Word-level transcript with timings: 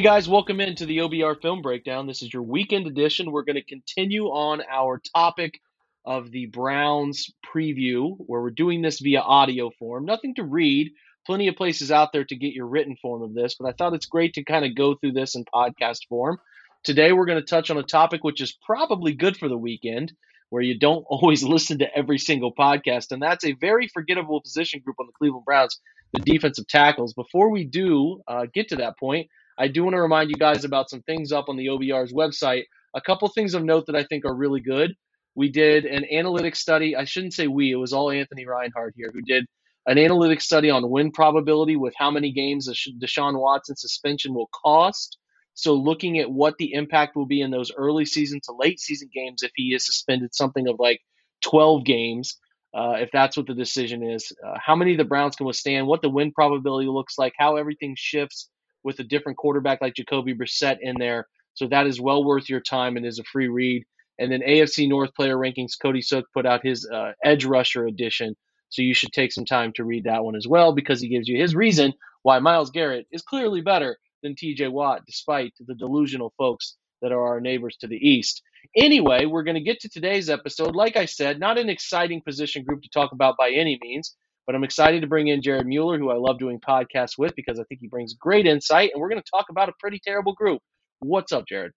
Hey 0.00 0.04
guys, 0.04 0.30
welcome 0.30 0.62
into 0.62 0.86
the 0.86 0.96
OBR 0.96 1.42
Film 1.42 1.60
Breakdown. 1.60 2.06
This 2.06 2.22
is 2.22 2.32
your 2.32 2.42
weekend 2.42 2.86
edition. 2.86 3.30
We're 3.30 3.42
going 3.42 3.56
to 3.56 3.62
continue 3.62 4.28
on 4.28 4.62
our 4.66 4.98
topic 5.14 5.60
of 6.06 6.30
the 6.30 6.46
Browns 6.46 7.30
preview, 7.44 8.16
where 8.16 8.40
we're 8.40 8.48
doing 8.48 8.80
this 8.80 9.00
via 9.00 9.20
audio 9.20 9.70
form. 9.78 10.06
Nothing 10.06 10.34
to 10.36 10.42
read, 10.42 10.92
plenty 11.26 11.48
of 11.48 11.56
places 11.56 11.92
out 11.92 12.14
there 12.14 12.24
to 12.24 12.34
get 12.34 12.54
your 12.54 12.66
written 12.66 12.96
form 12.96 13.20
of 13.20 13.34
this, 13.34 13.56
but 13.60 13.68
I 13.68 13.72
thought 13.72 13.92
it's 13.92 14.06
great 14.06 14.32
to 14.36 14.42
kind 14.42 14.64
of 14.64 14.74
go 14.74 14.94
through 14.94 15.12
this 15.12 15.34
in 15.34 15.44
podcast 15.44 16.08
form. 16.08 16.38
Today, 16.82 17.12
we're 17.12 17.26
going 17.26 17.38
to 17.38 17.44
touch 17.46 17.70
on 17.70 17.76
a 17.76 17.82
topic 17.82 18.24
which 18.24 18.40
is 18.40 18.56
probably 18.64 19.12
good 19.12 19.36
for 19.36 19.50
the 19.50 19.58
weekend, 19.58 20.14
where 20.48 20.62
you 20.62 20.78
don't 20.78 21.04
always 21.10 21.42
listen 21.42 21.80
to 21.80 21.94
every 21.94 22.16
single 22.16 22.54
podcast, 22.54 23.12
and 23.12 23.20
that's 23.20 23.44
a 23.44 23.52
very 23.52 23.86
forgettable 23.86 24.40
position 24.40 24.80
group 24.80 24.96
on 24.98 25.04
the 25.08 25.12
Cleveland 25.12 25.44
Browns, 25.44 25.78
the 26.14 26.20
defensive 26.20 26.66
tackles. 26.68 27.12
Before 27.12 27.50
we 27.50 27.64
do 27.64 28.22
uh, 28.26 28.46
get 28.50 28.70
to 28.70 28.76
that 28.76 28.98
point, 28.98 29.28
I 29.60 29.68
do 29.68 29.84
want 29.84 29.94
to 29.94 30.00
remind 30.00 30.30
you 30.30 30.36
guys 30.36 30.64
about 30.64 30.88
some 30.88 31.02
things 31.02 31.32
up 31.32 31.50
on 31.50 31.56
the 31.58 31.66
OBR's 31.66 32.14
website. 32.14 32.64
A 32.94 33.00
couple 33.00 33.28
things 33.28 33.52
of 33.52 33.62
note 33.62 33.84
that 33.86 33.94
I 33.94 34.04
think 34.04 34.24
are 34.24 34.34
really 34.34 34.60
good. 34.60 34.94
We 35.34 35.50
did 35.50 35.84
an 35.84 36.06
analytics 36.10 36.56
study. 36.56 36.96
I 36.96 37.04
shouldn't 37.04 37.34
say 37.34 37.46
we, 37.46 37.70
it 37.70 37.76
was 37.76 37.92
all 37.92 38.10
Anthony 38.10 38.46
Reinhardt 38.46 38.94
here 38.96 39.10
who 39.12 39.20
did 39.20 39.44
an 39.86 39.98
analytics 39.98 40.42
study 40.42 40.70
on 40.70 40.88
win 40.90 41.12
probability 41.12 41.76
with 41.76 41.92
how 41.94 42.10
many 42.10 42.32
games 42.32 42.70
Deshaun 43.02 43.38
Watson 43.38 43.76
suspension 43.76 44.32
will 44.32 44.48
cost. 44.64 45.18
So, 45.52 45.74
looking 45.74 46.18
at 46.18 46.30
what 46.30 46.54
the 46.58 46.72
impact 46.72 47.14
will 47.14 47.26
be 47.26 47.42
in 47.42 47.50
those 47.50 47.70
early 47.76 48.06
season 48.06 48.40
to 48.44 48.54
late 48.58 48.80
season 48.80 49.10
games 49.12 49.42
if 49.42 49.50
he 49.54 49.74
is 49.74 49.84
suspended 49.84 50.34
something 50.34 50.68
of 50.68 50.76
like 50.78 51.00
12 51.44 51.84
games, 51.84 52.38
uh, 52.72 52.94
if 52.98 53.10
that's 53.12 53.36
what 53.36 53.46
the 53.46 53.54
decision 53.54 54.02
is, 54.02 54.32
uh, 54.46 54.54
how 54.64 54.74
many 54.74 54.96
the 54.96 55.04
Browns 55.04 55.36
can 55.36 55.46
withstand, 55.46 55.86
what 55.86 56.00
the 56.00 56.08
win 56.08 56.32
probability 56.32 56.88
looks 56.88 57.18
like, 57.18 57.34
how 57.36 57.56
everything 57.56 57.94
shifts 57.98 58.48
with 58.84 58.98
a 58.98 59.04
different 59.04 59.38
quarterback 59.38 59.80
like 59.80 59.94
Jacoby 59.94 60.34
Brissett 60.34 60.78
in 60.80 60.96
there. 60.98 61.26
So 61.54 61.66
that 61.68 61.86
is 61.86 62.00
well 62.00 62.24
worth 62.24 62.48
your 62.48 62.60
time 62.60 62.96
and 62.96 63.06
is 63.06 63.18
a 63.18 63.24
free 63.24 63.48
read. 63.48 63.84
And 64.18 64.30
then 64.30 64.40
AFC 64.40 64.88
North 64.88 65.14
player 65.14 65.36
rankings, 65.36 65.72
Cody 65.80 66.02
Sook 66.02 66.26
put 66.34 66.46
out 66.46 66.64
his 66.64 66.88
uh, 66.92 67.12
edge 67.24 67.44
rusher 67.44 67.86
edition. 67.86 68.36
So 68.68 68.82
you 68.82 68.94
should 68.94 69.12
take 69.12 69.32
some 69.32 69.44
time 69.44 69.72
to 69.74 69.84
read 69.84 70.04
that 70.04 70.24
one 70.24 70.36
as 70.36 70.46
well 70.46 70.74
because 70.74 71.00
he 71.00 71.08
gives 71.08 71.26
you 71.26 71.40
his 71.40 71.54
reason 71.54 71.92
why 72.22 72.38
Myles 72.38 72.70
Garrett 72.70 73.06
is 73.10 73.22
clearly 73.22 73.62
better 73.62 73.96
than 74.22 74.34
TJ 74.34 74.70
Watt, 74.70 75.02
despite 75.06 75.54
the 75.58 75.74
delusional 75.74 76.32
folks 76.36 76.76
that 77.02 77.12
are 77.12 77.26
our 77.28 77.40
neighbors 77.40 77.76
to 77.78 77.86
the 77.86 77.96
east. 77.96 78.42
Anyway, 78.76 79.24
we're 79.24 79.42
going 79.42 79.54
to 79.56 79.60
get 79.62 79.80
to 79.80 79.88
today's 79.88 80.28
episode. 80.28 80.76
Like 80.76 80.96
I 80.96 81.06
said, 81.06 81.40
not 81.40 81.58
an 81.58 81.70
exciting 81.70 82.20
position 82.20 82.62
group 82.62 82.82
to 82.82 82.90
talk 82.90 83.12
about 83.12 83.36
by 83.38 83.50
any 83.50 83.78
means, 83.82 84.14
but 84.46 84.54
I'm 84.54 84.64
excited 84.64 85.00
to 85.02 85.06
bring 85.06 85.28
in 85.28 85.42
Jared 85.42 85.66
Mueller, 85.66 85.98
who 85.98 86.10
I 86.10 86.16
love 86.16 86.38
doing 86.38 86.60
podcasts 86.60 87.18
with 87.18 87.34
because 87.36 87.60
I 87.60 87.64
think 87.64 87.80
he 87.80 87.88
brings 87.88 88.14
great 88.14 88.46
insight. 88.46 88.90
And 88.92 89.00
we're 89.00 89.08
going 89.08 89.22
to 89.22 89.30
talk 89.30 89.46
about 89.50 89.68
a 89.68 89.72
pretty 89.78 90.00
terrible 90.04 90.32
group. 90.32 90.60
What's 91.00 91.32
up, 91.32 91.46
Jared? 91.46 91.72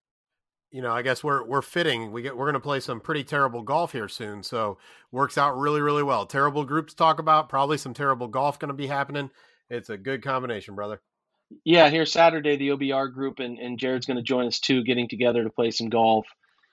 You 0.71 0.81
know, 0.81 0.91
I 0.91 1.03
guess 1.03 1.23
we're 1.23 1.45
we're 1.45 1.61
fitting. 1.61 2.11
We 2.11 2.23
get 2.23 2.35
we're 2.35 2.45
going 2.45 2.55
to 2.55 2.59
play 2.59 2.79
some 2.79 2.99
pretty 2.99 3.23
terrible 3.23 3.61
golf 3.61 3.91
here 3.91 4.07
soon, 4.07 4.41
so 4.41 4.79
works 5.11 5.37
out 5.37 5.55
really 5.55 5.81
really 5.81 6.01
well. 6.01 6.25
Terrible 6.25 6.65
group 6.65 6.87
to 6.87 6.95
talk 6.95 7.19
about. 7.19 7.47
Probably 7.47 7.77
some 7.77 7.93
terrible 7.93 8.27
golf 8.27 8.57
going 8.57 8.69
to 8.69 8.73
be 8.73 8.87
happening. 8.87 9.29
It's 9.69 9.91
a 9.91 9.97
good 9.97 10.23
combination, 10.23 10.73
brother. 10.73 10.99
Yeah, 11.63 11.89
here 11.89 12.07
Saturday 12.07 12.55
the 12.55 12.69
OBR 12.69 13.13
group 13.13 13.37
and, 13.37 13.59
and 13.59 13.77
Jared's 13.77 14.07
going 14.07 14.17
to 14.17 14.23
join 14.23 14.47
us 14.47 14.59
too, 14.59 14.83
getting 14.83 15.07
together 15.07 15.43
to 15.43 15.51
play 15.51 15.69
some 15.69 15.89
golf. 15.89 16.25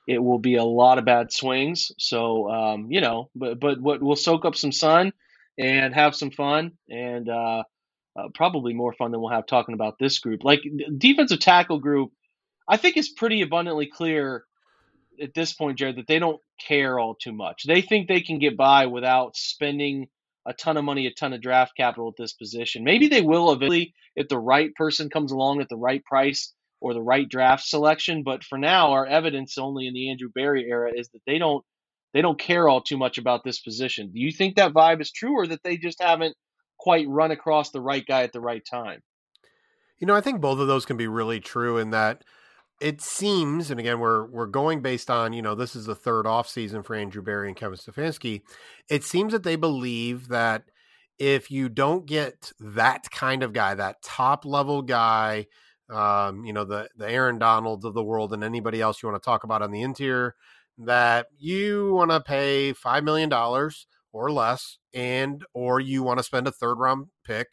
It 0.08 0.18
will 0.18 0.38
be 0.38 0.56
a 0.56 0.64
lot 0.64 0.96
of 0.96 1.04
bad 1.04 1.30
swings, 1.30 1.92
so 1.98 2.50
um, 2.50 2.90
you 2.90 3.02
know, 3.02 3.28
but 3.36 3.60
but 3.60 3.82
what 3.82 4.02
we'll 4.02 4.16
soak 4.16 4.46
up 4.46 4.56
some 4.56 4.72
sun 4.72 5.12
and 5.58 5.94
have 5.94 6.14
some 6.14 6.30
fun 6.30 6.72
and 6.88 7.28
uh, 7.28 7.62
uh, 8.18 8.28
probably 8.34 8.72
more 8.74 8.92
fun 8.92 9.10
than 9.10 9.20
we'll 9.20 9.30
have 9.30 9.46
talking 9.46 9.74
about 9.74 9.98
this 9.98 10.18
group. 10.18 10.44
Like 10.44 10.60
defensive 10.96 11.40
tackle 11.40 11.78
group, 11.78 12.10
I 12.68 12.76
think 12.76 12.96
it's 12.96 13.12
pretty 13.12 13.42
abundantly 13.42 13.86
clear 13.86 14.44
at 15.20 15.34
this 15.34 15.52
point, 15.52 15.78
Jared, 15.78 15.96
that 15.96 16.06
they 16.06 16.18
don't 16.18 16.40
care 16.66 16.98
all 16.98 17.14
too 17.14 17.32
much. 17.32 17.64
They 17.66 17.82
think 17.82 18.08
they 18.08 18.20
can 18.20 18.38
get 18.38 18.56
by 18.56 18.86
without 18.86 19.36
spending 19.36 20.08
a 20.46 20.54
ton 20.54 20.76
of 20.76 20.84
money, 20.84 21.06
a 21.06 21.12
ton 21.12 21.32
of 21.32 21.42
draft 21.42 21.72
capital 21.76 22.08
at 22.08 22.14
this 22.16 22.32
position. 22.32 22.84
Maybe 22.84 23.08
they 23.08 23.20
will 23.20 23.52
eventually 23.52 23.94
if 24.16 24.28
the 24.28 24.38
right 24.38 24.74
person 24.74 25.10
comes 25.10 25.32
along 25.32 25.60
at 25.60 25.68
the 25.68 25.76
right 25.76 26.02
price 26.04 26.52
or 26.80 26.94
the 26.94 27.02
right 27.02 27.28
draft 27.28 27.64
selection. 27.64 28.22
But 28.22 28.42
for 28.42 28.58
now, 28.58 28.92
our 28.92 29.06
evidence 29.06 29.58
only 29.58 29.86
in 29.86 29.94
the 29.94 30.10
Andrew 30.10 30.30
Berry 30.34 30.66
era 30.68 30.90
is 30.94 31.08
that 31.10 31.20
they 31.26 31.38
don't 31.38 31.64
they 32.12 32.22
don't 32.22 32.38
care 32.38 32.68
all 32.68 32.80
too 32.80 32.98
much 32.98 33.18
about 33.18 33.44
this 33.44 33.60
position. 33.60 34.10
Do 34.12 34.20
you 34.20 34.32
think 34.32 34.56
that 34.56 34.72
vibe 34.72 35.00
is 35.00 35.12
true, 35.12 35.32
or 35.32 35.46
that 35.46 35.62
they 35.62 35.76
just 35.76 36.02
haven't 36.02 36.36
quite 36.78 37.08
run 37.08 37.30
across 37.30 37.70
the 37.70 37.80
right 37.80 38.04
guy 38.06 38.22
at 38.22 38.32
the 38.32 38.40
right 38.40 38.62
time? 38.68 39.02
You 39.98 40.06
know, 40.06 40.14
I 40.14 40.20
think 40.20 40.40
both 40.40 40.58
of 40.58 40.66
those 40.66 40.86
can 40.86 40.96
be 40.96 41.08
really 41.08 41.40
true 41.40 41.76
in 41.76 41.90
that 41.90 42.24
it 42.80 43.02
seems, 43.02 43.70
and 43.70 43.78
again, 43.78 44.00
we're 44.00 44.26
we're 44.26 44.46
going 44.46 44.80
based 44.80 45.10
on 45.10 45.34
you 45.34 45.42
know 45.42 45.54
this 45.54 45.76
is 45.76 45.84
the 45.84 45.94
third 45.94 46.26
off 46.26 46.48
season 46.48 46.82
for 46.82 46.96
Andrew 46.96 47.22
Berry 47.22 47.48
and 47.48 47.56
Kevin 47.56 47.76
Stefanski. 47.76 48.40
It 48.88 49.04
seems 49.04 49.32
that 49.32 49.42
they 49.42 49.56
believe 49.56 50.28
that 50.28 50.64
if 51.18 51.50
you 51.50 51.68
don't 51.68 52.06
get 52.06 52.52
that 52.58 53.10
kind 53.10 53.42
of 53.42 53.52
guy, 53.52 53.74
that 53.74 54.02
top 54.02 54.46
level 54.46 54.80
guy, 54.80 55.46
um, 55.90 56.44
you 56.46 56.54
know 56.54 56.64
the 56.64 56.88
the 56.96 57.08
Aaron 57.08 57.38
Donalds 57.38 57.84
of 57.84 57.92
the 57.92 58.02
world, 58.02 58.32
and 58.32 58.42
anybody 58.42 58.80
else 58.80 59.02
you 59.02 59.10
want 59.10 59.22
to 59.22 59.24
talk 59.24 59.44
about 59.44 59.60
on 59.60 59.70
the 59.70 59.82
interior, 59.82 60.34
that 60.80 61.26
you 61.38 61.92
want 61.92 62.10
to 62.10 62.20
pay 62.20 62.72
$5 62.72 63.04
million 63.04 63.32
or 64.12 64.32
less 64.32 64.78
and 64.94 65.44
or 65.52 65.78
you 65.78 66.02
want 66.02 66.18
to 66.18 66.24
spend 66.24 66.46
a 66.48 66.52
third 66.52 66.78
round 66.78 67.06
pick 67.24 67.48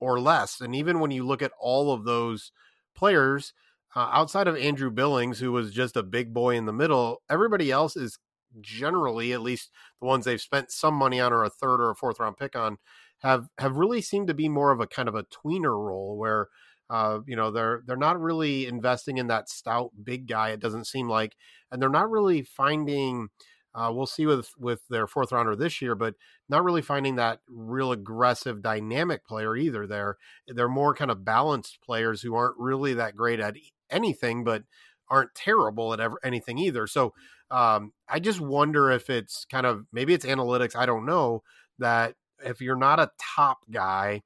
or 0.00 0.20
less 0.20 0.60
and 0.60 0.76
even 0.76 1.00
when 1.00 1.10
you 1.10 1.26
look 1.26 1.42
at 1.42 1.52
all 1.58 1.92
of 1.92 2.04
those 2.04 2.52
players 2.94 3.52
uh, 3.96 4.10
outside 4.12 4.46
of 4.46 4.56
Andrew 4.56 4.90
Billings 4.90 5.40
who 5.40 5.50
was 5.50 5.72
just 5.72 5.96
a 5.96 6.02
big 6.02 6.34
boy 6.34 6.56
in 6.56 6.66
the 6.66 6.72
middle 6.72 7.22
everybody 7.30 7.70
else 7.70 7.96
is 7.96 8.18
generally 8.60 9.32
at 9.32 9.40
least 9.40 9.70
the 10.00 10.06
ones 10.06 10.24
they've 10.24 10.40
spent 10.40 10.70
some 10.70 10.94
money 10.94 11.20
on 11.20 11.32
or 11.32 11.44
a 11.44 11.50
third 11.50 11.80
or 11.80 11.90
a 11.90 11.96
fourth 11.96 12.20
round 12.20 12.36
pick 12.36 12.54
on 12.54 12.76
have 13.20 13.48
have 13.58 13.76
really 13.76 14.00
seemed 14.00 14.28
to 14.28 14.34
be 14.34 14.48
more 14.48 14.70
of 14.70 14.80
a 14.80 14.86
kind 14.86 15.08
of 15.08 15.14
a 15.14 15.24
tweener 15.24 15.76
role 15.76 16.16
where 16.16 16.48
uh, 16.90 17.20
you 17.26 17.36
know, 17.36 17.50
they're 17.50 17.82
they're 17.86 17.96
not 17.96 18.20
really 18.20 18.66
investing 18.66 19.18
in 19.18 19.26
that 19.28 19.48
stout 19.48 19.90
big 20.02 20.26
guy. 20.26 20.50
It 20.50 20.60
doesn't 20.60 20.86
seem 20.86 21.08
like, 21.08 21.36
and 21.70 21.80
they're 21.80 21.88
not 21.88 22.10
really 22.10 22.42
finding. 22.42 23.28
Uh, 23.74 23.92
we'll 23.92 24.06
see 24.06 24.26
with 24.26 24.50
with 24.58 24.80
their 24.88 25.06
fourth 25.06 25.30
rounder 25.30 25.54
this 25.54 25.82
year, 25.82 25.94
but 25.94 26.14
not 26.48 26.64
really 26.64 26.82
finding 26.82 27.16
that 27.16 27.40
real 27.48 27.92
aggressive, 27.92 28.62
dynamic 28.62 29.26
player 29.26 29.54
either. 29.56 29.86
They're 29.86 30.16
they're 30.48 30.68
more 30.68 30.94
kind 30.94 31.10
of 31.10 31.24
balanced 31.24 31.78
players 31.84 32.22
who 32.22 32.34
aren't 32.34 32.58
really 32.58 32.94
that 32.94 33.14
great 33.16 33.40
at 33.40 33.56
anything, 33.90 34.42
but 34.44 34.64
aren't 35.10 35.34
terrible 35.34 35.92
at 35.92 36.00
ever, 36.00 36.18
anything 36.22 36.58
either. 36.58 36.86
So 36.86 37.14
um, 37.50 37.92
I 38.08 38.20
just 38.20 38.40
wonder 38.40 38.90
if 38.90 39.10
it's 39.10 39.44
kind 39.50 39.66
of 39.66 39.84
maybe 39.92 40.14
it's 40.14 40.26
analytics. 40.26 40.76
I 40.76 40.86
don't 40.86 41.06
know 41.06 41.42
that 41.78 42.14
if 42.44 42.60
you're 42.60 42.76
not 42.76 43.00
a 43.00 43.10
top 43.20 43.58
guy 43.70 44.22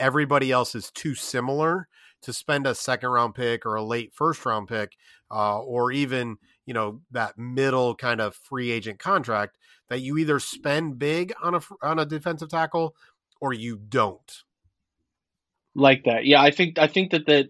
everybody 0.00 0.50
else 0.50 0.74
is 0.74 0.90
too 0.90 1.14
similar 1.14 1.86
to 2.22 2.32
spend 2.32 2.66
a 2.66 2.74
second 2.74 3.10
round 3.10 3.34
pick 3.34 3.64
or 3.64 3.76
a 3.76 3.82
late 3.82 4.12
first 4.14 4.44
round 4.44 4.68
pick 4.68 4.96
uh, 5.30 5.60
or 5.60 5.92
even 5.92 6.36
you 6.66 6.74
know 6.74 7.00
that 7.10 7.38
middle 7.38 7.94
kind 7.94 8.20
of 8.20 8.34
free 8.34 8.70
agent 8.70 8.98
contract 8.98 9.56
that 9.88 10.00
you 10.00 10.18
either 10.18 10.38
spend 10.38 10.98
big 10.98 11.32
on 11.42 11.54
a 11.54 11.60
on 11.82 11.98
a 11.98 12.06
defensive 12.06 12.48
tackle 12.48 12.94
or 13.40 13.52
you 13.52 13.76
don't. 13.76 14.42
Like 15.74 16.04
that. 16.04 16.24
Yeah 16.26 16.42
i 16.42 16.50
think 16.50 16.78
i 16.78 16.88
think 16.88 17.12
that 17.12 17.26
that 17.26 17.48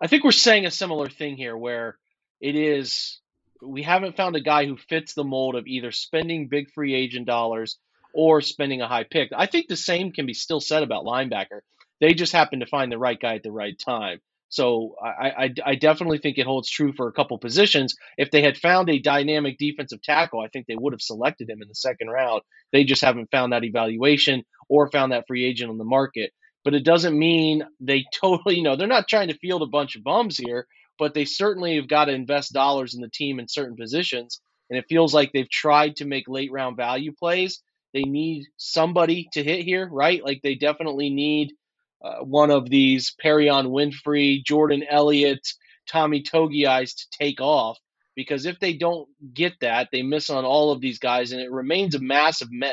i 0.00 0.06
think 0.06 0.24
we're 0.24 0.32
saying 0.32 0.66
a 0.66 0.70
similar 0.70 1.08
thing 1.08 1.36
here 1.36 1.56
where 1.56 1.96
it 2.40 2.54
is 2.54 3.20
we 3.62 3.82
haven't 3.82 4.16
found 4.16 4.36
a 4.36 4.40
guy 4.40 4.66
who 4.66 4.76
fits 4.76 5.14
the 5.14 5.24
mold 5.24 5.56
of 5.56 5.66
either 5.66 5.90
spending 5.90 6.48
big 6.48 6.70
free 6.72 6.94
agent 6.94 7.26
dollars 7.26 7.78
or 8.12 8.40
spending 8.40 8.80
a 8.80 8.88
high 8.88 9.04
pick. 9.04 9.30
I 9.36 9.46
think 9.46 9.68
the 9.68 9.76
same 9.76 10.12
can 10.12 10.26
be 10.26 10.34
still 10.34 10.60
said 10.60 10.82
about 10.82 11.04
linebacker 11.04 11.60
they 12.00 12.14
just 12.14 12.32
happened 12.32 12.60
to 12.60 12.66
find 12.66 12.90
the 12.90 12.98
right 12.98 13.20
guy 13.20 13.36
at 13.36 13.42
the 13.42 13.52
right 13.52 13.78
time. 13.78 14.20
So 14.48 14.94
I, 15.02 15.44
I, 15.44 15.54
I, 15.64 15.74
definitely 15.74 16.18
think 16.18 16.38
it 16.38 16.46
holds 16.46 16.70
true 16.70 16.92
for 16.92 17.08
a 17.08 17.12
couple 17.12 17.36
positions. 17.36 17.96
If 18.16 18.30
they 18.30 18.42
had 18.42 18.56
found 18.56 18.88
a 18.88 19.00
dynamic 19.00 19.58
defensive 19.58 20.02
tackle, 20.02 20.40
I 20.40 20.48
think 20.48 20.66
they 20.66 20.76
would 20.76 20.92
have 20.92 21.02
selected 21.02 21.50
him 21.50 21.62
in 21.62 21.68
the 21.68 21.74
second 21.74 22.08
round. 22.08 22.42
They 22.72 22.84
just 22.84 23.02
haven't 23.02 23.30
found 23.32 23.52
that 23.52 23.64
evaluation 23.64 24.44
or 24.68 24.88
found 24.88 25.12
that 25.12 25.26
free 25.26 25.44
agent 25.44 25.70
on 25.70 25.78
the 25.78 25.84
market. 25.84 26.32
But 26.64 26.74
it 26.74 26.84
doesn't 26.84 27.18
mean 27.18 27.64
they 27.80 28.04
totally, 28.14 28.56
you 28.56 28.62
know, 28.62 28.76
they're 28.76 28.86
not 28.86 29.08
trying 29.08 29.28
to 29.28 29.38
field 29.38 29.62
a 29.62 29.66
bunch 29.66 29.96
of 29.96 30.04
bums 30.04 30.38
here, 30.38 30.68
but 30.96 31.12
they 31.12 31.24
certainly 31.24 31.76
have 31.76 31.88
got 31.88 32.04
to 32.04 32.12
invest 32.12 32.52
dollars 32.52 32.94
in 32.94 33.00
the 33.00 33.10
team 33.10 33.40
in 33.40 33.48
certain 33.48 33.76
positions. 33.76 34.40
And 34.70 34.78
it 34.78 34.86
feels 34.88 35.12
like 35.12 35.32
they've 35.32 35.50
tried 35.50 35.96
to 35.96 36.04
make 36.04 36.28
late 36.28 36.52
round 36.52 36.76
value 36.76 37.12
plays. 37.12 37.62
They 37.94 38.02
need 38.02 38.46
somebody 38.58 39.28
to 39.32 39.42
hit 39.42 39.64
here, 39.64 39.88
right? 39.90 40.24
Like 40.24 40.40
they 40.42 40.54
definitely 40.54 41.10
need– 41.10 41.52
uh, 42.02 42.18
one 42.18 42.50
of 42.50 42.68
these 42.68 43.14
Perrion 43.22 43.68
Winfrey, 43.68 44.44
Jordan 44.44 44.84
Elliott, 44.88 45.46
Tommy 45.88 46.22
Togiai's 46.22 46.94
to 46.94 47.06
take 47.10 47.40
off. 47.40 47.78
Because 48.14 48.46
if 48.46 48.58
they 48.60 48.72
don't 48.72 49.06
get 49.34 49.52
that, 49.60 49.88
they 49.92 50.02
miss 50.02 50.30
on 50.30 50.46
all 50.46 50.72
of 50.72 50.80
these 50.80 50.98
guys, 50.98 51.32
and 51.32 51.40
it 51.40 51.50
remains 51.50 51.94
a 51.94 52.00
massive 52.00 52.50
me- 52.50 52.72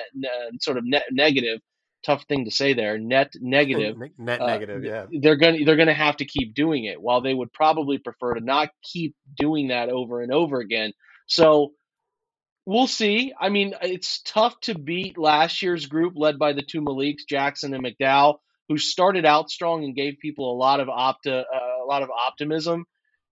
sort 0.62 0.78
of 0.78 0.86
ne- 0.86 1.02
negative 1.12 1.60
tough 2.04 2.24
thing 2.26 2.46
to 2.46 2.52
say 2.52 2.74
there. 2.74 2.98
Net 2.98 3.34
negative. 3.40 3.98
net 4.18 4.42
uh, 4.42 4.46
negative. 4.46 4.84
Yeah. 4.84 5.06
They're 5.12 5.36
gonna 5.36 5.66
they're 5.66 5.76
gonna 5.76 5.94
have 5.94 6.18
to 6.18 6.26
keep 6.26 6.54
doing 6.54 6.86
it. 6.86 7.02
While 7.02 7.22
they 7.22 7.34
would 7.34 7.52
probably 7.52 7.98
prefer 7.98 8.36
to 8.36 8.42
not 8.42 8.70
keep 8.84 9.16
doing 9.38 9.70
that 9.70 9.90
over 9.90 10.22
and 10.22 10.32
over 10.32 10.60
again. 10.60 10.94
So 11.26 11.72
we'll 12.66 12.88
see. 12.88 13.34
I 13.40 13.50
mean, 13.50 13.74
it's 13.82 14.22
tough 14.22 14.60
to 14.62 14.78
beat 14.78 15.18
last 15.18 15.62
year's 15.62 15.86
group 15.86 16.14
led 16.16 16.38
by 16.38 16.54
the 16.54 16.62
two 16.62 16.82
Maliks, 16.82 17.26
Jackson 17.28 17.74
and 17.74 17.84
McDowell, 17.84 18.38
who 18.70 18.78
started 18.78 19.26
out 19.26 19.50
strong 19.50 19.84
and 19.84 19.96
gave 19.96 20.20
people 20.22 20.52
a 20.52 20.58
lot 20.58 20.80
of 20.80 20.88
opta, 20.88 21.42
uh, 21.42 21.84
a 21.84 21.86
lot 21.86 22.04
of 22.04 22.10
optimism. 22.10 22.86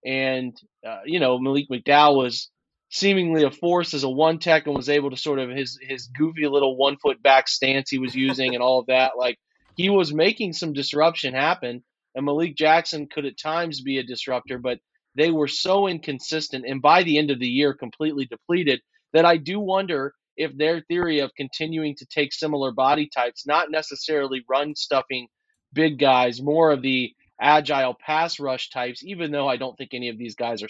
And 0.06 0.56
uh, 0.86 1.00
you 1.06 1.20
know, 1.20 1.40
Malik 1.40 1.68
McDowell 1.70 2.18
was 2.18 2.50
seemingly 2.90 3.44
a 3.44 3.52
force 3.52 3.94
as 3.94 4.04
a 4.04 4.10
one 4.10 4.40
tech 4.40 4.68
and 4.68 4.76
was 4.76 4.90
able 4.90 5.10
to 5.12 5.18
sort 5.18 5.40
of 5.40 5.50
his 5.50 5.80
his 5.82 6.08
goofy 6.08 6.48
little 6.48 6.76
one 6.76 6.98
foot 6.98 7.22
back 7.24 7.48
stance 7.48 7.90
he 7.90 8.00
was 8.00 8.16
using 8.16 8.54
and 8.54 8.64
all 8.64 8.80
of 8.80 8.88
that. 8.88 9.14
Like 9.18 9.38
he 9.76 9.90
was 9.90 10.14
making 10.14 10.54
some 10.54 10.74
disruption 10.74 11.34
happen. 11.34 11.84
And 12.14 12.26
Malik 12.26 12.58
Jackson 12.58 13.08
could 13.08 13.26
at 13.26 13.38
times 13.38 13.82
be 13.82 13.98
a 13.98 14.04
disruptor, 14.04 14.58
but 14.58 14.80
they 15.16 15.32
were 15.32 15.48
so 15.48 15.88
inconsistent 15.88 16.66
and 16.68 16.82
by 16.82 17.04
the 17.04 17.18
end 17.18 17.32
of 17.32 17.40
the 17.40 17.48
year 17.48 17.74
completely 17.74 18.26
depleted 18.26 18.82
that 19.14 19.26
I 19.26 19.38
do 19.38 19.60
wonder 19.60 20.14
if 20.38 20.56
their 20.58 20.82
theory 20.82 21.20
of 21.20 21.36
continuing 21.36 21.96
to 21.98 22.06
take 22.06 22.34
similar 22.34 22.72
body 22.72 23.10
types, 23.14 23.46
not 23.46 23.72
necessarily 23.72 24.44
run 24.50 24.76
stuffing 24.76 25.28
big 25.74 26.00
guys, 26.00 26.42
more 26.42 26.72
of 26.72 26.82
the 26.82 27.14
agile 27.40 27.96
pass 28.00 28.40
rush 28.40 28.70
types, 28.70 29.04
even 29.04 29.32
though 29.32 29.48
I 29.48 29.58
don't 29.58 29.78
think 29.78 29.92
any 29.94 30.10
of 30.10 30.18
these 30.18 30.36
guys 30.36 30.62
are 30.64 30.70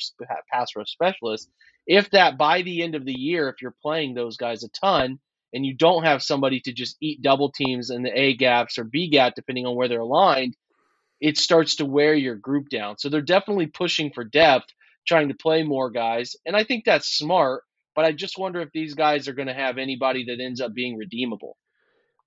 pass 0.51 0.69
rush 0.75 0.91
specialists, 0.91 1.49
if 1.85 2.09
that 2.11 2.37
by 2.37 2.61
the 2.61 2.83
end 2.83 2.95
of 2.95 3.05
the 3.05 3.17
year, 3.17 3.49
if 3.49 3.61
you're 3.61 3.75
playing 3.81 4.13
those 4.13 4.37
guys 4.37 4.63
a 4.63 4.69
ton 4.69 5.19
and 5.53 5.65
you 5.65 5.75
don't 5.75 6.03
have 6.03 6.23
somebody 6.23 6.61
to 6.61 6.71
just 6.71 6.95
eat 7.01 7.21
double 7.21 7.51
teams 7.51 7.89
in 7.89 8.03
the 8.03 8.17
A 8.17 8.35
gaps 8.35 8.77
or 8.77 8.83
B 8.83 9.09
gap, 9.09 9.33
depending 9.35 9.65
on 9.65 9.75
where 9.75 9.87
they're 9.87 9.99
aligned, 9.99 10.55
it 11.19 11.37
starts 11.37 11.75
to 11.75 11.85
wear 11.85 12.13
your 12.13 12.35
group 12.35 12.69
down. 12.69 12.97
So 12.97 13.09
they're 13.09 13.21
definitely 13.21 13.67
pushing 13.67 14.11
for 14.11 14.23
depth, 14.23 14.67
trying 15.05 15.27
to 15.27 15.35
play 15.35 15.63
more 15.63 15.89
guys. 15.89 16.35
And 16.45 16.55
I 16.55 16.63
think 16.63 16.85
that's 16.85 17.17
smart, 17.17 17.63
but 17.95 18.05
I 18.05 18.11
just 18.11 18.37
wonder 18.37 18.61
if 18.61 18.69
these 18.73 18.93
guys 18.93 19.27
are 19.27 19.33
going 19.33 19.47
to 19.47 19.53
have 19.53 19.77
anybody 19.77 20.25
that 20.25 20.39
ends 20.41 20.61
up 20.61 20.73
being 20.73 20.97
redeemable. 20.97 21.57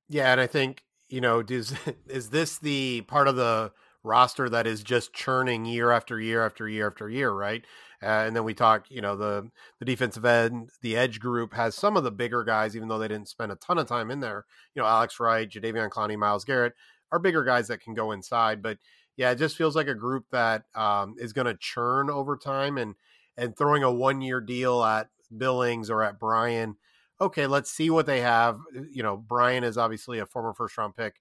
Yeah, 0.08 0.32
and 0.32 0.40
I 0.40 0.46
think, 0.46 0.82
you 1.08 1.20
know, 1.20 1.42
does 1.42 1.74
is 2.06 2.30
this 2.30 2.58
the 2.58 3.02
part 3.02 3.28
of 3.28 3.36
the 3.36 3.72
roster 4.02 4.48
that 4.50 4.66
is 4.66 4.82
just 4.82 5.14
churning 5.14 5.64
year 5.64 5.90
after 5.90 6.20
year 6.20 6.44
after 6.44 6.68
year 6.68 6.86
after 6.86 7.08
year, 7.08 7.32
right? 7.32 7.64
Uh, 8.02 8.24
and 8.26 8.36
then 8.36 8.44
we 8.44 8.52
talk, 8.52 8.84
you 8.90 9.00
know, 9.00 9.16
the 9.16 9.50
the 9.78 9.84
defensive 9.84 10.24
end, 10.24 10.70
the 10.82 10.96
edge 10.96 11.20
group 11.20 11.54
has 11.54 11.74
some 11.74 11.96
of 11.96 12.04
the 12.04 12.10
bigger 12.10 12.44
guys, 12.44 12.76
even 12.76 12.88
though 12.88 12.98
they 12.98 13.08
didn't 13.08 13.28
spend 13.28 13.50
a 13.50 13.56
ton 13.56 13.78
of 13.78 13.88
time 13.88 14.10
in 14.10 14.20
there. 14.20 14.44
You 14.74 14.82
know, 14.82 14.88
Alex 14.88 15.18
Wright, 15.18 15.48
Jadeveon 15.48 15.88
Clowney, 15.88 16.18
Myles 16.18 16.44
Garrett 16.44 16.74
are 17.10 17.18
bigger 17.18 17.44
guys 17.44 17.68
that 17.68 17.80
can 17.80 17.94
go 17.94 18.12
inside. 18.12 18.62
But 18.62 18.78
yeah, 19.16 19.30
it 19.30 19.36
just 19.36 19.56
feels 19.56 19.74
like 19.74 19.86
a 19.86 19.94
group 19.94 20.26
that 20.32 20.64
um, 20.74 21.14
is 21.18 21.32
going 21.32 21.46
to 21.46 21.56
churn 21.58 22.10
over 22.10 22.36
time, 22.36 22.76
and 22.76 22.94
and 23.36 23.56
throwing 23.56 23.82
a 23.82 23.90
one 23.90 24.20
year 24.20 24.40
deal 24.40 24.84
at 24.84 25.08
Billings 25.38 25.90
or 25.90 26.02
at 26.02 26.18
Bryan. 26.18 26.76
Okay, 27.20 27.46
let's 27.46 27.70
see 27.70 27.90
what 27.90 28.06
they 28.06 28.20
have. 28.20 28.56
Uh, 28.76 28.82
you 28.90 29.02
know, 29.02 29.16
Bryan 29.16 29.64
is 29.64 29.78
obviously 29.78 30.18
a 30.18 30.26
former 30.26 30.52
first 30.52 30.76
round 30.76 30.96
pick 30.96 31.16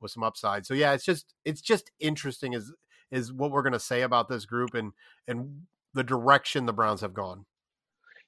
with 0.00 0.10
some 0.10 0.22
upside. 0.22 0.66
So 0.66 0.74
yeah, 0.74 0.92
it's 0.92 1.04
just 1.04 1.34
it's 1.44 1.60
just 1.60 1.90
interesting 2.00 2.52
is 2.52 2.72
is 3.10 3.32
what 3.32 3.50
we're 3.50 3.62
going 3.62 3.72
to 3.72 3.80
say 3.80 4.02
about 4.02 4.28
this 4.28 4.44
group 4.44 4.74
and 4.74 4.92
and 5.26 5.62
the 5.94 6.04
direction 6.04 6.66
the 6.66 6.72
Browns 6.72 7.00
have 7.00 7.14
gone. 7.14 7.46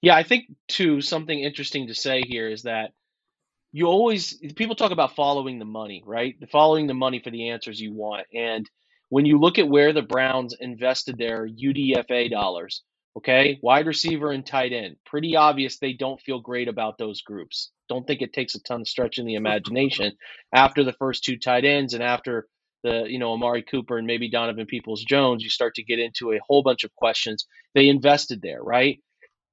Yeah, 0.02 0.16
I 0.16 0.22
think 0.22 0.46
too 0.68 1.00
something 1.00 1.38
interesting 1.38 1.88
to 1.88 1.94
say 1.94 2.22
here 2.26 2.48
is 2.48 2.62
that 2.62 2.92
you 3.72 3.86
always 3.86 4.34
people 4.56 4.74
talk 4.74 4.90
about 4.90 5.14
following 5.14 5.58
the 5.58 5.64
money, 5.64 6.02
right? 6.06 6.34
Following 6.50 6.86
the 6.86 6.94
money 6.94 7.20
for 7.22 7.30
the 7.30 7.50
answers 7.50 7.80
you 7.80 7.92
want. 7.92 8.26
And 8.34 8.68
when 9.10 9.26
you 9.26 9.38
look 9.38 9.58
at 9.58 9.68
where 9.68 9.92
the 9.92 10.02
Browns 10.02 10.54
invested 10.58 11.18
their 11.18 11.46
UDFA 11.46 12.30
dollars, 12.30 12.82
okay, 13.16 13.58
wide 13.62 13.86
receiver 13.86 14.30
and 14.30 14.46
tight 14.46 14.72
end, 14.72 14.96
pretty 15.04 15.36
obvious 15.36 15.78
they 15.78 15.92
don't 15.92 16.20
feel 16.20 16.40
great 16.40 16.68
about 16.68 16.98
those 16.98 17.22
groups. 17.22 17.70
Don't 17.88 18.06
think 18.06 18.22
it 18.22 18.32
takes 18.32 18.54
a 18.54 18.62
ton 18.62 18.82
of 18.82 18.88
stretching 18.88 19.26
the 19.26 19.34
imagination 19.34 20.12
after 20.54 20.84
the 20.84 20.92
first 20.92 21.24
two 21.24 21.38
tight 21.38 21.64
ends 21.64 21.94
and 21.94 22.02
after 22.02 22.46
the 22.82 23.04
you 23.08 23.18
know 23.18 23.32
Amari 23.32 23.62
Cooper 23.62 23.98
and 23.98 24.06
maybe 24.06 24.30
Donovan 24.30 24.66
Peoples 24.66 25.04
Jones, 25.04 25.42
you 25.42 25.50
start 25.50 25.74
to 25.74 25.82
get 25.82 25.98
into 25.98 26.32
a 26.32 26.40
whole 26.46 26.62
bunch 26.62 26.84
of 26.84 26.94
questions. 26.94 27.46
They 27.74 27.88
invested 27.88 28.40
there, 28.42 28.62
right? 28.62 29.00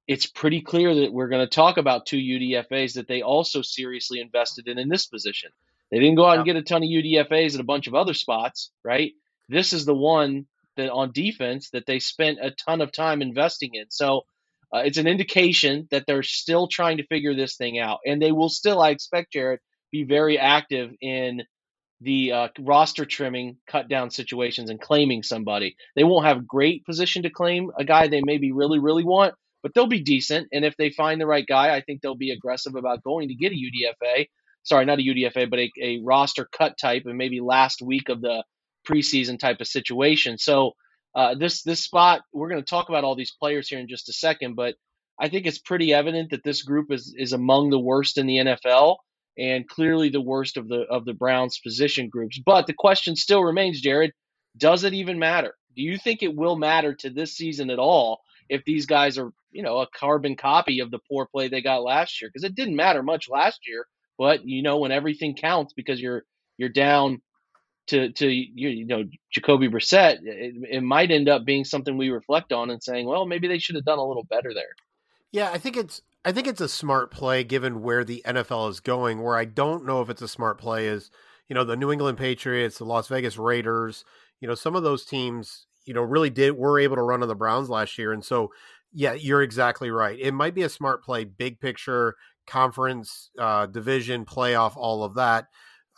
It's 0.06 0.26
pretty 0.26 0.62
clear 0.62 0.94
that 0.94 1.12
we're 1.12 1.28
going 1.28 1.46
to 1.46 1.54
talk 1.54 1.76
about 1.76 2.06
two 2.06 2.16
UDFA's 2.16 2.94
that 2.94 3.08
they 3.08 3.20
also 3.20 3.60
seriously 3.60 4.20
invested 4.20 4.66
in 4.66 4.78
in 4.78 4.88
this 4.88 5.06
position. 5.06 5.50
They 5.90 5.98
didn't 5.98 6.16
go 6.16 6.24
out 6.24 6.32
yeah. 6.32 6.36
and 6.36 6.46
get 6.46 6.56
a 6.56 6.62
ton 6.62 6.82
of 6.82 6.88
UDFA's 6.88 7.54
at 7.54 7.60
a 7.60 7.64
bunch 7.64 7.86
of 7.86 7.94
other 7.94 8.14
spots, 8.14 8.70
right? 8.84 9.12
This 9.48 9.72
is 9.72 9.84
the 9.84 9.94
one 9.94 10.46
that 10.78 10.90
on 10.90 11.12
defense 11.12 11.70
that 11.70 11.86
they 11.86 11.98
spent 11.98 12.38
a 12.40 12.50
ton 12.50 12.80
of 12.80 12.90
time 12.90 13.22
investing 13.22 13.70
in. 13.74 13.84
So 13.90 14.22
uh, 14.74 14.78
it's 14.78 14.98
an 14.98 15.06
indication 15.06 15.86
that 15.90 16.04
they're 16.06 16.22
still 16.22 16.68
trying 16.68 16.96
to 16.98 17.06
figure 17.06 17.34
this 17.34 17.56
thing 17.56 17.78
out, 17.78 17.98
and 18.04 18.20
they 18.20 18.32
will 18.32 18.48
still, 18.48 18.80
I 18.80 18.90
expect, 18.90 19.32
Jared, 19.32 19.60
be 19.92 20.04
very 20.04 20.38
active 20.38 20.90
in 21.00 21.42
the 22.00 22.32
uh, 22.32 22.48
roster 22.60 23.04
trimming, 23.04 23.56
cut 23.66 23.88
down 23.88 24.10
situations, 24.10 24.70
and 24.70 24.80
claiming 24.80 25.22
somebody. 25.22 25.76
They 25.96 26.04
won't 26.04 26.26
have 26.26 26.46
great 26.46 26.84
position 26.84 27.22
to 27.22 27.30
claim 27.30 27.70
a 27.78 27.84
guy 27.84 28.08
they 28.08 28.20
maybe 28.22 28.52
really, 28.52 28.78
really 28.78 29.04
want, 29.04 29.34
but 29.62 29.74
they'll 29.74 29.86
be 29.86 30.02
decent. 30.02 30.48
And 30.52 30.64
if 30.64 30.76
they 30.76 30.90
find 30.90 31.20
the 31.20 31.26
right 31.26 31.46
guy, 31.46 31.74
I 31.74 31.80
think 31.80 32.00
they'll 32.00 32.14
be 32.14 32.30
aggressive 32.30 32.76
about 32.76 33.02
going 33.02 33.28
to 33.28 33.34
get 33.34 33.52
a 33.52 33.56
UDFA. 33.56 34.26
Sorry, 34.64 34.84
not 34.84 34.98
a 34.98 35.02
UDFA, 35.02 35.50
but 35.50 35.58
a, 35.58 35.72
a 35.82 36.00
roster 36.04 36.46
cut 36.56 36.76
type, 36.78 37.04
and 37.06 37.16
maybe 37.16 37.40
last 37.40 37.82
week 37.82 38.10
of 38.10 38.20
the 38.20 38.44
preseason 38.88 39.38
type 39.38 39.60
of 39.60 39.66
situation. 39.66 40.38
So 40.38 40.72
uh, 41.14 41.34
this 41.34 41.62
this 41.62 41.82
spot, 41.82 42.22
we're 42.32 42.48
going 42.48 42.62
to 42.62 42.68
talk 42.68 42.88
about 42.88 43.04
all 43.04 43.16
these 43.16 43.34
players 43.40 43.68
here 43.68 43.78
in 43.78 43.88
just 43.88 44.08
a 44.08 44.12
second, 44.12 44.54
but 44.54 44.74
I 45.20 45.28
think 45.28 45.46
it's 45.46 45.58
pretty 45.58 45.92
evident 45.92 46.30
that 46.30 46.44
this 46.44 46.62
group 46.62 46.92
is 46.92 47.14
is 47.16 47.32
among 47.32 47.70
the 47.70 47.78
worst 47.78 48.18
in 48.18 48.26
the 48.26 48.36
NFL 48.36 48.96
and 49.36 49.68
clearly 49.68 50.10
the 50.10 50.20
worst 50.20 50.56
of 50.56 50.68
the 50.68 50.82
of 50.90 51.04
the 51.04 51.14
Browns 51.14 51.58
position 51.58 52.08
groups. 52.08 52.38
But 52.44 52.66
the 52.66 52.74
question 52.74 53.16
still 53.16 53.42
remains, 53.42 53.80
Jared, 53.80 54.12
does 54.56 54.84
it 54.84 54.94
even 54.94 55.18
matter? 55.18 55.54
Do 55.76 55.82
you 55.82 55.96
think 55.96 56.22
it 56.22 56.34
will 56.34 56.56
matter 56.56 56.94
to 56.94 57.10
this 57.10 57.36
season 57.36 57.70
at 57.70 57.78
all 57.78 58.20
if 58.48 58.64
these 58.64 58.86
guys 58.86 59.18
are, 59.18 59.30
you 59.52 59.62
know, 59.62 59.78
a 59.78 59.88
carbon 59.94 60.36
copy 60.36 60.80
of 60.80 60.90
the 60.90 60.98
poor 61.08 61.26
play 61.26 61.48
they 61.48 61.62
got 61.62 61.82
last 61.82 62.20
year? 62.20 62.30
Because 62.32 62.44
it 62.44 62.54
didn't 62.54 62.76
matter 62.76 63.02
much 63.02 63.28
last 63.28 63.60
year, 63.66 63.86
but 64.18 64.44
you 64.44 64.62
know, 64.62 64.78
when 64.78 64.92
everything 64.92 65.34
counts 65.34 65.72
because 65.72 66.00
you're 66.00 66.24
you're 66.58 66.68
down 66.68 67.22
to 67.88 68.10
to 68.12 68.28
you, 68.28 68.86
know 68.86 69.04
Jacoby 69.30 69.68
Brissett, 69.68 70.18
it, 70.22 70.54
it 70.70 70.82
might 70.82 71.10
end 71.10 71.28
up 71.28 71.44
being 71.44 71.64
something 71.64 71.96
we 71.96 72.10
reflect 72.10 72.52
on 72.52 72.70
and 72.70 72.82
saying, 72.82 73.06
well, 73.06 73.26
maybe 73.26 73.48
they 73.48 73.58
should 73.58 73.74
have 73.74 73.84
done 73.84 73.98
a 73.98 74.04
little 74.04 74.24
better 74.24 74.54
there. 74.54 74.74
Yeah, 75.32 75.50
I 75.50 75.58
think 75.58 75.76
it's 75.76 76.02
I 76.24 76.32
think 76.32 76.46
it's 76.46 76.60
a 76.60 76.68
smart 76.68 77.10
play 77.10 77.44
given 77.44 77.82
where 77.82 78.04
the 78.04 78.22
NFL 78.26 78.70
is 78.70 78.80
going. 78.80 79.22
Where 79.22 79.36
I 79.36 79.44
don't 79.44 79.86
know 79.86 80.00
if 80.00 80.10
it's 80.10 80.22
a 80.22 80.28
smart 80.28 80.58
play 80.58 80.86
is, 80.86 81.10
you 81.48 81.54
know, 81.54 81.64
the 81.64 81.76
New 81.76 81.92
England 81.92 82.18
Patriots, 82.18 82.78
the 82.78 82.84
Las 82.84 83.08
Vegas 83.08 83.38
Raiders, 83.38 84.04
you 84.40 84.48
know, 84.48 84.54
some 84.54 84.76
of 84.76 84.82
those 84.82 85.04
teams, 85.04 85.66
you 85.84 85.94
know, 85.94 86.02
really 86.02 86.30
did 86.30 86.56
were 86.56 86.78
able 86.78 86.96
to 86.96 87.02
run 87.02 87.22
on 87.22 87.28
the 87.28 87.34
Browns 87.34 87.68
last 87.70 87.98
year. 87.98 88.12
And 88.12 88.24
so, 88.24 88.52
yeah, 88.92 89.12
you're 89.12 89.42
exactly 89.42 89.90
right. 89.90 90.18
It 90.18 90.32
might 90.32 90.54
be 90.54 90.62
a 90.62 90.68
smart 90.68 91.02
play, 91.02 91.24
big 91.24 91.60
picture, 91.60 92.14
conference, 92.46 93.30
uh, 93.38 93.66
division, 93.66 94.24
playoff, 94.24 94.76
all 94.76 95.04
of 95.04 95.14
that. 95.14 95.46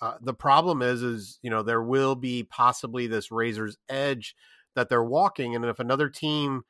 Uh, 0.00 0.14
the 0.22 0.34
problem 0.34 0.82
is, 0.82 1.02
is 1.02 1.38
you 1.42 1.50
know, 1.50 1.62
there 1.62 1.82
will 1.82 2.14
be 2.14 2.42
possibly 2.42 3.06
this 3.06 3.30
razor's 3.30 3.76
edge 3.88 4.34
that 4.74 4.88
they're 4.88 5.04
walking, 5.04 5.54
and 5.54 5.64
if 5.64 5.78
another 5.78 6.08
team 6.08 6.62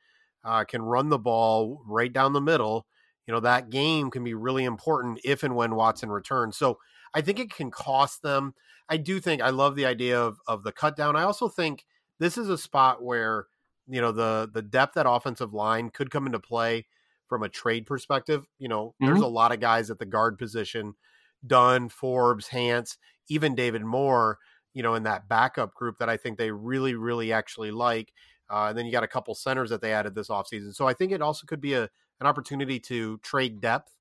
uh, 0.43 0.63
can 0.63 0.81
run 0.81 1.09
the 1.09 1.19
ball 1.19 1.81
right 1.87 2.11
down 2.11 2.33
the 2.33 2.41
middle, 2.41 2.87
you 3.27 3.33
know, 3.33 3.39
that 3.39 3.69
game 3.69 4.11
can 4.11 4.23
be 4.23 4.33
really 4.33 4.65
important 4.65 5.19
if 5.23 5.43
and 5.43 5.55
when 5.55 5.75
Watson 5.75 6.09
returns. 6.09 6.57
So 6.57 6.79
I 7.13 7.21
think 7.21 7.39
it 7.39 7.53
can 7.53 7.71
cost 7.71 8.21
them. 8.21 8.53
I 8.89 8.97
do 8.97 9.19
think 9.19 9.41
I 9.41 9.49
love 9.51 9.75
the 9.75 9.85
idea 9.85 10.19
of 10.19 10.39
of 10.47 10.63
the 10.63 10.71
cut 10.71 10.95
down. 10.95 11.15
I 11.15 11.23
also 11.23 11.47
think 11.47 11.85
this 12.19 12.37
is 12.37 12.49
a 12.49 12.57
spot 12.57 13.01
where, 13.01 13.47
you 13.87 14.01
know, 14.01 14.11
the 14.11 14.49
the 14.53 14.61
depth 14.61 14.97
at 14.97 15.05
offensive 15.07 15.53
line 15.53 15.89
could 15.89 16.11
come 16.11 16.25
into 16.25 16.39
play 16.39 16.85
from 17.27 17.43
a 17.43 17.49
trade 17.49 17.85
perspective. 17.85 18.45
You 18.59 18.67
know, 18.67 18.87
mm-hmm. 18.87 19.05
there's 19.05 19.21
a 19.21 19.27
lot 19.27 19.53
of 19.53 19.61
guys 19.61 19.89
at 19.89 19.99
the 19.99 20.05
guard 20.05 20.37
position, 20.37 20.95
Dunn, 21.45 21.89
Forbes, 21.89 22.47
Hance, 22.47 22.97
even 23.29 23.55
David 23.55 23.83
Moore, 23.83 24.39
you 24.73 24.83
know, 24.83 24.95
in 24.95 25.03
that 25.03 25.27
backup 25.27 25.73
group 25.73 25.97
that 25.99 26.09
I 26.09 26.17
think 26.17 26.37
they 26.37 26.51
really, 26.51 26.95
really 26.95 27.33
actually 27.33 27.71
like. 27.71 28.13
Uh, 28.49 28.67
and 28.69 28.77
then 28.77 28.85
you 28.85 28.91
got 28.91 29.03
a 29.03 29.07
couple 29.07 29.33
centers 29.33 29.69
that 29.69 29.81
they 29.81 29.93
added 29.93 30.13
this 30.13 30.27
offseason. 30.27 30.75
So 30.75 30.87
I 30.87 30.93
think 30.93 31.11
it 31.11 31.21
also 31.21 31.45
could 31.45 31.61
be 31.61 31.73
a 31.73 31.89
an 32.19 32.27
opportunity 32.27 32.79
to 32.79 33.17
trade 33.19 33.59
depth 33.59 33.91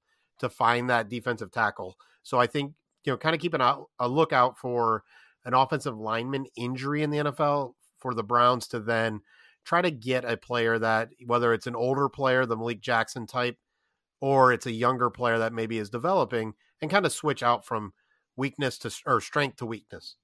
to 0.41 0.51
find 0.51 0.91
that 0.91 1.09
defensive 1.09 1.51
tackle. 1.51 1.97
So 2.23 2.39
I 2.39 2.47
think 2.47 2.75
you 3.05 3.13
know, 3.13 3.17
kind 3.17 3.35
of 3.35 3.41
keep 3.41 3.55
an, 3.55 3.63
out, 3.63 3.89
a 3.99 4.09
lookout 4.09 4.59
for 4.59 5.05
an 5.45 5.55
offensive 5.55 5.99
lineman 5.99 6.47
injury 6.57 7.03
in 7.03 7.11
the 7.11 7.19
NFL 7.19 7.73
for 7.99 8.15
the 8.15 8.23
Browns 8.23 8.67
to 8.69 8.81
then 8.81 9.21
try 9.65 9.81
to 9.83 9.91
get 9.91 10.25
a 10.25 10.37
player 10.37 10.79
that 10.79 11.11
whether 11.27 11.53
it's 11.53 11.67
an 11.67 11.77
older 11.77 12.09
player, 12.09 12.47
the 12.47 12.57
Malik 12.57 12.81
Jackson 12.81 13.27
type, 13.27 13.57
or 14.21 14.53
it's 14.53 14.67
a 14.67 14.73
younger 14.73 15.11
player 15.11 15.39
that 15.39 15.53
maybe 15.53 15.79
is 15.79 15.89
developing, 15.89 16.55
and 16.81 16.91
kind 16.91 17.07
of 17.07 17.13
switch 17.13 17.43
out 17.43 17.65
from 17.67 17.93
weakness 18.37 18.79
to 18.79 18.93
or 19.07 19.21
strength 19.21 19.57
to 19.57 19.67
weakness. 19.67 20.17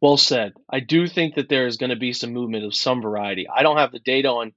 Well 0.00 0.16
said. 0.16 0.54
I 0.70 0.80
do 0.80 1.06
think 1.06 1.36
that 1.36 1.48
there 1.48 1.66
is 1.66 1.76
going 1.76 1.90
to 1.90 1.96
be 1.96 2.12
some 2.12 2.32
movement 2.32 2.64
of 2.64 2.74
some 2.74 3.00
variety. 3.00 3.46
I 3.48 3.62
don't 3.62 3.78
have 3.78 3.92
the 3.92 4.00
data 4.00 4.28
on 4.28 4.52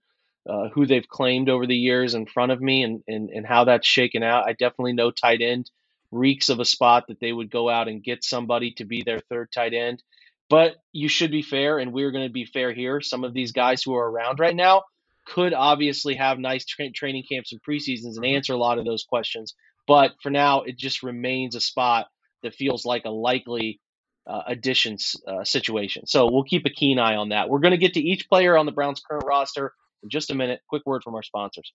uh, 0.50 0.70
who 0.70 0.86
they've 0.86 1.08
claimed 1.08 1.50
over 1.50 1.68
the 1.68 1.76
years 1.76 2.16
in 2.16 2.26
front 2.26 2.52
of 2.52 2.62
me 2.62 2.84
and, 2.84 3.04
and, 3.08 3.30
and 3.30 3.46
how 3.46 3.66
that's 3.66 3.88
shaken 3.88 4.24
out. 4.24 4.48
I 4.48 4.54
definitely 4.54 4.94
know 4.94 5.12
tight 5.12 5.42
end 5.42 5.70
reeks 6.12 6.50
of 6.50 6.60
a 6.60 6.66
spot 6.66 7.06
that 7.08 7.20
they 7.20 7.32
would 7.32 7.52
go 7.52 7.70
out 7.70 7.88
and 7.88 8.04
get 8.04 8.24
somebody 8.24 8.72
to 8.72 8.86
be 8.86 9.04
their 9.04 9.20
third 9.20 9.52
tight 9.52 9.74
end. 9.74 10.02
But 10.50 10.76
you 10.92 11.10
should 11.10 11.32
be 11.32 11.42
fair, 11.42 11.80
and 11.80 11.92
we're 11.92 12.12
going 12.12 12.28
to 12.28 12.34
be 12.34 12.46
fair 12.46 12.72
here. 12.72 13.02
Some 13.02 13.24
of 13.24 13.34
these 13.34 13.52
guys 13.52 13.82
who 13.82 13.96
are 13.96 14.10
around 14.10 14.40
right 14.40 14.56
now 14.56 14.84
could 15.26 15.54
obviously 15.54 16.16
have 16.16 16.38
nice 16.38 16.66
tra- 16.66 16.92
training 16.92 17.24
camps 17.30 17.52
and 17.52 17.62
preseasons 17.62 18.16
and 18.16 18.18
mm-hmm. 18.18 18.36
answer 18.36 18.54
a 18.54 18.58
lot 18.58 18.78
of 18.78 18.86
those 18.86 19.04
questions. 19.04 19.56
But 19.88 20.14
for 20.22 20.30
now, 20.30 20.62
it 20.62 20.78
just 20.78 21.04
remains 21.04 21.56
a 21.56 21.62
spot 21.62 22.08
that 22.44 22.56
feels 22.56 22.86
like 22.86 23.06
a 23.06 23.10
likely 23.10 23.80
uh, 24.28 24.42
additions 24.48 25.16
uh, 25.28 25.44
situation. 25.44 26.08
So 26.08 26.32
we'll 26.32 26.44
keep 26.44 26.66
a 26.66 26.70
keen 26.70 27.00
eye 27.00 27.16
on 27.16 27.30
that. 27.30 27.50
We're 27.50 27.60
going 27.60 27.72
to 27.72 27.78
get 27.78 27.94
to 27.94 28.02
each 28.02 28.28
player 28.28 28.58
on 28.58 28.66
the 28.66 28.72
Browns' 28.72 29.02
current 29.02 29.26
roster 29.26 29.74
in 30.04 30.10
just 30.10 30.32
a 30.32 30.36
minute. 30.36 30.62
Quick 30.68 30.84
word 30.86 31.04
from 31.04 31.16
our 31.16 31.24
sponsors. 31.24 31.72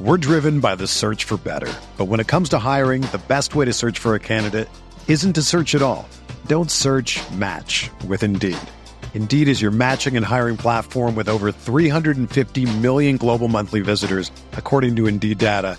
We're 0.00 0.18
driven 0.18 0.60
by 0.60 0.74
the 0.74 0.86
search 0.86 1.24
for 1.24 1.36
better. 1.36 1.72
But 1.96 2.06
when 2.06 2.20
it 2.20 2.26
comes 2.26 2.48
to 2.50 2.58
hiring, 2.58 3.02
the 3.02 3.22
best 3.28 3.54
way 3.54 3.64
to 3.64 3.72
search 3.72 3.98
for 3.98 4.14
a 4.14 4.20
candidate 4.20 4.68
isn't 5.06 5.34
to 5.34 5.42
search 5.42 5.74
at 5.74 5.82
all. 5.82 6.08
Don't 6.46 6.70
search 6.70 7.20
match 7.30 7.90
with 8.06 8.22
Indeed. 8.22 8.58
Indeed 9.14 9.46
is 9.46 9.62
your 9.62 9.70
matching 9.70 10.16
and 10.16 10.26
hiring 10.26 10.56
platform 10.56 11.14
with 11.14 11.28
over 11.28 11.52
350 11.52 12.78
million 12.78 13.16
global 13.16 13.46
monthly 13.46 13.80
visitors, 13.80 14.32
according 14.54 14.96
to 14.96 15.06
Indeed 15.06 15.38
data, 15.38 15.78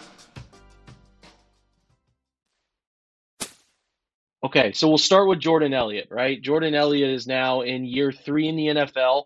Okay, 4.43 4.71
so 4.73 4.87
we'll 4.87 4.97
start 4.97 5.27
with 5.27 5.39
Jordan 5.39 5.73
Elliott, 5.73 6.07
right? 6.09 6.41
Jordan 6.41 6.73
Elliott 6.73 7.11
is 7.11 7.27
now 7.27 7.61
in 7.61 7.85
year 7.85 8.11
three 8.11 8.47
in 8.47 8.55
the 8.55 8.67
NFL. 8.67 9.25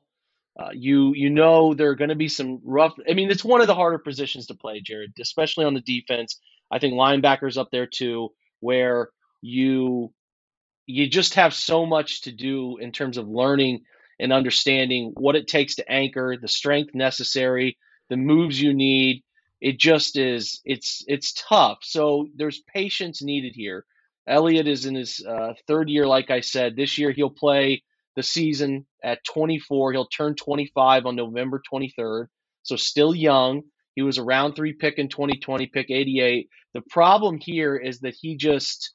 Uh, 0.59 0.69
you 0.73 1.13
you 1.15 1.29
know 1.29 1.73
there 1.73 1.89
are 1.89 1.95
going 1.95 2.09
to 2.09 2.15
be 2.15 2.27
some 2.29 2.61
rough. 2.65 2.93
I 3.09 3.13
mean, 3.13 3.31
it's 3.31 3.43
one 3.45 3.61
of 3.61 3.67
the 3.67 3.75
harder 3.75 3.99
positions 3.99 4.47
to 4.47 4.55
play, 4.55 4.81
Jared, 4.81 5.13
especially 5.21 5.65
on 5.65 5.73
the 5.73 5.81
defense. 5.81 6.39
I 6.71 6.79
think 6.79 6.95
linebackers 6.95 7.57
up 7.57 7.69
there 7.71 7.87
too, 7.87 8.29
where 8.59 9.09
you 9.41 10.13
you 10.87 11.09
just 11.09 11.35
have 11.35 11.53
so 11.53 11.85
much 11.85 12.23
to 12.23 12.31
do 12.31 12.77
in 12.77 12.91
terms 12.91 13.17
of 13.17 13.27
learning 13.27 13.83
and 14.19 14.33
understanding 14.33 15.13
what 15.15 15.35
it 15.35 15.47
takes 15.47 15.75
to 15.75 15.91
anchor, 15.91 16.37
the 16.41 16.47
strength 16.47 16.95
necessary, 16.95 17.77
the 18.09 18.17
moves 18.17 18.61
you 18.61 18.73
need. 18.73 19.23
It 19.61 19.79
just 19.79 20.17
is. 20.17 20.61
It's 20.65 21.03
it's 21.07 21.33
tough. 21.33 21.79
So 21.83 22.27
there's 22.35 22.61
patience 22.73 23.21
needed 23.23 23.53
here. 23.55 23.85
Elliott 24.27 24.67
is 24.67 24.85
in 24.85 24.95
his 24.95 25.23
uh, 25.25 25.53
third 25.67 25.89
year, 25.89 26.07
like 26.07 26.31
I 26.31 26.41
said. 26.41 26.75
This 26.75 26.97
year 26.97 27.11
he'll 27.11 27.29
play 27.29 27.83
the 28.15 28.23
season 28.23 28.85
at 29.03 29.23
24. 29.25 29.93
He'll 29.93 30.07
turn 30.07 30.35
25 30.35 31.05
on 31.05 31.15
November 31.15 31.61
23rd. 31.71 32.27
So 32.63 32.75
still 32.75 33.13
young. 33.13 33.63
He 33.95 34.01
was 34.01 34.17
a 34.17 34.23
round 34.23 34.55
three 34.55 34.73
pick 34.73 34.97
in 34.97 35.09
2020, 35.09 35.67
pick 35.67 35.89
88. 35.89 36.49
The 36.73 36.81
problem 36.89 37.37
here 37.39 37.75
is 37.75 37.99
that 37.99 38.15
he 38.19 38.35
just 38.35 38.93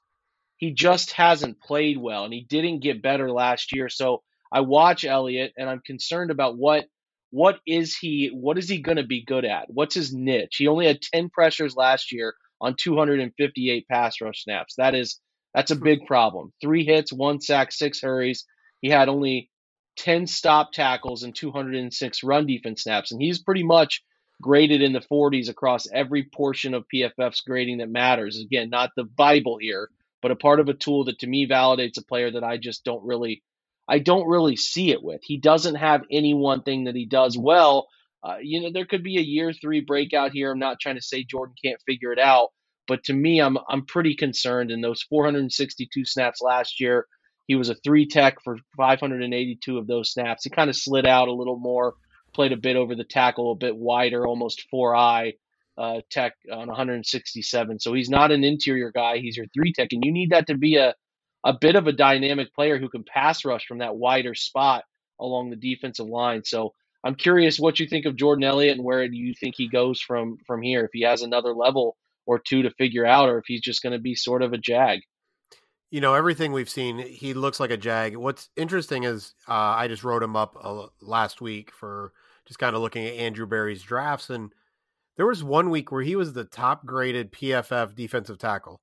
he 0.59 0.73
just 0.73 1.13
hasn't 1.13 1.61
played 1.61 1.97
well, 1.97 2.25
and 2.25 2.35
he 2.35 2.45
didn't 2.47 2.83
get 2.83 3.01
better 3.03 3.31
last 3.31 3.75
year. 3.75 3.89
So 3.89 4.23
I 4.53 4.61
watch 4.61 5.07
Elliott, 5.07 5.55
and 5.57 5.71
I'm 5.71 5.81
concerned 5.87 6.31
about 6.31 6.59
what 6.59 6.87
what 7.31 7.61
is 7.67 7.97
he 7.97 8.31
what 8.35 8.59
is 8.59 8.69
he 8.69 8.83
going 8.83 8.99
to 8.99 9.07
be 9.07 9.25
good 9.25 9.47
at? 9.47 9.67
What's 9.69 9.95
his 9.95 10.13
niche? 10.13 10.57
He 10.59 10.67
only 10.67 10.87
had 10.87 11.01
10 11.01 11.31
pressures 11.31 11.77
last 11.77 12.13
year 12.13 12.35
on 12.61 12.77
258 12.79 13.89
pass 13.89 14.21
rush 14.21 14.45
snaps. 14.45 14.75
That 14.77 14.95
is 14.95 15.21
that's 15.55 15.71
a 15.71 15.77
hmm. 15.77 15.85
big 15.85 16.07
problem. 16.07 16.53
Three 16.61 16.85
hits, 16.85 17.13
one 17.13 17.41
sack, 17.41 17.73
six 17.73 18.01
hurries. 18.01 18.45
He 18.81 18.89
had 18.89 19.09
only 19.09 19.51
10 19.97 20.27
stop 20.27 20.73
tackles 20.73 21.23
and 21.23 21.35
206 21.35 22.25
run 22.25 22.47
defense 22.47 22.83
snaps, 22.83 23.13
and 23.13 23.21
he's 23.21 23.43
pretty 23.43 23.65
much 23.65 24.03
graded 24.41 24.81
in 24.81 24.95
the 24.95 25.01
40s 25.01 25.51
across 25.51 25.87
every 25.93 26.25
portion 26.25 26.73
of 26.73 26.87
PFF's 26.93 27.43
grading 27.43 27.79
that 27.79 27.91
matters. 27.91 28.41
Again, 28.41 28.71
not 28.71 28.91
the 28.97 29.05
Bible 29.05 29.59
here, 29.61 29.91
but 30.23 30.31
a 30.31 30.37
part 30.37 30.61
of 30.61 30.69
a 30.69 30.75
tool 30.75 31.05
that 31.05 31.19
to 31.19 31.27
me 31.27 31.47
validates 31.47 31.99
a 31.99 32.05
player 32.05 32.31
that 32.31 32.45
I 32.45 32.57
just 32.57 32.85
don't 32.85 33.05
really 33.05 33.43
I 33.89 33.99
don't 33.99 34.29
really 34.29 34.55
see 34.55 34.93
it 34.93 35.03
with. 35.03 35.21
He 35.25 35.37
doesn't 35.37 35.75
have 35.75 36.05
any 36.13 36.33
one 36.33 36.63
thing 36.63 36.85
that 36.85 36.95
he 36.95 37.07
does 37.07 37.37
well. 37.37 37.89
Uh, 38.23 38.37
you 38.43 38.61
know, 38.61 38.71
there 38.73 38.87
could 38.87 39.03
be 39.03 39.19
a 39.19 39.23
year 39.23 39.53
three 39.53 39.81
breakout 39.81 40.33
here. 40.33 40.53
I'm 40.53 40.59
not 40.59 40.81
trying 40.81 40.97
to 40.97 41.03
say 41.03 41.25
Jordan 41.25 41.55
can't 41.63 41.81
figure 41.87 42.13
it 42.13 42.19
out, 42.19 42.49
but 42.87 43.05
to 43.05 43.13
me, 43.13 43.41
I'm 43.41 43.57
I'm 43.69 43.87
pretty 43.87 44.15
concerned. 44.15 44.71
In 44.71 44.81
those 44.81 45.03
462 45.03 46.05
snaps 46.05 46.41
last 46.43 46.81
year, 46.81 47.07
he 47.47 47.55
was 47.55 47.71
a 47.71 47.75
three 47.77 48.07
tech 48.07 48.37
for 48.45 48.59
582 48.77 49.79
of 49.79 49.87
those 49.87 50.13
snaps. 50.13 50.45
He 50.45 50.51
kind 50.51 50.69
of 50.71 50.77
slid 50.77 51.07
out 51.07 51.29
a 51.29 51.33
little 51.33 51.59
more, 51.59 51.95
played 52.35 52.53
a 52.53 52.57
bit 52.59 52.77
over 52.77 52.95
the 52.95 53.05
tackle, 53.05 53.53
a 53.53 53.57
bit 53.57 53.77
wider, 53.77 54.27
almost 54.27 54.67
four 54.71 54.95
eye 54.95 55.35
uh, 55.79 56.01
tech 56.11 56.35
on 56.53 56.69
167. 56.69 57.81
So 57.81 57.95
he's 57.95 58.11
not 58.11 58.33
an 58.33 58.45
interior 58.45 58.93
guy. 58.95 59.19
He's 59.19 59.37
your 59.37 59.47
three 59.55 59.73
tech, 59.73 59.89
and 59.93 60.05
you 60.05 60.13
need 60.13 60.31
that 60.31 60.47
to 60.49 60.57
be 60.57 60.77
a 60.77 60.95
a 61.43 61.55
bit 61.59 61.75
of 61.75 61.87
a 61.87 61.93
dynamic 61.93 62.55
player 62.55 62.79
who 62.79 62.91
can 62.91 63.03
pass 63.03 63.47
rush 63.47 63.65
from 63.67 63.79
that 63.79 63.97
wider 63.97 64.35
spot 64.35 64.85
along 65.19 65.49
the 65.49 65.57
defensive 65.57 66.07
line. 66.07 66.43
So 66.45 66.75
I'm 67.03 67.15
curious 67.15 67.59
what 67.59 67.81
you 67.81 67.87
think 67.87 68.07
of 68.07 68.17
Jordan 68.17 68.45
Elliott 68.45 68.77
and 68.77 68.85
where 68.85 69.09
do 69.09 69.17
you 69.17 69.35
think 69.35 69.55
he 69.57 69.69
goes 69.69 70.01
from 70.01 70.39
from 70.47 70.63
here? 70.63 70.85
If 70.85 70.91
he 70.93 71.03
has 71.03 71.23
another 71.23 71.55
level 71.55 71.97
or 72.27 72.39
two 72.39 72.63
to 72.63 72.71
figure 72.71 73.07
out, 73.07 73.29
or 73.29 73.39
if 73.39 73.45
he's 73.47 73.61
just 73.61 73.83
going 73.83 73.93
to 73.93 73.99
be 73.99 74.15
sort 74.15 74.43
of 74.43 74.53
a 74.53 74.59
jag. 74.59 75.01
You 75.91 76.01
know, 76.01 76.15
everything 76.15 76.53
we've 76.53 76.71
seen, 76.71 76.99
he 76.99 77.35
looks 77.35 77.59
like 77.59 77.71
a 77.71 77.77
jag. 77.77 78.17
What's 78.17 78.49
interesting 78.57 79.05
is 79.05 79.35
uh, 79.49 79.53
I 79.53 79.89
just 79.89 80.05
wrote 80.05 80.23
him 80.23 80.37
up 80.37 80.57
uh, 80.63 80.87
last 81.01 81.41
week 81.41 81.73
for 81.73 82.13
just 82.47 82.61
kind 82.61 82.77
of 82.77 82.83
looking 82.83 83.07
at 83.07 83.15
Andrew 83.15 83.47
Berry's 83.47 83.83
drafts, 83.83 84.31
and 84.31 84.53
there 85.17 85.27
was 85.27 85.43
one 85.43 85.71
week 85.71 85.91
where 85.91 86.03
he 86.03 86.15
was 86.15 86.33
the 86.33 86.45
top 86.45 86.87
graded 86.87 87.33
PFF 87.33 87.95
defensive 87.95 88.39
tackle, 88.39 88.81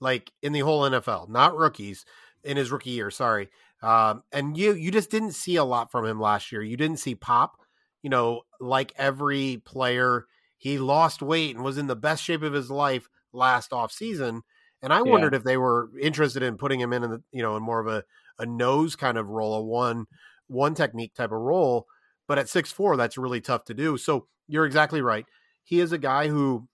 like 0.00 0.32
in 0.42 0.52
the 0.52 0.60
whole 0.60 0.82
NFL, 0.82 1.28
not 1.28 1.56
rookies 1.56 2.04
in 2.42 2.56
his 2.56 2.72
rookie 2.72 2.90
year. 2.90 3.10
Sorry, 3.10 3.48
um, 3.82 4.22
and 4.32 4.56
you 4.56 4.74
you 4.74 4.90
just 4.90 5.10
didn't 5.10 5.32
see 5.32 5.56
a 5.56 5.64
lot 5.64 5.90
from 5.90 6.04
him 6.04 6.20
last 6.20 6.50
year. 6.50 6.62
You 6.62 6.76
didn't 6.76 6.98
see 6.98 7.14
pop. 7.14 7.56
You 8.02 8.10
know, 8.10 8.42
like 8.60 8.92
every 8.96 9.60
player 9.64 10.26
he 10.56 10.78
lost 10.78 11.22
weight 11.22 11.54
and 11.54 11.64
was 11.64 11.78
in 11.78 11.86
the 11.86 11.96
best 11.96 12.22
shape 12.22 12.42
of 12.42 12.52
his 12.52 12.70
life 12.70 13.08
last 13.32 13.72
off 13.72 13.92
season. 13.92 14.42
And 14.82 14.92
I 14.92 14.98
yeah. 14.98 15.10
wondered 15.10 15.34
if 15.34 15.44
they 15.44 15.56
were 15.56 15.90
interested 16.00 16.42
in 16.42 16.56
putting 16.56 16.80
him 16.80 16.92
in, 16.92 17.02
in 17.04 17.10
the, 17.10 17.22
you 17.32 17.42
know, 17.42 17.56
in 17.56 17.62
more 17.62 17.80
of 17.80 17.86
a, 17.86 18.04
a 18.38 18.46
nose 18.46 18.96
kind 18.96 19.18
of 19.18 19.28
role, 19.28 19.54
a 19.54 19.62
one 19.62 20.06
one 20.46 20.74
technique 20.74 21.14
type 21.14 21.32
of 21.32 21.40
role. 21.40 21.86
But 22.26 22.38
at 22.38 22.48
six 22.48 22.70
four, 22.72 22.96
that's 22.96 23.18
really 23.18 23.40
tough 23.40 23.64
to 23.66 23.74
do. 23.74 23.96
So 23.96 24.26
you're 24.46 24.66
exactly 24.66 25.02
right. 25.02 25.26
He 25.64 25.80
is 25.80 25.92
a 25.92 25.98
guy 25.98 26.28
who 26.28 26.68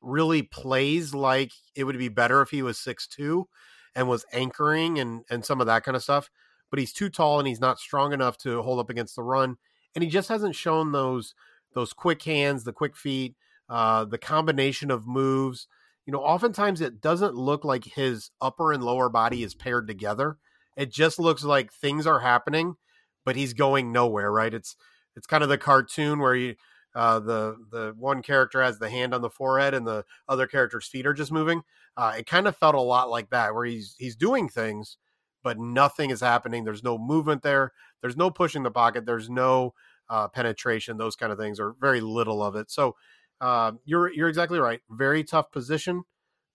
really 0.00 0.42
plays 0.42 1.14
like 1.14 1.52
it 1.76 1.84
would 1.84 1.98
be 1.98 2.08
better 2.08 2.42
if 2.42 2.50
he 2.50 2.62
was 2.62 2.78
six 2.78 3.06
two 3.06 3.48
and 3.94 4.08
was 4.08 4.24
anchoring 4.32 4.98
and 4.98 5.24
and 5.30 5.44
some 5.44 5.60
of 5.60 5.66
that 5.66 5.84
kind 5.84 5.96
of 5.96 6.02
stuff. 6.02 6.30
But 6.70 6.78
he's 6.78 6.92
too 6.92 7.10
tall 7.10 7.38
and 7.38 7.46
he's 7.46 7.60
not 7.60 7.78
strong 7.78 8.12
enough 8.12 8.38
to 8.38 8.62
hold 8.62 8.78
up 8.78 8.90
against 8.90 9.16
the 9.16 9.22
run. 9.22 9.56
And 9.94 10.02
he 10.02 10.08
just 10.08 10.28
hasn't 10.28 10.54
shown 10.54 10.92
those 10.92 11.34
those 11.74 11.92
quick 11.92 12.22
hands, 12.22 12.64
the 12.64 12.72
quick 12.72 12.96
feet, 12.96 13.34
uh, 13.68 14.04
the 14.04 14.18
combination 14.18 14.90
of 14.90 15.06
moves. 15.06 15.68
You 16.06 16.12
know, 16.12 16.20
oftentimes 16.20 16.80
it 16.80 17.00
doesn't 17.00 17.34
look 17.34 17.64
like 17.64 17.84
his 17.84 18.30
upper 18.40 18.72
and 18.72 18.82
lower 18.82 19.08
body 19.08 19.42
is 19.42 19.54
paired 19.54 19.86
together. 19.86 20.38
It 20.76 20.90
just 20.90 21.18
looks 21.18 21.44
like 21.44 21.72
things 21.72 22.06
are 22.06 22.20
happening, 22.20 22.76
but 23.24 23.36
he's 23.36 23.52
going 23.52 23.92
nowhere. 23.92 24.32
Right? 24.32 24.52
It's 24.52 24.76
it's 25.14 25.26
kind 25.26 25.42
of 25.42 25.48
the 25.48 25.58
cartoon 25.58 26.18
where 26.18 26.34
you 26.34 26.54
uh, 26.94 27.18
the 27.20 27.56
the 27.70 27.94
one 27.98 28.22
character 28.22 28.62
has 28.62 28.78
the 28.78 28.90
hand 28.90 29.14
on 29.14 29.22
the 29.22 29.30
forehead 29.30 29.74
and 29.74 29.86
the 29.86 30.04
other 30.28 30.46
character's 30.46 30.86
feet 30.86 31.06
are 31.06 31.14
just 31.14 31.32
moving. 31.32 31.62
Uh, 31.96 32.14
it 32.18 32.26
kind 32.26 32.46
of 32.46 32.56
felt 32.56 32.74
a 32.74 32.80
lot 32.80 33.10
like 33.10 33.30
that, 33.30 33.54
where 33.54 33.64
he's 33.64 33.94
he's 33.98 34.16
doing 34.16 34.48
things, 34.48 34.98
but 35.42 35.58
nothing 35.58 36.10
is 36.10 36.20
happening. 36.20 36.64
There's 36.64 36.84
no 36.84 36.98
movement 36.98 37.42
there. 37.42 37.72
There's 38.00 38.16
no 38.16 38.30
pushing 38.30 38.62
the 38.62 38.70
pocket. 38.70 39.06
There's 39.06 39.30
no 39.30 39.74
uh, 40.08 40.28
penetration. 40.28 40.98
Those 40.98 41.16
kind 41.16 41.32
of 41.32 41.38
things, 41.38 41.58
or 41.58 41.74
very 41.80 42.00
little 42.00 42.42
of 42.42 42.56
it. 42.56 42.70
So 42.70 42.96
uh, 43.40 43.72
you're 43.84 44.12
you're 44.12 44.28
exactly 44.28 44.58
right. 44.58 44.80
Very 44.90 45.24
tough 45.24 45.50
position, 45.50 46.04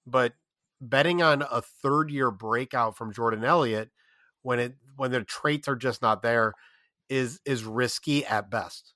but 0.06 0.34
betting 0.79 1.22
on 1.22 1.41
a 1.41 1.62
third 1.62 2.12
year 2.12 2.32
breakout 2.32 2.96
from 2.96 3.13
Jordan 3.13 3.44
Elliott 3.44 3.89
when 4.44 4.60
it 4.60 4.75
when 4.96 5.12
the 5.12 5.24
traits 5.24 5.67
are 5.67 5.75
just 5.75 6.01
not 6.01 6.22
there 6.22 6.53
is 7.10 7.39
is 7.46 7.63
risky 7.63 8.25
at 8.25 8.50
best. 8.50 8.94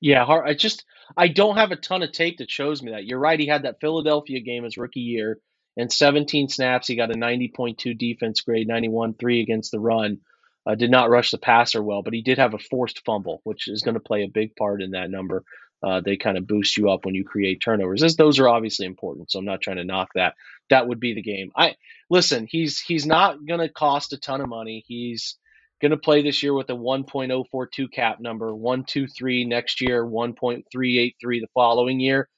Yeah, 0.00 0.24
I 0.24 0.54
just 0.54 0.84
I 1.16 1.28
don't 1.28 1.56
have 1.56 1.72
a 1.72 1.76
ton 1.76 2.02
of 2.02 2.12
tape 2.12 2.38
that 2.38 2.50
shows 2.50 2.82
me 2.82 2.92
that. 2.92 3.04
You're 3.04 3.18
right. 3.18 3.38
He 3.38 3.46
had 3.46 3.64
that 3.64 3.80
Philadelphia 3.80 4.40
game 4.40 4.64
his 4.64 4.78
rookie 4.78 5.00
year, 5.00 5.38
and 5.76 5.92
17 5.92 6.48
snaps. 6.48 6.86
He 6.88 6.96
got 6.96 7.10
a 7.14 7.18
90.2 7.18 7.98
defense 7.98 8.40
grade, 8.40 8.68
91.3 8.68 9.42
against 9.42 9.72
the 9.72 9.80
run. 9.80 10.18
Uh, 10.66 10.74
did 10.74 10.90
not 10.90 11.10
rush 11.10 11.30
the 11.30 11.38
passer 11.38 11.82
well, 11.82 12.02
but 12.02 12.12
he 12.12 12.22
did 12.22 12.38
have 12.38 12.54
a 12.54 12.58
forced 12.58 13.04
fumble, 13.04 13.40
which 13.44 13.66
is 13.66 13.82
going 13.82 13.94
to 13.94 14.00
play 14.00 14.22
a 14.22 14.28
big 14.28 14.54
part 14.56 14.82
in 14.82 14.90
that 14.92 15.10
number. 15.10 15.42
Uh, 15.82 16.00
they 16.04 16.16
kind 16.18 16.36
of 16.36 16.46
boost 16.46 16.76
you 16.76 16.90
up 16.90 17.06
when 17.06 17.14
you 17.14 17.24
create 17.24 17.62
turnovers. 17.62 18.02
This, 18.02 18.16
those 18.16 18.38
are 18.38 18.48
obviously 18.48 18.84
important, 18.84 19.30
so 19.30 19.38
I'm 19.38 19.46
not 19.46 19.62
trying 19.62 19.78
to 19.78 19.84
knock 19.84 20.10
that. 20.14 20.34
That 20.68 20.86
would 20.86 21.00
be 21.00 21.14
the 21.14 21.22
game. 21.22 21.50
I 21.56 21.76
listen. 22.10 22.46
He's 22.48 22.78
he's 22.78 23.06
not 23.06 23.44
going 23.46 23.60
to 23.60 23.70
cost 23.70 24.12
a 24.12 24.18
ton 24.18 24.42
of 24.42 24.48
money. 24.50 24.84
He's 24.86 25.36
going 25.80 25.90
to 25.90 25.96
play 25.96 26.22
this 26.22 26.42
year 26.42 26.54
with 26.54 26.70
a 26.70 26.74
1.042 26.74 27.92
cap 27.92 28.18
number, 28.20 28.54
123 28.54 29.44
next 29.44 29.80
year, 29.80 30.04
1.383 30.04 31.12
the 31.22 31.46
following 31.54 32.00
year. 32.00 32.28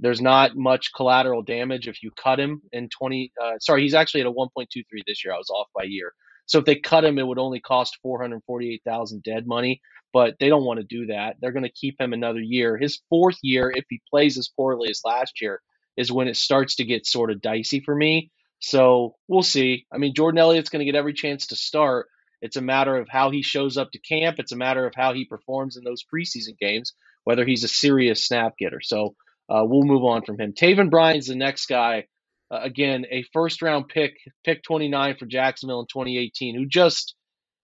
There's 0.00 0.20
not 0.20 0.56
much 0.56 0.92
collateral 0.94 1.42
damage 1.42 1.86
if 1.86 2.02
you 2.02 2.10
cut 2.10 2.40
him 2.40 2.62
in 2.72 2.88
20. 2.88 3.32
Uh, 3.40 3.58
sorry, 3.60 3.82
he's 3.82 3.94
actually 3.94 4.22
at 4.22 4.26
a 4.26 4.32
1.23 4.32 4.66
this 5.06 5.24
year. 5.24 5.32
I 5.32 5.38
was 5.38 5.50
off 5.50 5.68
by 5.74 5.84
year. 5.84 6.12
So 6.46 6.58
if 6.58 6.64
they 6.64 6.76
cut 6.76 7.04
him, 7.04 7.18
it 7.18 7.26
would 7.26 7.38
only 7.38 7.60
cost 7.60 7.98
448,000 8.02 9.22
dead 9.22 9.46
money. 9.46 9.80
But 10.12 10.34
they 10.40 10.48
don't 10.48 10.64
want 10.64 10.80
to 10.80 10.84
do 10.84 11.06
that. 11.06 11.36
They're 11.40 11.52
going 11.52 11.62
to 11.64 11.72
keep 11.72 12.00
him 12.00 12.12
another 12.12 12.40
year. 12.40 12.76
His 12.76 13.00
fourth 13.08 13.38
year, 13.42 13.72
if 13.74 13.84
he 13.88 14.02
plays 14.10 14.36
as 14.36 14.48
poorly 14.48 14.90
as 14.90 15.00
last 15.04 15.40
year, 15.40 15.60
is 15.96 16.12
when 16.12 16.28
it 16.28 16.36
starts 16.36 16.76
to 16.76 16.84
get 16.84 17.06
sort 17.06 17.30
of 17.30 17.40
dicey 17.40 17.80
for 17.80 17.94
me. 17.94 18.30
So 18.58 19.16
we'll 19.28 19.42
see. 19.42 19.86
I 19.92 19.98
mean, 19.98 20.14
Jordan 20.14 20.38
Elliott's 20.38 20.70
going 20.70 20.84
to 20.84 20.90
get 20.90 20.98
every 20.98 21.14
chance 21.14 21.48
to 21.48 21.56
start, 21.56 22.06
it's 22.42 22.56
a 22.56 22.60
matter 22.60 22.96
of 22.96 23.08
how 23.08 23.30
he 23.30 23.42
shows 23.42 23.78
up 23.78 23.92
to 23.92 23.98
camp. 23.98 24.38
It's 24.38 24.52
a 24.52 24.56
matter 24.56 24.84
of 24.84 24.94
how 24.94 25.14
he 25.14 25.24
performs 25.24 25.76
in 25.76 25.84
those 25.84 26.04
preseason 26.04 26.58
games, 26.58 26.92
whether 27.24 27.46
he's 27.46 27.64
a 27.64 27.68
serious 27.68 28.24
snap 28.24 28.58
getter. 28.58 28.80
So 28.82 29.14
uh, 29.48 29.64
we'll 29.64 29.84
move 29.84 30.04
on 30.04 30.22
from 30.22 30.38
him. 30.38 30.52
Taven 30.52 30.90
Bryan's 30.90 31.28
the 31.28 31.36
next 31.36 31.66
guy. 31.66 32.08
Uh, 32.50 32.60
again, 32.62 33.06
a 33.10 33.24
first 33.32 33.62
round 33.62 33.88
pick, 33.88 34.18
pick 34.44 34.62
29 34.64 35.16
for 35.16 35.24
Jacksonville 35.26 35.80
in 35.80 35.86
2018, 35.86 36.56
who 36.56 36.66
just 36.66 37.14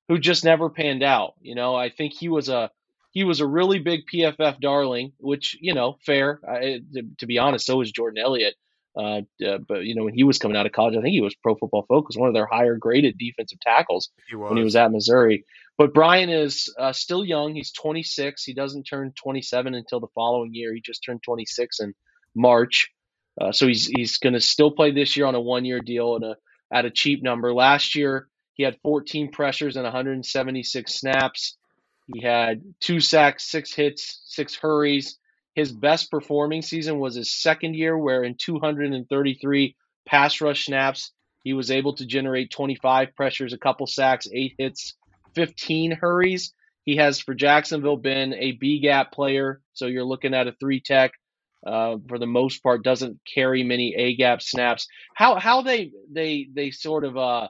who 0.07 0.19
just 0.19 0.45
never 0.45 0.71
panned 0.71 1.03
out. 1.03 1.35
You 1.41 1.55
know, 1.55 1.75
I 1.75 1.91
think 1.91 2.15
he 2.15 2.29
was 2.29 2.49
a 2.49 2.71
he 3.11 3.25
was 3.25 3.41
a 3.41 3.47
really 3.47 3.81
big 3.81 4.03
PFF 4.13 4.61
darling, 4.61 5.13
which 5.19 5.59
you 5.61 5.75
know, 5.75 5.99
fair. 6.07 6.41
I, 6.49 6.81
to, 6.95 7.03
to, 7.19 7.27
be 7.27 7.39
honest, 7.39 7.67
so 7.67 7.77
was 7.77 7.91
Jordan 7.91 8.23
Elliott. 8.23 8.55
Uh, 8.99 9.21
uh, 9.47 9.59
but 9.59 9.85
you 9.85 9.95
know, 9.95 10.05
when 10.05 10.15
he 10.15 10.25
was 10.25 10.39
coming 10.39 10.57
out 10.57 10.67
of 10.67 10.73
college, 10.73 10.97
I 10.97 11.01
think 11.01 11.13
he 11.13 11.21
was 11.21 11.35
Pro 11.37 11.55
Football 11.55 11.87
Focus, 11.89 12.17
one 12.17 12.29
of 12.29 12.35
their 12.35 12.47
higher 12.47 12.75
graded 12.75 13.17
defensive 13.17 13.61
tackles 13.61 14.11
he 14.29 14.35
when 14.35 14.57
he 14.57 14.65
was 14.65 14.75
at 14.75 14.91
Missouri. 14.91 15.45
But 15.77 15.95
Bryan 15.95 16.31
is 16.31 16.75
uh, 16.77 16.93
still 16.93 17.25
young. 17.25 17.55
He's 17.55 17.71
26. 17.71 18.43
He 18.43 18.55
doesn't 18.55 18.83
turn 18.83 19.13
27 19.13 19.75
until 19.75 20.01
the 20.01 20.09
following 20.17 20.53
year. 20.53 20.75
He 20.75 20.81
just 20.81 21.05
turned 21.05 21.23
26 21.23 21.79
in 21.79 21.95
March. 22.35 22.91
Uh, 23.41 23.53
so 23.53 23.69
he's 23.69 23.87
he's 23.87 24.19
going 24.19 24.33
to 24.33 24.41
still 24.41 24.73
play 24.73 24.91
this 24.91 25.17
year 25.17 25.27
on 25.27 25.37
a 25.37 25.41
one 25.41 25.65
year 25.65 25.79
deal 25.79 26.17
at 26.17 26.27
a 26.27 26.37
at 26.73 26.85
a 26.85 26.91
cheap 26.91 27.23
number. 27.23 27.55
Last 27.55 27.95
year 27.95 28.27
he 28.55 28.65
had 28.65 28.77
14 28.83 29.31
pressures 29.31 29.77
and 29.77 29.85
176 29.85 30.93
snaps. 30.93 31.57
He 32.13 32.21
had 32.21 32.63
two 32.81 32.99
sacks, 32.99 33.49
six 33.49 33.73
hits, 33.73 34.23
six 34.25 34.57
hurries. 34.57 35.19
His 35.59 35.73
best 35.73 36.13
performing 36.13 36.63
season 36.63 37.01
was 37.01 37.17
his 37.17 37.35
second 37.35 37.75
year, 37.75 37.99
where 37.99 38.23
in 38.23 38.37
233 38.37 39.75
pass 40.07 40.41
rush 40.41 40.67
snaps, 40.67 41.11
he 41.43 41.53
was 41.53 41.73
able 41.73 41.95
to 41.97 42.07
generate 42.07 42.53
25 42.53 43.17
pressures, 43.17 43.53
a 43.53 43.59
couple 43.59 43.89
sacks, 43.89 44.29
eight 44.33 44.55
hits, 44.57 44.95
15 45.35 45.91
hurries. 46.01 46.55
He 46.85 46.95
has 46.99 47.19
for 47.19 47.35
Jacksonville 47.35 47.97
been 47.97 48.35
a 48.35 48.53
B 48.53 48.79
gap 48.79 49.11
player, 49.11 49.61
so 49.73 49.87
you're 49.87 50.05
looking 50.05 50.33
at 50.33 50.47
a 50.47 50.53
three 50.61 50.81
tech. 50.81 51.11
Uh, 51.67 51.97
for 52.09 52.21
the 52.21 52.27
most 52.27 52.63
part, 52.63 52.85
doesn't 52.85 53.19
carry 53.35 53.65
many 53.65 53.97
A 53.97 54.15
gap 54.15 54.41
snaps. 54.41 54.87
How 55.17 55.41
how 55.41 55.63
they 55.63 55.91
they 56.09 56.47
they 56.55 56.71
sort 56.71 57.03
of 57.03 57.17
uh, 57.17 57.49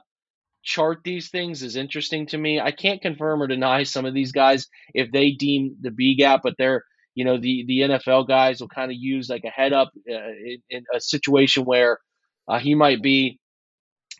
chart 0.63 1.01
these 1.03 1.29
things 1.29 1.61
is 1.61 1.75
interesting 1.75 2.25
to 2.29 2.39
me. 2.39 2.59
I 2.59 2.71
can't 2.71 3.03
confirm 3.03 3.43
or 3.43 3.45
deny 3.45 3.83
some 3.83 4.05
of 4.05 4.15
these 4.15 4.31
guys 4.31 4.67
if 4.95 5.11
they 5.11 5.29
deem 5.29 5.75
the 5.79 5.91
B 5.91 6.15
gap, 6.15 6.41
but 6.41 6.55
they're 6.57 6.85
you 7.19 7.25
know 7.25 7.37
the 7.37 7.65
the 7.67 7.79
NFL 7.81 8.29
guys 8.29 8.61
will 8.61 8.69
kind 8.69 8.91
of 8.91 8.97
use 8.97 9.27
like 9.27 9.43
a 9.43 9.49
head 9.49 9.73
up 9.73 9.91
uh, 10.09 10.13
in, 10.13 10.59
in, 10.69 10.83
a 10.95 11.01
situation 11.01 11.65
where 11.65 11.99
uh, 12.47 12.59
he 12.59 12.75
might 12.75 13.03
be 13.03 13.39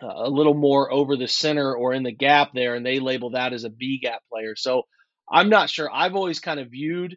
uh, 0.04 0.08
a 0.26 0.30
little 0.30 0.54
more 0.54 0.92
over 0.92 1.16
the 1.16 1.30
center 1.30 1.74
or 1.74 1.94
in 1.94 2.04
the 2.04 2.12
gap 2.12 2.50
there, 2.54 2.76
and 2.76 2.86
they 2.86 3.00
label 3.00 3.30
that 3.30 3.54
as 3.54 3.64
a 3.64 3.70
B 3.70 4.00
gap 4.04 4.20
player. 4.30 4.54
So 4.58 4.84
I'm 5.32 5.48
not 5.48 5.70
sure. 5.70 5.90
I've 5.90 6.18
always 6.18 6.42
kind 6.42 6.60
of 6.60 6.72
viewed 6.72 7.16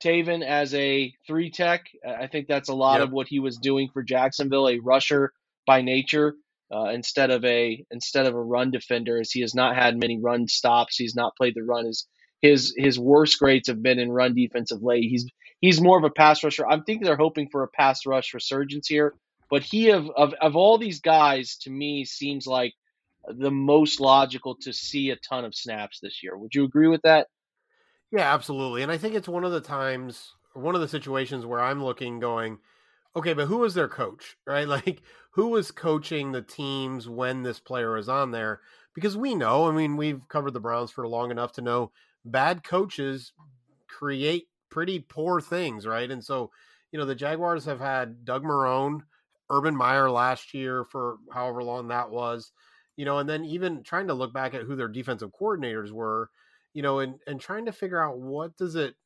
Taven 0.00 0.46
as 0.46 0.72
a 0.72 1.12
three 1.26 1.50
tech. 1.50 1.86
I 2.08 2.28
think 2.28 2.46
that's 2.46 2.68
a 2.68 2.74
lot 2.74 3.00
yep. 3.00 3.08
of 3.08 3.12
what 3.12 3.26
he 3.26 3.40
was 3.40 3.56
doing 3.56 3.88
for 3.92 4.04
Jacksonville, 4.04 4.68
a 4.68 4.78
rusher 4.78 5.32
by 5.66 5.82
nature. 5.82 6.36
Uh, 6.72 6.90
instead 6.90 7.32
of 7.32 7.44
a 7.44 7.84
instead 7.90 8.26
of 8.26 8.36
a 8.36 8.40
run 8.40 8.70
defender, 8.70 9.18
as 9.18 9.32
he 9.32 9.40
has 9.40 9.52
not 9.52 9.74
had 9.74 9.98
many 9.98 10.20
run 10.22 10.46
stops, 10.46 10.96
he's 10.96 11.16
not 11.16 11.34
played 11.36 11.54
the 11.56 11.64
run 11.64 11.86
as 11.86 12.06
his 12.44 12.74
his 12.76 12.98
worst 12.98 13.38
grades 13.38 13.68
have 13.68 13.82
been 13.82 13.98
in 13.98 14.12
run 14.12 14.34
defense 14.34 14.70
of 14.70 14.82
late. 14.82 15.08
He's 15.08 15.26
he's 15.60 15.80
more 15.80 15.96
of 15.96 16.04
a 16.04 16.10
pass 16.10 16.44
rusher. 16.44 16.66
I'm 16.66 16.84
thinking 16.84 17.06
they're 17.06 17.16
hoping 17.16 17.48
for 17.48 17.62
a 17.62 17.68
pass 17.68 18.04
rush 18.04 18.34
resurgence 18.34 18.86
here. 18.86 19.14
But 19.50 19.62
he 19.62 19.88
of 19.88 20.10
of, 20.10 20.34
of 20.42 20.54
all 20.54 20.76
these 20.76 21.00
guys 21.00 21.56
to 21.62 21.70
me 21.70 22.04
seems 22.04 22.46
like 22.46 22.74
the 23.26 23.50
most 23.50 23.98
logical 23.98 24.56
to 24.56 24.74
see 24.74 25.08
a 25.08 25.16
ton 25.16 25.46
of 25.46 25.54
snaps 25.54 26.00
this 26.00 26.22
year. 26.22 26.36
Would 26.36 26.54
you 26.54 26.64
agree 26.64 26.88
with 26.88 27.00
that? 27.02 27.28
Yeah, 28.12 28.34
absolutely. 28.34 28.82
And 28.82 28.92
I 28.92 28.98
think 28.98 29.14
it's 29.14 29.26
one 29.26 29.44
of 29.44 29.52
the 29.52 29.62
times, 29.62 30.34
one 30.52 30.74
of 30.74 30.82
the 30.82 30.88
situations 30.88 31.46
where 31.46 31.60
I'm 31.60 31.82
looking, 31.82 32.20
going, 32.20 32.58
okay, 33.16 33.32
but 33.32 33.46
who 33.46 33.56
was 33.58 33.72
their 33.72 33.88
coach, 33.88 34.36
right? 34.46 34.68
Like, 34.68 35.00
who 35.30 35.48
was 35.48 35.70
coaching 35.70 36.30
the 36.30 36.42
teams 36.42 37.08
when 37.08 37.42
this 37.42 37.58
player 37.58 37.96
is 37.96 38.10
on 38.10 38.32
there? 38.32 38.60
Because 38.94 39.16
we 39.16 39.34
know, 39.34 39.66
I 39.66 39.72
mean, 39.72 39.96
we've 39.96 40.20
covered 40.28 40.52
the 40.52 40.60
Browns 40.60 40.90
for 40.90 41.08
long 41.08 41.30
enough 41.30 41.52
to 41.52 41.62
know 41.62 41.90
bad 42.24 42.64
coaches 42.64 43.32
create 43.88 44.48
pretty 44.70 45.00
poor 45.00 45.40
things, 45.40 45.86
right? 45.86 46.10
And 46.10 46.24
so, 46.24 46.50
you 46.92 46.98
know, 46.98 47.04
the 47.04 47.14
Jaguars 47.14 47.64
have 47.66 47.80
had 47.80 48.24
Doug 48.24 48.42
Marrone, 48.44 49.02
Urban 49.50 49.76
Meyer 49.76 50.10
last 50.10 50.54
year 50.54 50.84
for 50.84 51.18
however 51.32 51.62
long 51.62 51.88
that 51.88 52.10
was, 52.10 52.52
you 52.96 53.04
know, 53.04 53.18
and 53.18 53.28
then 53.28 53.44
even 53.44 53.82
trying 53.82 54.06
to 54.08 54.14
look 54.14 54.32
back 54.32 54.54
at 54.54 54.62
who 54.62 54.76
their 54.76 54.88
defensive 54.88 55.30
coordinators 55.38 55.90
were, 55.92 56.30
you 56.72 56.82
know, 56.82 56.98
and 57.00 57.20
and 57.26 57.40
trying 57.40 57.66
to 57.66 57.72
figure 57.72 58.02
out 58.02 58.18
what 58.18 58.56
does 58.56 58.74
it, 58.74 58.96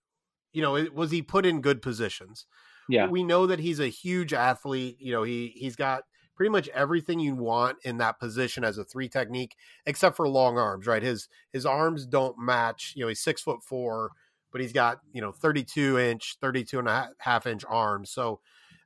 you 0.53 0.63
know, 0.63 0.73
was 0.93 1.11
he 1.11 1.23
put 1.23 1.47
in 1.47 1.61
good 1.61 1.83
positions? 1.83 2.47
Yeah, 2.89 3.11
we 3.11 3.25
know 3.25 3.47
that 3.47 3.61
he's 3.61 3.81
a 3.81 3.89
huge 3.89 4.33
athlete. 4.33 4.99
You 5.01 5.13
know, 5.13 5.23
he 5.23 5.49
he's 5.57 5.77
got 5.77 6.05
pretty 6.39 6.51
much 6.51 6.69
everything 6.69 7.19
you 7.19 7.35
want 7.35 7.77
in 7.83 7.99
that 7.99 8.21
position 8.21 8.63
as 8.63 8.79
a 8.79 8.85
three 8.85 9.09
technique, 9.09 9.57
except 9.87 10.17
for 10.17 10.29
long 10.29 10.57
arms, 10.57 10.87
right? 10.87 11.03
His 11.03 11.29
his 11.53 11.67
arms 11.67 12.07
don't 12.07 12.39
match. 12.39 12.93
You 12.95 13.03
know, 13.03 13.09
he's 13.09 13.19
six 13.19 13.43
foot 13.43 13.61
four, 13.61 14.13
but 14.53 14.61
he's 14.61 14.73
got, 14.73 15.01
you 15.13 15.21
know, 15.21 15.33
32 15.33 15.99
inch, 15.99 16.37
32 16.41 16.79
and 16.79 16.89
a 16.89 17.11
half 17.19 17.49
inch 17.49 17.65
arms. 17.69 18.11
So 18.11 18.39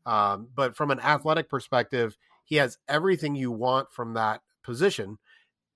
um, 0.07 0.49
but 0.55 0.75
from 0.75 0.91
an 0.91 0.99
athletic 1.01 1.51
perspective, 1.51 2.17
he 2.43 2.57
has 2.57 2.79
everything 2.89 3.35
you 3.35 3.53
want 3.53 3.93
from 3.93 4.15
that 4.15 4.41
position 4.65 5.19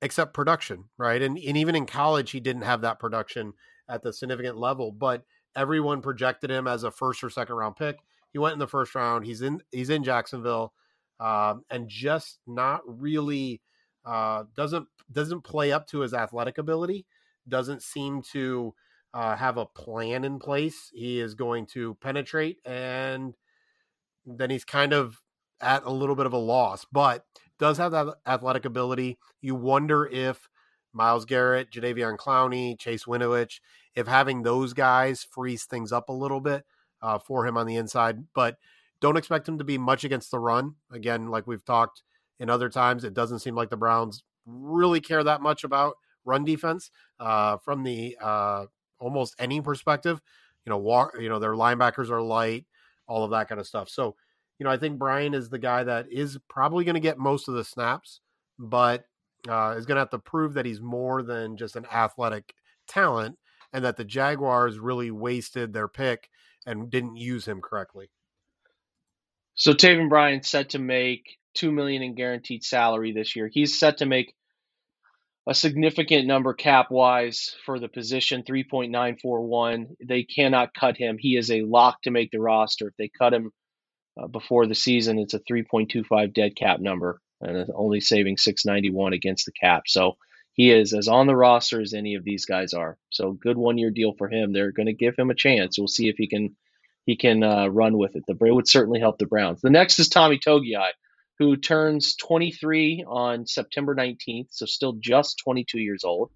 except 0.00 0.32
production, 0.32 0.84
right? 0.96 1.20
And 1.20 1.36
and 1.36 1.58
even 1.58 1.76
in 1.76 1.84
college, 1.84 2.30
he 2.30 2.40
didn't 2.40 2.62
have 2.62 2.80
that 2.80 2.98
production 2.98 3.52
at 3.86 4.02
the 4.02 4.14
significant 4.14 4.56
level, 4.56 4.92
but 4.92 5.24
everyone 5.54 6.00
projected 6.00 6.50
him 6.50 6.66
as 6.66 6.84
a 6.84 6.90
first 6.90 7.22
or 7.22 7.28
second 7.28 7.54
round 7.54 7.76
pick. 7.76 7.98
He 8.32 8.38
went 8.38 8.54
in 8.54 8.58
the 8.60 8.66
first 8.66 8.94
round. 8.94 9.26
He's 9.26 9.42
in 9.42 9.62
he's 9.72 9.90
in 9.90 10.04
Jacksonville 10.04 10.72
um, 11.20 11.64
and 11.70 11.88
just 11.88 12.38
not 12.46 12.82
really 12.86 13.60
uh, 14.04 14.44
doesn't 14.56 14.86
doesn't 15.10 15.42
play 15.42 15.72
up 15.72 15.86
to 15.88 16.00
his 16.00 16.14
athletic 16.14 16.58
ability. 16.58 17.06
Doesn't 17.48 17.82
seem 17.82 18.22
to 18.32 18.74
uh, 19.14 19.36
have 19.36 19.56
a 19.56 19.66
plan 19.66 20.24
in 20.24 20.38
place. 20.38 20.90
He 20.92 21.20
is 21.20 21.34
going 21.34 21.66
to 21.66 21.94
penetrate, 22.00 22.58
and 22.64 23.34
then 24.24 24.50
he's 24.50 24.64
kind 24.64 24.92
of 24.92 25.22
at 25.60 25.84
a 25.84 25.90
little 25.90 26.16
bit 26.16 26.26
of 26.26 26.32
a 26.32 26.38
loss, 26.38 26.84
but 26.90 27.24
does 27.58 27.78
have 27.78 27.92
that 27.92 28.14
athletic 28.26 28.64
ability. 28.64 29.18
You 29.40 29.54
wonder 29.54 30.06
if 30.06 30.48
Myles 30.92 31.24
Garrett, 31.24 31.70
Jadeveon 31.70 32.16
Clowney, 32.16 32.78
Chase 32.78 33.04
Winovich, 33.04 33.60
if 33.94 34.06
having 34.06 34.42
those 34.42 34.72
guys 34.72 35.26
frees 35.30 35.64
things 35.64 35.92
up 35.92 36.08
a 36.08 36.12
little 36.12 36.40
bit 36.40 36.64
uh, 37.00 37.18
for 37.18 37.46
him 37.46 37.56
on 37.56 37.66
the 37.66 37.76
inside, 37.76 38.24
but 38.34 38.56
don't 39.00 39.16
expect 39.16 39.48
him 39.48 39.58
to 39.58 39.64
be 39.64 39.78
much 39.78 40.04
against 40.04 40.30
the 40.30 40.38
run. 40.38 40.74
Again, 40.92 41.28
like 41.28 41.46
we've 41.46 41.64
talked 41.64 42.02
in 42.38 42.50
other 42.50 42.68
times, 42.68 43.04
it 43.04 43.14
doesn't 43.14 43.40
seem 43.40 43.54
like 43.54 43.70
the 43.70 43.76
Browns 43.76 44.24
really 44.46 45.00
care 45.00 45.24
that 45.24 45.42
much 45.42 45.64
about 45.64 45.94
run 46.24 46.44
defense 46.44 46.90
uh, 47.20 47.56
from 47.58 47.82
the 47.82 48.16
uh, 48.20 48.66
almost 48.98 49.34
any 49.38 49.60
perspective. 49.60 50.20
You 50.64 50.70
know, 50.70 50.78
walk, 50.78 51.12
you 51.20 51.28
know, 51.28 51.38
their 51.38 51.52
linebackers 51.52 52.10
are 52.10 52.20
light, 52.20 52.66
all 53.06 53.24
of 53.24 53.30
that 53.30 53.48
kind 53.48 53.60
of 53.60 53.66
stuff. 53.66 53.88
So, 53.88 54.16
you 54.58 54.64
know, 54.64 54.70
I 54.70 54.76
think 54.76 54.98
Bryan 54.98 55.34
is 55.34 55.48
the 55.48 55.58
guy 55.58 55.84
that 55.84 56.10
is 56.10 56.38
probably 56.48 56.84
going 56.84 56.94
to 56.94 57.00
get 57.00 57.18
most 57.18 57.48
of 57.48 57.54
the 57.54 57.64
snaps, 57.64 58.20
but 58.58 59.04
uh, 59.48 59.74
is 59.76 59.86
going 59.86 59.96
to 59.96 60.00
have 60.00 60.10
to 60.10 60.18
prove 60.18 60.54
that 60.54 60.66
he's 60.66 60.80
more 60.80 61.22
than 61.22 61.56
just 61.56 61.76
an 61.76 61.86
athletic 61.92 62.54
talent 62.88 63.36
and 63.72 63.84
that 63.84 63.96
the 63.96 64.04
Jaguars 64.04 64.78
really 64.78 65.10
wasted 65.10 65.72
their 65.72 65.88
pick 65.88 66.30
and 66.66 66.90
didn't 66.90 67.16
use 67.16 67.46
him 67.46 67.60
correctly. 67.60 68.10
So 69.56 69.72
Taven 69.72 70.10
Bryan 70.10 70.42
set 70.42 70.70
to 70.70 70.78
make 70.78 71.38
two 71.54 71.72
million 71.72 72.02
in 72.02 72.14
guaranteed 72.14 72.62
salary 72.62 73.12
this 73.12 73.34
year. 73.34 73.48
He's 73.50 73.78
set 73.78 73.98
to 73.98 74.06
make 74.06 74.34
a 75.48 75.54
significant 75.54 76.26
number 76.26 76.52
cap 76.52 76.90
wise 76.90 77.56
for 77.64 77.78
the 77.78 77.88
position 77.88 78.42
3.941 78.42 79.96
they 80.06 80.24
cannot 80.24 80.74
cut 80.74 80.96
him. 80.96 81.16
He 81.18 81.36
is 81.36 81.50
a 81.50 81.62
lock 81.62 82.02
to 82.02 82.10
make 82.10 82.30
the 82.30 82.40
roster. 82.40 82.88
If 82.88 82.96
they 82.98 83.08
cut 83.08 83.32
him 83.32 83.50
uh, 84.20 84.26
before 84.26 84.66
the 84.66 84.74
season 84.74 85.18
it's 85.18 85.34
a 85.34 85.40
3.25 85.40 86.34
dead 86.34 86.54
cap 86.54 86.80
number 86.80 87.20
and 87.40 87.70
only 87.74 88.00
saving 88.00 88.36
691 88.36 89.14
against 89.14 89.46
the 89.46 89.52
cap. 89.52 89.84
So 89.86 90.16
he 90.52 90.70
is 90.70 90.92
as 90.92 91.08
on 91.08 91.26
the 91.26 91.36
roster 91.36 91.80
as 91.80 91.94
any 91.94 92.14
of 92.16 92.24
these 92.24 92.44
guys 92.44 92.74
are. 92.74 92.98
So 93.10 93.32
good 93.32 93.56
one 93.56 93.78
year 93.78 93.90
deal 93.90 94.14
for 94.18 94.28
him. 94.28 94.52
They're 94.52 94.72
going 94.72 94.86
to 94.86 94.92
give 94.92 95.16
him 95.16 95.30
a 95.30 95.34
chance. 95.34 95.78
We'll 95.78 95.88
see 95.88 96.08
if 96.08 96.16
he 96.16 96.28
can 96.28 96.56
he 97.06 97.16
can 97.16 97.42
uh, 97.42 97.66
run 97.68 97.96
with 97.96 98.14
it 98.16 98.24
the 98.26 98.36
it 98.44 98.52
would 98.52 98.68
certainly 98.68 99.00
help 99.00 99.18
the 99.18 99.26
browns 99.26 99.60
the 99.62 99.70
next 99.70 99.98
is 99.98 100.08
tommy 100.08 100.38
togiai 100.38 100.90
who 101.38 101.56
turns 101.56 102.16
23 102.16 103.04
on 103.06 103.46
September 103.46 103.94
19th, 103.94 104.48
so 104.50 104.66
still 104.66 104.94
just 104.94 105.38
22 105.44 105.78
years 105.78 106.04
old. 106.04 106.30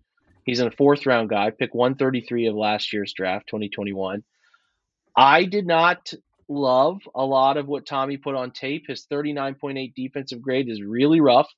He's 0.45 0.61
a 0.61 0.71
fourth 0.71 1.07
round 1.07 1.31
guy, 1.31 1.51
pick 1.51 1.75
133 1.75 2.47
of 2.47 2.55
last 2.55 2.93
year's 2.93 3.13
draft, 3.15 3.47
2021. 3.49 4.23
I 5.17 5.45
did 5.45 5.67
not 5.67 6.13
love 6.49 6.99
a 7.15 7.25
lot 7.25 7.57
of 7.57 7.67
what 7.67 7.87
Tommy 7.87 8.17
put 8.17 8.35
on 8.35 8.51
tape. 8.51 8.85
His 8.89 9.07
39.8 9.11 9.95
defensive 9.95 10.43
grade 10.43 10.69
is 10.69 10.83
really 10.83 11.21
rough. 11.21 11.49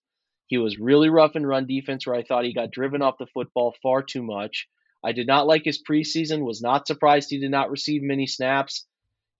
He 0.46 0.59
was 0.59 0.79
really 0.79 1.09
rough 1.09 1.35
in 1.35 1.46
run 1.46 1.66
defense, 1.66 2.07
where 2.07 2.16
I 2.16 2.22
thought 2.22 2.44
he 2.44 2.53
got 2.53 2.70
driven 2.70 3.03
off 3.03 3.18
the 3.18 3.27
football 3.27 3.75
far 3.83 4.03
too 4.03 4.22
much. 4.22 4.68
I 5.05 5.12
did 5.12 5.27
not 5.27 5.46
like 5.46 5.64
his 5.64 5.83
preseason, 5.83 6.44
was 6.44 6.62
not 6.62 6.87
surprised 6.87 7.31
he 7.31 7.40
did 7.40 7.51
not 7.51 7.70
receive 7.70 8.03
many 8.03 8.27
snaps. 8.27 8.87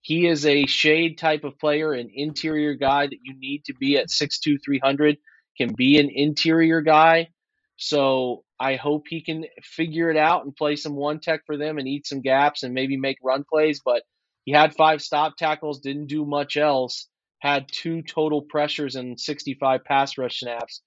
He 0.03 0.27
is 0.27 0.45
a 0.45 0.65
shade 0.65 1.17
type 1.17 1.45
of 1.45 1.57
player, 1.57 1.93
an 1.93 2.11
interior 2.13 2.73
guy 2.73 3.07
that 3.07 3.19
you 3.23 3.39
need 3.39 3.63
to 3.65 3.73
be 3.73 3.97
at 3.97 4.09
6'2, 4.09 4.57
300, 4.63 5.17
can 5.57 5.73
be 5.73 5.97
an 5.97 6.09
interior 6.13 6.81
guy. 6.81 7.29
So 7.77 8.43
I 8.59 8.75
hope 8.75 9.05
he 9.07 9.21
can 9.23 9.45
figure 9.61 10.11
it 10.11 10.17
out 10.17 10.43
and 10.43 10.53
play 10.53 10.75
some 10.75 10.97
one 10.97 11.21
tech 11.21 11.45
for 11.45 11.55
them 11.55 11.77
and 11.77 11.87
eat 11.87 12.05
some 12.05 12.19
gaps 12.19 12.63
and 12.63 12.73
maybe 12.73 12.97
make 12.97 13.17
run 13.23 13.45
plays. 13.49 13.81
But 13.83 14.03
he 14.43 14.51
had 14.51 14.75
five 14.75 15.01
stop 15.01 15.37
tackles, 15.37 15.79
didn't 15.79 16.07
do 16.07 16.25
much 16.25 16.57
else, 16.57 17.07
had 17.39 17.69
two 17.71 18.01
total 18.01 18.41
pressures 18.41 18.95
and 18.97 19.17
65 19.17 19.85
pass 19.85 20.17
rush 20.17 20.41
snaps. 20.41 20.81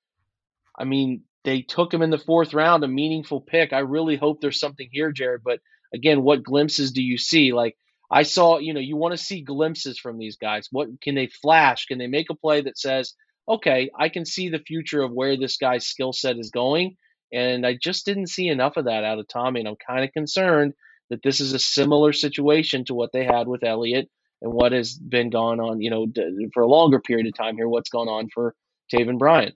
I 0.79 0.85
mean, 0.85 1.23
they 1.45 1.63
took 1.63 1.95
him 1.95 2.03
in 2.03 2.11
the 2.11 2.19
fourth 2.19 2.53
round, 2.53 2.85
a 2.85 2.89
meaningful 2.89 3.41
pick. 3.41 3.73
I 3.73 3.79
really 3.79 4.17
hope 4.17 4.43
there's 4.43 4.61
something 4.61 4.91
here, 4.93 5.11
Jared. 5.11 5.41
But 5.43 5.61
again, 5.95 6.23
what 6.23 6.43
glimpses 6.43 6.93
do 6.93 7.03
you 7.03 7.17
see? 7.17 7.55
Like, 7.55 7.79
I 8.11 8.23
saw, 8.23 8.59
you 8.59 8.75
know, 8.75 8.81
you 8.81 8.97
want 8.97 9.13
to 9.13 9.25
see 9.25 9.43
glimpses 9.43 9.99
from 9.99 10.19
these 10.19 10.37
guys. 10.37 10.69
What 10.71 10.89
can 11.01 11.15
they 11.15 11.27
flash? 11.27 11.87
Can 11.87 11.99
they 11.99 12.07
make 12.07 12.31
a 12.31 12.35
play 12.35 12.61
that 12.63 12.79
says, 12.79 13.15
okay, 13.49 13.91
I 13.99 14.09
can 14.09 14.25
see 14.25 14.49
the 14.49 14.59
future 14.59 15.03
of 15.03 15.13
where 15.13 15.37
this 15.37 15.57
guy's 15.57 15.87
skill 15.87 16.13
set 16.13 16.39
is 16.39 16.51
going? 16.51 16.97
And 17.33 17.67
I 17.67 17.77
just 17.81 18.07
didn't 18.07 18.29
see 18.29 18.49
enough 18.49 18.77
of 18.77 18.85
that 18.85 19.05
out 19.05 19.19
of 19.19 19.29
Tommy. 19.29 19.61
And 19.61 19.69
I'm 19.69 19.77
kind 19.77 20.05
of 20.05 20.13
concerned 20.13 20.75
that 21.11 21.23
this 21.23 21.41
is 21.41 21.53
a 21.53 21.59
similar 21.59 22.13
situation 22.13 22.85
to 22.85 22.95
what 22.95 23.11
they 23.13 23.25
had 23.25 23.49
with 23.49 23.65
Elliott 23.65 24.09
and 24.43 24.53
what 24.53 24.73
has 24.73 24.95
been 24.95 25.31
going 25.31 25.61
on, 25.61 25.81
you 25.81 25.91
know, 25.91 26.07
for 26.53 26.63
a 26.63 26.69
longer 26.69 27.01
period 27.01 27.27
of 27.27 27.35
time 27.37 27.57
here, 27.57 27.69
what's 27.69 27.91
gone 27.91 28.09
on 28.09 28.29
for 28.33 28.55
Taven 28.93 29.19
Bryan. 29.19 29.53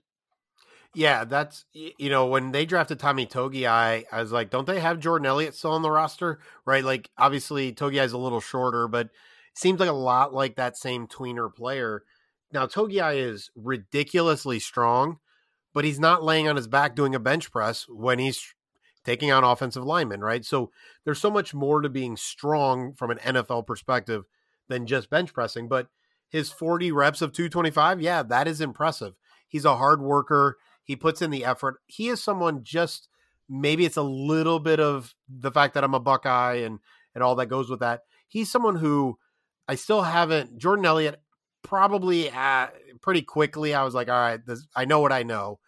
Yeah, 0.93 1.23
that's 1.23 1.65
you 1.73 2.09
know 2.09 2.25
when 2.25 2.51
they 2.51 2.65
drafted 2.65 2.99
Tommy 2.99 3.25
Togi, 3.25 3.65
I 3.65 4.03
was 4.11 4.31
like, 4.31 4.49
don't 4.49 4.67
they 4.67 4.81
have 4.81 4.99
Jordan 4.99 5.25
Elliott 5.25 5.55
still 5.55 5.71
on 5.71 5.81
the 5.81 5.91
roster? 5.91 6.39
Right? 6.65 6.83
Like 6.83 7.09
obviously 7.17 7.71
Togi 7.71 7.99
is 7.99 8.11
a 8.11 8.17
little 8.17 8.41
shorter, 8.41 8.87
but 8.89 9.09
seems 9.53 9.79
like 9.79 9.89
a 9.89 9.93
lot 9.93 10.33
like 10.33 10.55
that 10.55 10.77
same 10.77 11.07
tweener 11.07 11.53
player. 11.53 12.03
Now 12.51 12.65
Togi 12.65 12.99
is 12.99 13.49
ridiculously 13.55 14.59
strong, 14.59 15.19
but 15.73 15.85
he's 15.85 15.99
not 15.99 16.23
laying 16.23 16.49
on 16.49 16.57
his 16.57 16.67
back 16.67 16.93
doing 16.95 17.15
a 17.15 17.19
bench 17.19 17.51
press 17.51 17.85
when 17.87 18.19
he's 18.19 18.53
taking 19.05 19.31
on 19.31 19.45
offensive 19.45 19.85
linemen, 19.85 20.19
right? 20.19 20.43
So 20.43 20.71
there's 21.05 21.19
so 21.19 21.31
much 21.31 21.53
more 21.53 21.81
to 21.81 21.89
being 21.89 22.17
strong 22.17 22.93
from 22.93 23.11
an 23.11 23.17
NFL 23.19 23.65
perspective 23.65 24.25
than 24.67 24.85
just 24.85 25.09
bench 25.09 25.33
pressing. 25.33 25.69
But 25.69 25.87
his 26.29 26.51
40 26.51 26.91
reps 26.91 27.21
of 27.21 27.31
225, 27.31 28.01
yeah, 28.01 28.23
that 28.23 28.47
is 28.47 28.59
impressive. 28.59 29.13
He's 29.47 29.65
a 29.65 29.77
hard 29.77 30.01
worker. 30.01 30.57
He 30.83 30.95
puts 30.95 31.21
in 31.21 31.31
the 31.31 31.45
effort. 31.45 31.77
He 31.87 32.07
is 32.07 32.23
someone 32.23 32.63
just 32.63 33.07
maybe 33.49 33.85
it's 33.85 33.97
a 33.97 34.01
little 34.01 34.59
bit 34.59 34.79
of 34.79 35.13
the 35.29 35.51
fact 35.51 35.73
that 35.73 35.83
I'm 35.83 35.93
a 35.93 35.99
Buckeye 35.99 36.55
and 36.55 36.79
and 37.13 37.23
all 37.23 37.35
that 37.35 37.47
goes 37.47 37.69
with 37.69 37.81
that. 37.81 38.01
He's 38.27 38.49
someone 38.49 38.77
who 38.77 39.17
I 39.67 39.75
still 39.75 40.01
haven't. 40.01 40.57
Jordan 40.57 40.85
Elliott 40.85 41.21
probably 41.63 42.29
uh, 42.29 42.67
pretty 43.01 43.21
quickly. 43.21 43.73
I 43.73 43.83
was 43.83 43.93
like, 43.93 44.09
all 44.09 44.19
right, 44.19 44.45
this, 44.45 44.65
I 44.75 44.85
know 44.85 44.99
what 45.01 45.11
I 45.11 45.23
know. 45.23 45.59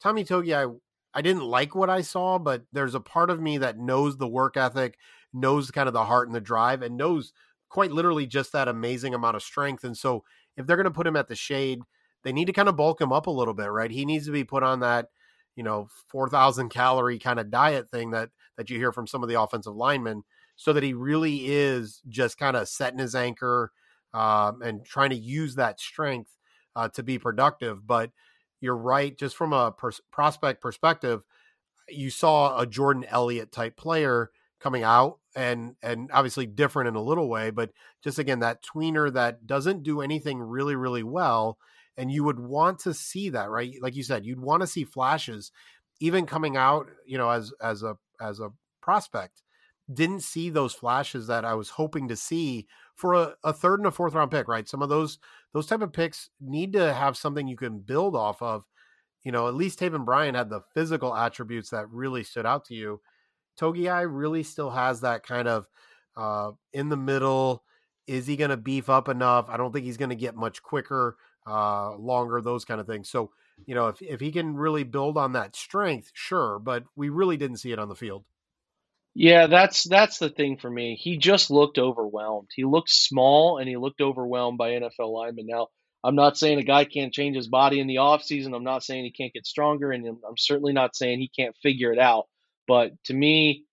Tommy 0.00 0.24
Togi, 0.24 0.54
I 0.54 0.66
I 1.12 1.22
didn't 1.22 1.42
like 1.42 1.74
what 1.74 1.90
I 1.90 2.02
saw, 2.02 2.38
but 2.38 2.62
there's 2.72 2.94
a 2.94 3.00
part 3.00 3.30
of 3.30 3.40
me 3.40 3.58
that 3.58 3.78
knows 3.78 4.16
the 4.16 4.28
work 4.28 4.56
ethic, 4.56 4.96
knows 5.32 5.70
kind 5.70 5.88
of 5.88 5.92
the 5.92 6.04
heart 6.04 6.28
and 6.28 6.34
the 6.34 6.40
drive, 6.40 6.82
and 6.82 6.96
knows 6.96 7.32
quite 7.68 7.90
literally 7.90 8.26
just 8.26 8.52
that 8.52 8.68
amazing 8.68 9.14
amount 9.14 9.36
of 9.36 9.42
strength. 9.42 9.82
And 9.82 9.96
so, 9.96 10.24
if 10.56 10.66
they're 10.66 10.76
going 10.76 10.84
to 10.84 10.90
put 10.90 11.06
him 11.06 11.16
at 11.16 11.28
the 11.28 11.34
shade, 11.34 11.80
they 12.24 12.32
need 12.32 12.46
to 12.46 12.52
kind 12.52 12.68
of 12.68 12.76
bulk 12.76 13.00
him 13.00 13.12
up 13.12 13.26
a 13.26 13.30
little 13.30 13.54
bit, 13.54 13.70
right? 13.70 13.90
He 13.90 14.04
needs 14.04 14.26
to 14.26 14.32
be 14.32 14.44
put 14.44 14.62
on 14.62 14.80
that, 14.80 15.06
you 15.56 15.62
know, 15.62 15.88
4,000 16.08 16.68
calorie 16.68 17.18
kind 17.18 17.40
of 17.40 17.50
diet 17.50 17.90
thing 17.90 18.10
that 18.10 18.30
that 18.56 18.68
you 18.68 18.76
hear 18.76 18.92
from 18.92 19.06
some 19.06 19.22
of 19.22 19.28
the 19.28 19.40
offensive 19.40 19.74
linemen 19.74 20.22
so 20.56 20.72
that 20.74 20.82
he 20.82 20.92
really 20.92 21.46
is 21.46 22.02
just 22.08 22.36
kind 22.38 22.56
of 22.56 22.68
setting 22.68 22.98
his 22.98 23.14
anchor 23.14 23.72
um, 24.12 24.60
and 24.60 24.84
trying 24.84 25.10
to 25.10 25.16
use 25.16 25.54
that 25.54 25.80
strength 25.80 26.30
uh, 26.76 26.88
to 26.88 27.02
be 27.02 27.18
productive. 27.18 27.86
But 27.86 28.10
you're 28.60 28.76
right, 28.76 29.16
just 29.16 29.36
from 29.36 29.54
a 29.54 29.72
pers- 29.72 30.02
prospect 30.10 30.60
perspective, 30.60 31.22
you 31.88 32.10
saw 32.10 32.58
a 32.58 32.66
Jordan 32.66 33.04
Elliott 33.08 33.52
type 33.52 33.76
player 33.76 34.30
coming 34.60 34.82
out 34.82 35.18
and 35.34 35.74
and 35.82 36.10
obviously 36.12 36.46
different 36.46 36.88
in 36.88 36.94
a 36.94 37.02
little 37.02 37.28
way, 37.28 37.50
but 37.50 37.70
just 38.04 38.18
again 38.18 38.40
that 38.40 38.62
tweener 38.62 39.12
that 39.12 39.46
doesn't 39.46 39.82
do 39.82 40.00
anything 40.00 40.40
really 40.40 40.76
really 40.76 41.02
well 41.02 41.56
and 42.00 42.10
you 42.10 42.24
would 42.24 42.40
want 42.40 42.78
to 42.78 42.94
see 42.94 43.28
that 43.28 43.50
right 43.50 43.74
like 43.82 43.94
you 43.94 44.02
said 44.02 44.24
you'd 44.24 44.40
want 44.40 44.62
to 44.62 44.66
see 44.66 44.84
flashes 44.84 45.52
even 46.00 46.24
coming 46.24 46.56
out 46.56 46.86
you 47.04 47.18
know 47.18 47.28
as 47.28 47.52
as 47.62 47.82
a 47.82 47.96
as 48.20 48.40
a 48.40 48.50
prospect 48.80 49.42
didn't 49.92 50.20
see 50.20 50.50
those 50.50 50.72
flashes 50.72 51.26
that 51.26 51.44
I 51.44 51.54
was 51.54 51.70
hoping 51.70 52.08
to 52.08 52.16
see 52.16 52.66
for 52.94 53.14
a, 53.14 53.34
a, 53.42 53.52
third 53.52 53.80
and 53.80 53.88
a 53.88 53.90
fourth 53.90 54.14
round 54.14 54.30
pick, 54.30 54.46
right? 54.46 54.68
Some 54.68 54.82
of 54.82 54.88
those 54.88 55.18
those 55.52 55.66
type 55.66 55.82
of 55.82 55.92
picks 55.92 56.30
need 56.40 56.72
to 56.74 56.94
have 56.94 57.16
something 57.16 57.48
you 57.48 57.56
can 57.56 57.80
build 57.80 58.14
off 58.14 58.40
of. 58.40 58.64
You 59.24 59.32
know, 59.32 59.48
at 59.48 59.54
least 59.54 59.80
Taven 59.80 60.04
Bryan 60.04 60.34
had 60.34 60.48
the 60.48 60.62
physical 60.74 61.14
attributes 61.14 61.70
that 61.70 61.90
really 61.90 62.22
stood 62.22 62.46
out 62.46 62.64
to 62.66 62.74
you. 62.74 63.00
Togiai 63.60 64.06
really 64.08 64.42
still 64.42 64.70
has 64.70 65.00
that 65.00 65.24
kind 65.24 65.48
of 65.48 65.66
uh, 66.16 66.52
in 66.72 66.88
the 66.88 66.96
middle. 66.96 67.64
Is 68.06 68.26
he 68.26 68.36
going 68.36 68.50
to 68.50 68.56
beef 68.56 68.88
up 68.88 69.08
enough? 69.08 69.48
I 69.48 69.56
don't 69.56 69.72
think 69.72 69.84
he's 69.84 69.96
going 69.96 70.10
to 70.10 70.16
get 70.16 70.36
much 70.36 70.62
quicker 70.62 71.16
uh, 71.46 71.96
longer, 71.96 72.40
those 72.40 72.64
kind 72.64 72.80
of 72.80 72.86
things. 72.86 73.10
So, 73.10 73.30
you 73.66 73.74
know, 73.74 73.88
if, 73.88 74.00
if 74.02 74.20
he 74.20 74.32
can 74.32 74.56
really 74.56 74.84
build 74.84 75.16
on 75.16 75.32
that 75.32 75.56
strength, 75.56 76.10
sure, 76.14 76.58
but 76.58 76.84
we 76.96 77.08
really 77.08 77.36
didn't 77.36 77.58
see 77.58 77.72
it 77.72 77.78
on 77.78 77.88
the 77.88 77.94
field. 77.94 78.24
Yeah, 79.14 79.48
that's 79.48 79.82
that's 79.88 80.18
the 80.18 80.28
thing 80.28 80.56
for 80.56 80.70
me. 80.70 80.94
He 80.94 81.18
just 81.18 81.50
looked 81.50 81.78
overwhelmed. 81.78 82.48
He 82.54 82.64
looked 82.64 82.90
small 82.90 83.58
and 83.58 83.68
he 83.68 83.76
looked 83.76 84.00
overwhelmed 84.00 84.56
by 84.56 84.70
NFL 84.70 85.12
linemen. 85.12 85.46
Now, 85.48 85.66
I'm 86.04 86.14
not 86.14 86.38
saying 86.38 86.58
a 86.58 86.62
guy 86.62 86.84
can't 86.84 87.12
change 87.12 87.36
his 87.36 87.48
body 87.48 87.80
in 87.80 87.88
the 87.88 87.96
offseason. 87.96 88.54
I'm 88.54 88.64
not 88.64 88.84
saying 88.84 89.04
he 89.04 89.10
can't 89.10 89.32
get 89.32 89.46
stronger, 89.46 89.90
and 89.90 90.06
I'm 90.06 90.36
certainly 90.36 90.72
not 90.72 90.94
saying 90.94 91.18
he 91.18 91.28
can't 91.28 91.56
figure 91.62 91.92
it 91.92 91.98
out. 91.98 92.26
But 92.68 92.92
to 93.06 93.14
me, 93.14 93.64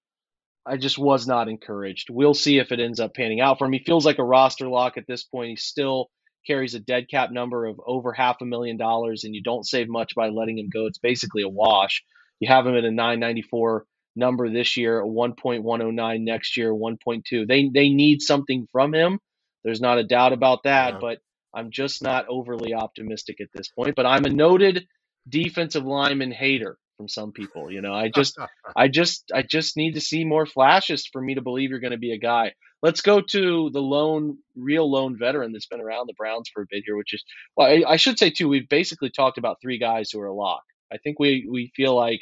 I 0.65 0.77
just 0.77 0.97
was 0.97 1.27
not 1.27 1.47
encouraged. 1.47 2.09
We'll 2.09 2.33
see 2.33 2.57
if 2.57 2.71
it 2.71 2.79
ends 2.79 2.99
up 2.99 3.13
panning 3.13 3.39
out 3.39 3.59
for 3.59 3.65
him. 3.65 3.73
He 3.73 3.83
feels 3.85 4.05
like 4.05 4.19
a 4.19 4.23
roster 4.23 4.67
lock 4.67 4.97
at 4.97 5.07
this 5.07 5.23
point. 5.23 5.51
He's 5.51 5.63
still 5.63 6.09
carries 6.47 6.73
a 6.73 6.79
dead 6.79 7.09
cap 7.09 7.31
number 7.31 7.65
of 7.65 7.79
over 7.85 8.13
half 8.13 8.37
a 8.41 8.45
million 8.45 8.77
dollars 8.77 9.25
and 9.25 9.35
you 9.35 9.43
don't 9.43 9.67
save 9.67 9.89
much 9.89 10.15
by 10.15 10.29
letting 10.29 10.57
him 10.57 10.69
go, 10.73 10.87
it's 10.87 10.97
basically 10.97 11.43
a 11.43 11.49
wash. 11.49 12.03
You 12.39 12.47
have 12.47 12.65
him 12.65 12.75
at 12.75 12.85
a 12.85 12.91
994 12.91 13.85
number 14.15 14.49
this 14.49 14.77
year, 14.77 14.99
a 15.01 15.05
1.109 15.05 16.21
next 16.21 16.57
year, 16.57 16.73
1.2. 16.73 17.47
They 17.47 17.69
they 17.73 17.89
need 17.89 18.21
something 18.21 18.67
from 18.71 18.93
him. 18.93 19.19
There's 19.63 19.81
not 19.81 19.97
a 19.97 20.03
doubt 20.03 20.33
about 20.33 20.63
that, 20.63 20.93
yeah. 20.93 20.99
but 20.99 21.17
I'm 21.53 21.71
just 21.71 22.03
not 22.03 22.25
overly 22.29 22.73
optimistic 22.73 23.41
at 23.41 23.49
this 23.53 23.69
point. 23.69 23.95
But 23.95 24.05
I'm 24.05 24.25
a 24.25 24.29
noted 24.29 24.87
defensive 25.27 25.85
lineman 25.85 26.31
hater 26.31 26.77
from 26.97 27.07
some 27.07 27.31
people. 27.31 27.71
You 27.71 27.81
know, 27.81 27.93
I 27.93 28.09
just, 28.09 28.37
I 28.75 28.87
just, 28.87 29.31
I 29.33 29.43
just 29.43 29.77
need 29.77 29.95
to 29.95 30.01
see 30.01 30.23
more 30.23 30.45
flashes 30.45 31.07
for 31.11 31.21
me 31.21 31.35
to 31.35 31.41
believe 31.41 31.69
you're 31.69 31.79
going 31.79 31.91
to 31.91 31.97
be 31.97 32.13
a 32.13 32.19
guy. 32.19 32.53
Let's 32.83 33.01
go 33.01 33.21
to 33.21 33.69
the 33.71 33.81
lone, 33.81 34.37
real 34.55 34.89
lone 34.89 35.17
veteran 35.17 35.51
that's 35.51 35.65
been 35.65 35.81
around 35.81 36.07
the 36.07 36.13
Browns 36.13 36.49
for 36.53 36.61
a 36.61 36.67
bit 36.69 36.83
here, 36.85 36.95
which 36.95 37.13
is, 37.13 37.23
well, 37.55 37.67
I, 37.67 37.83
I 37.87 37.95
should 37.97 38.19
say 38.19 38.29
too, 38.29 38.47
we've 38.47 38.69
basically 38.69 39.09
talked 39.09 39.37
about 39.37 39.57
three 39.61 39.79
guys 39.79 40.11
who 40.11 40.19
are 40.19 40.27
a 40.27 40.33
lock. 40.33 40.63
I 40.91 40.97
think 40.97 41.19
we 41.19 41.47
we 41.49 41.71
feel 41.75 41.95
like 41.95 42.21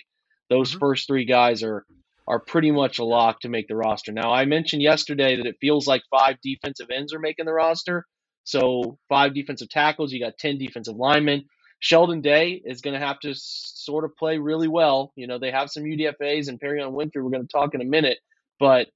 those 0.50 0.72
mm-hmm. 0.72 0.80
first 0.80 1.08
three 1.08 1.26
guys 1.26 1.64
are 1.64 1.86
are 2.28 2.40
pretty 2.40 2.72
much 2.72 2.98
a 3.00 3.04
lock 3.04 3.42
to 3.42 3.50
make 3.50 3.68
the 3.68 3.76
roster. 3.76 4.12
Now, 4.12 4.34
I 4.34 4.46
mentioned 4.46 4.82
yesterday 4.82 5.36
that 5.36 5.46
it 5.46 5.58
feels 5.62 5.86
like 5.88 6.02
five 6.10 6.38
defensive 6.42 6.88
ends 6.90 7.14
are 7.14 7.20
making 7.20 7.46
the 7.46 7.54
roster. 7.54 8.06
So 8.44 8.98
five 9.10 9.34
defensive 9.34 9.70
tackles, 9.70 10.12
you 10.12 10.20
got 10.20 10.38
ten 10.38 10.58
defensive 10.58 10.96
linemen. 10.96 11.46
Sheldon 11.80 12.22
Day 12.22 12.62
is 12.66 12.82
going 12.82 13.00
to 13.00 13.06
have 13.06 13.20
to 13.20 13.34
sort 13.36 14.06
of 14.06 14.16
play 14.18 14.38
really 14.38 14.68
well. 14.68 15.12
You 15.16 15.28
know, 15.28 15.38
they 15.38 15.52
have 15.52 15.70
some 15.70 15.84
UDFA's 15.84 16.48
and 16.48 16.60
Perrion 16.60 16.94
Winfrey. 16.94 17.24
We're 17.24 17.30
going 17.30 17.46
to 17.46 17.52
talk 17.52 17.76
in 17.76 17.82
a 17.82 17.86
minute, 17.86 18.18
but 18.60 18.88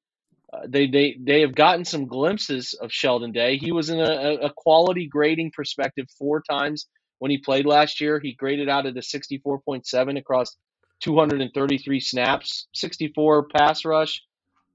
uh, 0.52 0.62
they 0.68 0.88
they 0.88 1.18
they 1.22 1.42
have 1.42 1.54
gotten 1.54 1.86
some 1.86 2.08
glimpses 2.08 2.74
of 2.74 2.92
Sheldon 2.92 3.32
Day. 3.32 3.58
He 3.58 3.72
was 3.72 3.90
in 3.90 4.00
a, 4.00 4.48
a 4.48 4.54
quality 4.56 5.08
grading 5.08 5.52
perspective 5.56 6.08
four 6.18 6.42
times 6.42 6.88
when 7.20 7.32
he 7.32 7.38
played 7.38 7.66
last 7.66 8.02
year. 8.02 8.20
He 8.20 8.34
graded 8.34 8.70
out 8.70 8.86
at 8.86 8.98
a 8.98 9.02
64.7 9.02 10.18
across 10.18 10.56
233 11.02 12.00
snaps, 12.00 12.68
64 12.74 13.48
pass 13.50 13.86
rush, 13.86 14.24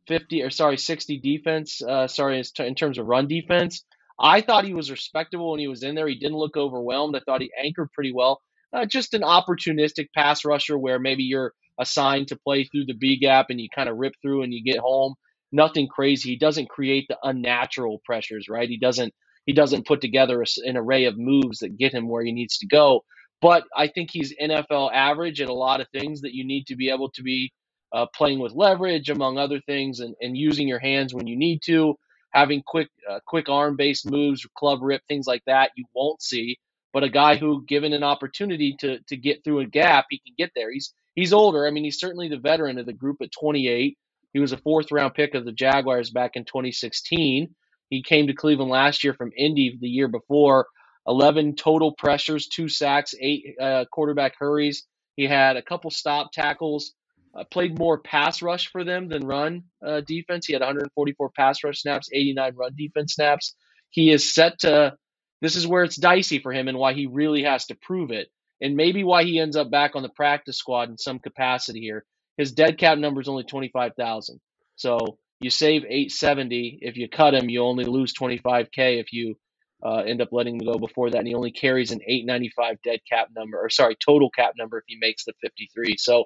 50 0.06 0.42
or 0.42 0.50
sorry, 0.50 0.76
60 0.76 1.18
defense. 1.18 1.82
Uh, 1.82 2.06
sorry, 2.06 2.42
in 2.58 2.74
terms 2.74 2.98
of 2.98 3.06
run 3.06 3.26
defense. 3.26 3.84
I 4.18 4.42
thought 4.42 4.64
he 4.64 4.74
was 4.74 4.92
respectable 4.92 5.50
when 5.50 5.60
he 5.60 5.66
was 5.66 5.82
in 5.82 5.96
there. 5.96 6.06
He 6.06 6.14
didn't 6.14 6.38
look 6.38 6.56
overwhelmed. 6.56 7.16
I 7.16 7.20
thought 7.26 7.40
he 7.40 7.50
anchored 7.60 7.90
pretty 7.92 8.12
well. 8.12 8.40
Uh, 8.72 8.86
just 8.86 9.14
an 9.14 9.22
opportunistic 9.22 10.08
pass 10.14 10.44
rusher 10.44 10.78
where 10.78 11.00
maybe 11.00 11.24
you're 11.24 11.52
assigned 11.80 12.28
to 12.28 12.36
play 12.36 12.64
through 12.64 12.86
the 12.86 12.94
B 12.94 13.18
gap 13.18 13.46
and 13.50 13.60
you 13.60 13.68
kind 13.74 13.88
of 13.88 13.96
rip 13.96 14.14
through 14.22 14.42
and 14.42 14.54
you 14.54 14.62
get 14.62 14.78
home. 14.78 15.14
Nothing 15.54 15.88
crazy. 15.88 16.30
He 16.30 16.36
doesn't 16.36 16.68
create 16.68 17.06
the 17.08 17.18
unnatural 17.22 18.02
pressures, 18.04 18.48
right? 18.50 18.68
He 18.68 18.78
doesn't 18.78 19.14
he 19.46 19.54
doesn't 19.54 19.86
put 19.86 20.02
together 20.02 20.44
an 20.64 20.76
array 20.76 21.06
of 21.06 21.16
moves 21.18 21.60
that 21.60 21.78
get 21.78 21.94
him 21.94 22.08
where 22.08 22.24
he 22.24 22.32
needs 22.32 22.58
to 22.58 22.68
go. 22.68 23.04
But 23.40 23.64
I 23.76 23.88
think 23.88 24.10
he's 24.12 24.34
NFL 24.42 24.92
average 24.92 25.40
at 25.40 25.50
a 25.50 25.54
lot 25.54 25.80
of 25.80 25.88
things 25.90 26.22
that 26.22 26.34
you 26.34 26.44
need 26.46 26.66
to 26.68 26.76
be 26.76 26.90
able 26.90 27.10
to 27.12 27.22
be 27.22 27.52
uh, 27.94 28.06
playing 28.16 28.40
with 28.40 28.52
leverage, 28.52 29.10
among 29.10 29.38
other 29.38 29.60
things, 29.60 30.00
and, 30.00 30.16
and 30.20 30.36
using 30.36 30.68
your 30.68 30.80
hands 30.80 31.14
when 31.14 31.28
you 31.28 31.36
need 31.38 31.60
to, 31.66 31.94
having 32.32 32.62
quick 32.66 32.90
uh, 33.10 33.20
quick 33.26 33.48
arm 33.48 33.76
based 33.76 34.10
moves, 34.10 34.46
club 34.58 34.80
rip, 34.82 35.02
things 35.08 35.28
like 35.28 35.44
that. 35.46 35.70
You 35.76 35.86
won't 35.94 36.22
see. 36.22 36.58
But 36.92 37.04
a 37.04 37.10
guy 37.10 37.36
who, 37.36 37.64
given 37.66 37.94
an 37.94 38.02
opportunity 38.02 38.76
to 38.80 38.98
to 39.08 39.16
get 39.16 39.44
through 39.44 39.60
a 39.60 39.66
gap, 39.68 40.06
he 40.10 40.18
can 40.18 40.34
get 40.36 40.50
there. 40.56 40.72
He's 40.72 40.92
he's 41.14 41.32
older. 41.32 41.66
I 41.66 41.70
mean, 41.70 41.84
he's 41.84 42.00
certainly 42.00 42.28
the 42.28 42.38
veteran 42.38 42.78
of 42.78 42.86
the 42.86 42.92
group 42.92 43.18
at 43.22 43.30
28. 43.40 43.96
He 44.34 44.40
was 44.40 44.52
a 44.52 44.58
fourth 44.58 44.92
round 44.92 45.14
pick 45.14 45.34
of 45.34 45.46
the 45.46 45.52
Jaguars 45.52 46.10
back 46.10 46.32
in 46.36 46.44
2016. 46.44 47.54
He 47.90 48.02
came 48.02 48.26
to 48.26 48.34
Cleveland 48.34 48.72
last 48.72 49.04
year 49.04 49.14
from 49.14 49.32
Indy 49.36 49.78
the 49.80 49.88
year 49.88 50.08
before. 50.08 50.66
11 51.08 51.56
total 51.56 51.94
pressures, 51.94 52.48
two 52.48 52.68
sacks, 52.68 53.14
eight 53.20 53.56
uh, 53.60 53.86
quarterback 53.92 54.34
hurries. 54.38 54.84
He 55.16 55.24
had 55.24 55.56
a 55.56 55.62
couple 55.62 55.90
stop 55.90 56.32
tackles. 56.32 56.94
Uh, 57.36 57.44
played 57.44 57.78
more 57.78 57.98
pass 58.00 58.42
rush 58.42 58.70
for 58.70 58.84
them 58.84 59.08
than 59.08 59.26
run 59.26 59.64
uh, 59.86 60.02
defense. 60.02 60.46
He 60.46 60.52
had 60.52 60.62
144 60.62 61.30
pass 61.30 61.64
rush 61.64 61.82
snaps, 61.82 62.10
89 62.12 62.54
run 62.56 62.72
defense 62.76 63.14
snaps. 63.14 63.54
He 63.90 64.10
is 64.10 64.34
set 64.34 64.60
to. 64.60 64.94
This 65.40 65.56
is 65.56 65.66
where 65.66 65.84
it's 65.84 65.96
dicey 65.96 66.40
for 66.40 66.52
him 66.52 66.68
and 66.68 66.78
why 66.78 66.94
he 66.94 67.06
really 67.06 67.44
has 67.44 67.66
to 67.66 67.76
prove 67.76 68.12
it, 68.12 68.28
and 68.60 68.76
maybe 68.76 69.04
why 69.04 69.24
he 69.24 69.40
ends 69.40 69.56
up 69.56 69.70
back 69.70 69.96
on 69.96 70.02
the 70.02 70.10
practice 70.10 70.58
squad 70.58 70.90
in 70.90 70.98
some 70.98 71.18
capacity 71.18 71.80
here. 71.80 72.04
His 72.36 72.52
dead 72.52 72.78
cap 72.78 72.98
number 72.98 73.20
is 73.20 73.28
only 73.28 73.44
25,000. 73.44 74.40
So 74.76 75.18
you 75.40 75.50
save 75.50 75.84
870 75.84 76.78
if 76.82 76.96
you 76.96 77.08
cut 77.08 77.34
him 77.34 77.50
you 77.50 77.62
only 77.62 77.84
lose 77.84 78.14
25k 78.14 79.00
if 79.00 79.12
you 79.12 79.36
uh, 79.84 79.98
end 79.98 80.22
up 80.22 80.30
letting 80.32 80.54
him 80.54 80.66
go 80.72 80.78
before 80.78 81.10
that 81.10 81.18
and 81.18 81.28
he 81.28 81.34
only 81.34 81.50
carries 81.52 81.90
an 81.90 82.00
895 82.06 82.76
dead 82.82 83.00
cap 83.10 83.28
number 83.36 83.58
or 83.58 83.68
sorry 83.68 83.96
total 83.96 84.30
cap 84.30 84.54
number 84.56 84.78
if 84.78 84.84
he 84.86 84.96
makes 85.00 85.24
the 85.26 85.34
53 85.42 85.96
so 85.98 86.22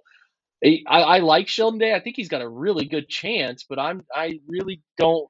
I, 0.64 0.82
I 0.88 1.18
like 1.20 1.48
Sheldon 1.48 1.78
Day. 1.78 1.94
I 1.94 2.00
think 2.00 2.16
he's 2.16 2.28
got 2.28 2.42
a 2.42 2.48
really 2.48 2.86
good 2.86 3.08
chance, 3.08 3.64
but 3.68 3.78
I'm 3.78 4.04
I 4.14 4.40
really 4.48 4.82
don't. 4.96 5.28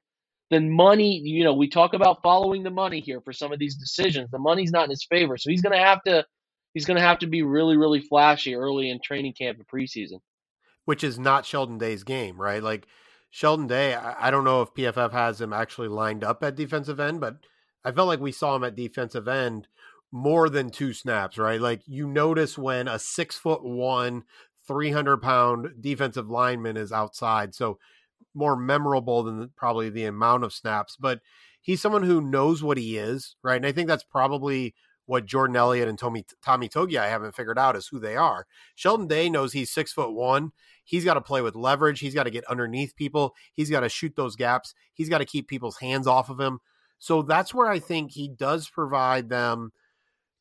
The 0.49 0.59
money, 0.59 1.19
you 1.19 1.43
know, 1.43 1.53
we 1.53 1.69
talk 1.69 1.93
about 1.93 2.23
following 2.23 2.63
the 2.63 2.71
money 2.71 3.01
here 3.01 3.21
for 3.21 3.33
some 3.33 3.53
of 3.53 3.59
these 3.59 3.75
decisions. 3.75 4.31
The 4.31 4.39
money's 4.39 4.71
not 4.71 4.85
in 4.85 4.89
his 4.89 5.05
favor, 5.05 5.37
so 5.37 5.51
he's 5.51 5.61
going 5.61 5.77
to 5.77 5.83
have 5.83 6.01
to 6.03 6.25
he's 6.73 6.85
going 6.85 6.97
to 6.97 7.03
have 7.03 7.19
to 7.19 7.27
be 7.27 7.43
really 7.43 7.77
really 7.77 8.01
flashy 8.01 8.55
early 8.55 8.89
in 8.89 8.99
training 9.03 9.33
camp 9.39 9.59
and 9.59 9.67
preseason, 9.67 10.19
which 10.89 11.03
is 11.03 11.19
not 11.19 11.45
Sheldon 11.45 11.77
Day's 11.77 12.03
game, 12.03 12.41
right? 12.41 12.63
Like 12.63 12.87
Sheldon 13.29 13.67
Day, 13.67 13.93
I, 13.93 14.31
don't 14.31 14.43
know 14.43 14.63
if 14.63 14.73
PFF 14.73 15.11
has 15.11 15.39
him 15.39 15.53
actually 15.53 15.87
lined 15.87 16.23
up 16.23 16.43
at 16.43 16.55
defensive 16.55 16.99
end, 16.99 17.21
but 17.21 17.35
I 17.85 17.91
felt 17.91 18.07
like 18.07 18.19
we 18.19 18.31
saw 18.31 18.55
him 18.55 18.63
at 18.63 18.75
defensive 18.75 19.27
end 19.27 19.67
more 20.11 20.49
than 20.49 20.71
two 20.71 20.93
snaps, 20.93 21.37
right? 21.37 21.61
Like 21.61 21.81
you 21.85 22.07
notice 22.07 22.57
when 22.57 22.87
a 22.87 22.97
six 22.97 23.37
foot 23.37 23.63
one, 23.63 24.23
300 24.65 25.21
pound 25.21 25.75
defensive 25.79 26.27
lineman 26.27 26.75
is 26.75 26.91
outside. 26.91 27.53
So 27.53 27.77
more 28.33 28.55
memorable 28.55 29.21
than 29.21 29.51
probably 29.55 29.91
the 29.91 30.05
amount 30.05 30.43
of 30.43 30.53
snaps, 30.53 30.97
but 30.99 31.19
he's 31.61 31.83
someone 31.83 32.01
who 32.01 32.19
knows 32.19 32.63
what 32.63 32.79
he 32.79 32.97
is, 32.97 33.35
right? 33.43 33.57
And 33.57 33.65
I 33.67 33.73
think 33.73 33.87
that's 33.87 34.03
probably 34.03 34.73
what 35.09 35.25
Jordan 35.25 35.55
Elliott 35.55 35.87
and 35.87 35.97
Tommy 35.97 36.23
Tommy 36.43 36.69
Togi 36.69 36.97
I 36.97 37.07
haven't 37.07 37.35
figured 37.35 37.57
out 37.57 37.75
is 37.75 37.87
who 37.87 37.99
they 37.99 38.15
are. 38.15 38.45
Sheldon 38.75 39.07
Day 39.07 39.29
knows 39.29 39.53
he's 39.53 39.71
six 39.71 39.91
foot 39.91 40.13
one 40.13 40.51
He's 40.89 41.05
got 41.05 41.13
to 41.13 41.21
play 41.21 41.43
with 41.43 41.55
leverage. 41.55 41.99
He's 41.99 42.15
got 42.15 42.23
to 42.23 42.31
get 42.31 42.45
underneath 42.45 42.95
people. 42.95 43.35
He's 43.53 43.69
got 43.69 43.81
to 43.81 43.89
shoot 43.89 44.15
those 44.15 44.35
gaps. 44.35 44.73
He's 44.95 45.07
got 45.07 45.19
to 45.19 45.25
keep 45.25 45.47
people's 45.47 45.77
hands 45.77 46.07
off 46.07 46.31
of 46.31 46.39
him. 46.39 46.61
So 46.97 47.21
that's 47.21 47.53
where 47.53 47.67
I 47.67 47.77
think 47.77 48.09
he 48.09 48.27
does 48.27 48.67
provide 48.67 49.29
them 49.29 49.71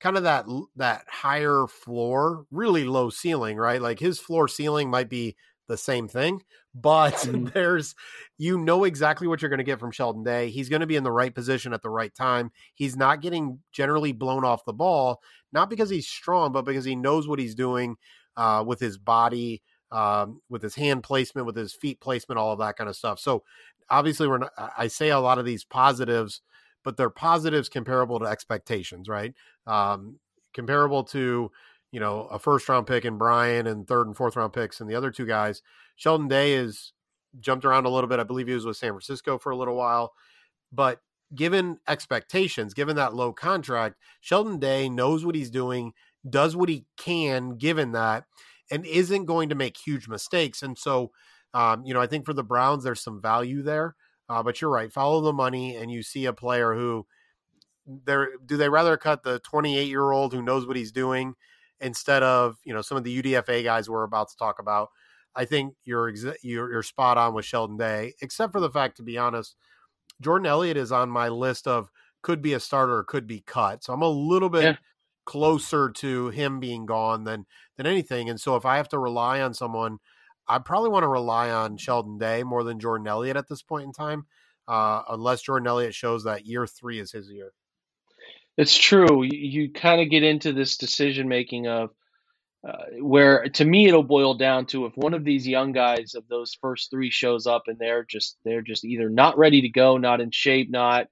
kind 0.00 0.16
of 0.16 0.22
that 0.22 0.46
that 0.76 1.04
higher 1.07 1.66
floor, 1.66 2.46
really 2.50 2.85
low 2.85 3.11
ceiling, 3.11 3.59
right? 3.59 3.83
Like 3.83 3.98
his 3.98 4.18
floor 4.18 4.48
ceiling 4.48 4.88
might 4.88 5.11
be 5.11 5.37
the 5.68 5.76
same 5.76 6.09
thing, 6.09 6.42
but 6.74 7.14
mm-hmm. 7.14 7.46
there's 7.54 7.94
you 8.37 8.59
know 8.59 8.85
exactly 8.85 9.28
what 9.28 9.40
you're 9.40 9.48
going 9.48 9.59
to 9.59 9.64
get 9.64 9.78
from 9.78 9.92
Sheldon 9.92 10.24
Day. 10.24 10.50
He's 10.50 10.68
going 10.68 10.81
to 10.81 10.87
be 10.87 10.96
in 10.96 11.04
the 11.04 11.12
right 11.12 11.35
position 11.35 11.72
at 11.72 11.83
the 11.83 11.90
right 11.90 12.14
time. 12.14 12.50
He's 12.74 12.96
not 12.96 13.20
getting 13.20 13.61
generally 13.72 14.12
blown 14.12 14.44
off 14.44 14.64
the 14.64 14.72
ball, 14.72 15.20
not 15.52 15.70
because 15.70 15.90
he's 15.90 16.09
strong, 16.09 16.52
but 16.52 16.64
because 16.64 16.85
he 16.85 16.96
knows 16.96 17.28
what 17.28 17.38
he's 17.38 17.54
doing 17.54 17.96
uh, 18.37 18.64
with 18.66 18.81
his 18.81 18.98
body, 18.98 19.62
um, 19.92 20.40
with 20.48 20.62
his 20.62 20.74
hand 20.74 21.02
placement, 21.02 21.46
with 21.46 21.57
his 21.57 21.72
feet 21.72 22.00
placement, 22.00 22.38
all 22.38 22.52
of 22.52 22.59
that 22.59 22.76
kind 22.76 22.90
of 22.90 22.96
stuff. 22.96 23.18
So 23.18 23.44
obviously, 23.90 24.26
we're 24.26 24.38
not, 24.38 24.52
I 24.76 24.88
say 24.88 25.11
a 25.11 25.20
lot 25.20 25.38
of 25.38 25.44
these 25.44 25.64
positives, 25.64 26.42
but 26.85 26.96
they're 26.96 27.11
positives 27.11 27.68
comparable 27.68 28.18
to 28.18 28.26
expectations, 28.26 29.09
right? 29.09 29.35
Um, 29.66 30.18
comparable 30.54 31.04
to 31.04 31.50
you 31.92 32.01
know 32.01 32.22
a 32.31 32.38
first 32.38 32.68
round 32.68 32.87
pick 32.87 33.05
in 33.05 33.18
Bryan 33.18 33.66
and 33.66 33.87
third 33.87 34.07
and 34.07 34.16
fourth 34.16 34.37
round 34.37 34.53
picks 34.53 34.81
and 34.81 34.88
the 34.88 34.94
other 34.94 35.11
two 35.11 35.27
guys. 35.27 35.62
Sheldon 35.96 36.29
Day 36.29 36.53
has 36.53 36.92
jumped 37.40 37.64
around 37.64 37.87
a 37.87 37.90
little 37.90 38.09
bit. 38.09 38.20
I 38.20 38.24
believe 38.24 38.48
he 38.48 38.55
was 38.55 38.66
with 38.66 38.77
San 38.77 38.90
Francisco 38.90 39.38
for 39.38 39.51
a 39.51 39.57
little 39.57 39.77
while, 39.77 40.12
but 40.72 41.01
given 41.35 41.79
expectations, 41.87 42.74
given 42.74 42.96
that 42.96 43.14
low 43.14 43.33
contract, 43.33 43.96
Sheldon 44.20 44.59
Day 44.59 44.88
knows 44.88 45.24
what 45.24 45.35
he's 45.35 45.51
doing, 45.51 45.92
does 46.29 46.57
what 46.57 46.68
he 46.68 46.87
can 46.96 47.57
given 47.57 47.92
that, 47.92 48.24
and 48.70 48.87
isn't 48.87 49.27
going 49.27 49.48
to 49.51 49.55
make 49.55 49.77
huge 49.77 50.09
mistakes. 50.09 50.62
And 50.62 50.79
so, 50.79 51.11
um, 51.55 51.85
you 51.85 51.92
know, 51.94 52.01
I 52.01 52.07
think 52.07 52.24
for 52.24 52.33
the 52.33 52.44
Browns, 52.44 52.85
there's 52.85 53.03
some 53.03 53.20
value 53.20 53.62
there. 53.62 53.94
Uh, 54.29 54.42
but 54.42 54.61
you're 54.61 54.70
right. 54.70 54.92
Follow 54.92 55.22
the 55.22 55.33
money, 55.33 55.77
and 55.77 55.90
you 55.90 56.03
see 56.03 56.27
a 56.27 56.33
player 56.33 56.74
who 56.74 57.07
they're 58.05 58.31
do 58.44 58.59
they 58.59 58.68
rather 58.68 58.98
cut 58.98 59.22
the 59.22 59.38
28 59.40 59.88
year 59.88 60.11
old 60.11 60.35
who 60.35 60.42
knows 60.42 60.66
what 60.66 60.77
he's 60.77 60.92
doing 60.92 61.35
instead 61.80 62.22
of 62.22 62.56
you 62.64 62.74
know 62.74 62.82
some 62.82 62.98
of 62.98 63.04
the 63.04 63.22
UDFA 63.22 63.64
guys 63.64 63.88
we're 63.88 64.04
about 64.04 64.28
to 64.30 64.36
talk 64.36 64.58
about. 64.58 64.88
I 65.34 65.44
think 65.44 65.74
you're 65.84 66.12
you're, 66.42 66.72
you're 66.72 66.82
spot 66.82 67.18
on 67.18 67.34
with 67.34 67.44
Sheldon 67.44 67.76
Day, 67.76 68.14
except 68.22 68.52
for 68.52 68.60
the 68.60 68.70
fact, 68.70 68.96
to 68.96 69.02
be 69.02 69.18
honest, 69.18 69.56
Jordan 70.20 70.46
Elliott 70.46 70.76
is 70.76 70.90
on 70.90 71.10
my 71.10 71.28
list 71.28 71.68
of 71.68 71.90
could 72.22 72.42
be 72.42 72.54
a 72.54 72.60
starter 72.60 72.98
or 72.98 73.04
could 73.04 73.26
be 73.26 73.42
cut. 73.46 73.84
So 73.84 73.92
I'm 73.92 74.02
a 74.02 74.08
little 74.08 74.48
bit 74.48 74.64
yeah 74.64 74.76
closer 75.28 75.90
to 75.90 76.30
him 76.30 76.58
being 76.58 76.86
gone 76.86 77.24
than 77.24 77.44
than 77.76 77.86
anything. 77.86 78.30
And 78.30 78.40
so 78.40 78.56
if 78.56 78.64
I 78.64 78.78
have 78.78 78.88
to 78.88 78.98
rely 78.98 79.42
on 79.42 79.52
someone, 79.52 79.98
I 80.48 80.58
probably 80.58 80.88
want 80.88 81.02
to 81.02 81.08
rely 81.08 81.50
on 81.50 81.76
Sheldon 81.76 82.16
Day 82.16 82.42
more 82.44 82.64
than 82.64 82.80
Jordan 82.80 83.06
Elliott 83.06 83.36
at 83.36 83.46
this 83.46 83.60
point 83.60 83.84
in 83.84 83.92
time, 83.92 84.24
uh, 84.66 85.02
unless 85.10 85.42
Jordan 85.42 85.66
Elliott 85.66 85.94
shows 85.94 86.24
that 86.24 86.46
year 86.46 86.66
three 86.66 86.98
is 86.98 87.12
his 87.12 87.30
year. 87.30 87.52
It's 88.59 88.79
true. 88.79 89.25
You, 89.25 89.38
you 89.38 89.73
kind 89.73 90.03
of 90.03 90.11
get 90.11 90.25
into 90.25 90.53
this 90.55 90.79
decision 90.79 91.29
making 91.29 91.68
of 91.68 91.90
uh, 92.68 92.87
where, 93.01 93.49
to 93.51 93.64
me, 93.64 93.88
it'll 93.88 94.03
boil 94.05 94.35
down 94.35 94.66
to 94.66 94.87
if 94.87 94.97
one 94.97 95.14
of 95.14 95.25
these 95.25 95.49
young 95.49 95.73
guys 95.73 96.14
of 96.16 96.29
those 96.29 96.59
first 96.61 96.90
three 96.90 97.11
shows 97.11 97.47
up 97.47 97.64
and 97.68 97.79
they're 97.79 98.05
just 98.05 98.37
they're 98.44 98.62
just 98.62 98.85
either 98.85 99.11
not 99.11 99.38
ready 99.38 99.62
to 99.62 99.71
go, 99.71 99.99
not 99.99 100.21
in 100.21 100.31
shape, 100.33 100.71
not 100.71 101.09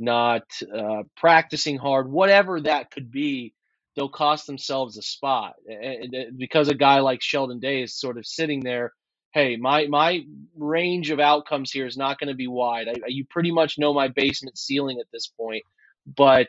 not 0.00 0.44
uh, 0.76 1.04
practicing 1.16 1.78
hard, 1.78 2.10
whatever 2.10 2.60
that 2.60 2.90
could 2.92 3.10
be, 3.10 3.54
they'll 3.96 4.10
cost 4.10 4.46
themselves 4.46 4.98
a 4.98 5.02
spot 5.02 5.54
because 6.36 6.68
a 6.68 6.74
guy 6.74 7.00
like 7.00 7.22
Sheldon 7.22 7.60
Day 7.60 7.82
is 7.82 7.98
sort 7.98 8.18
of 8.18 8.26
sitting 8.26 8.60
there. 8.60 8.92
Hey, 9.32 9.56
my 9.56 9.86
my 9.88 10.26
range 10.56 11.10
of 11.10 11.20
outcomes 11.20 11.72
here 11.72 11.86
is 11.86 11.98
not 11.98 12.20
going 12.20 12.28
to 12.28 12.34
be 12.36 12.48
wide. 12.48 12.88
I, 12.88 12.94
you 13.08 13.26
pretty 13.30 13.52
much 13.52 13.78
know 13.78 13.94
my 13.94 14.08
basement 14.08 14.58
ceiling 14.58 15.00
at 15.00 15.06
this 15.12 15.28
point, 15.28 15.64
but 16.16 16.48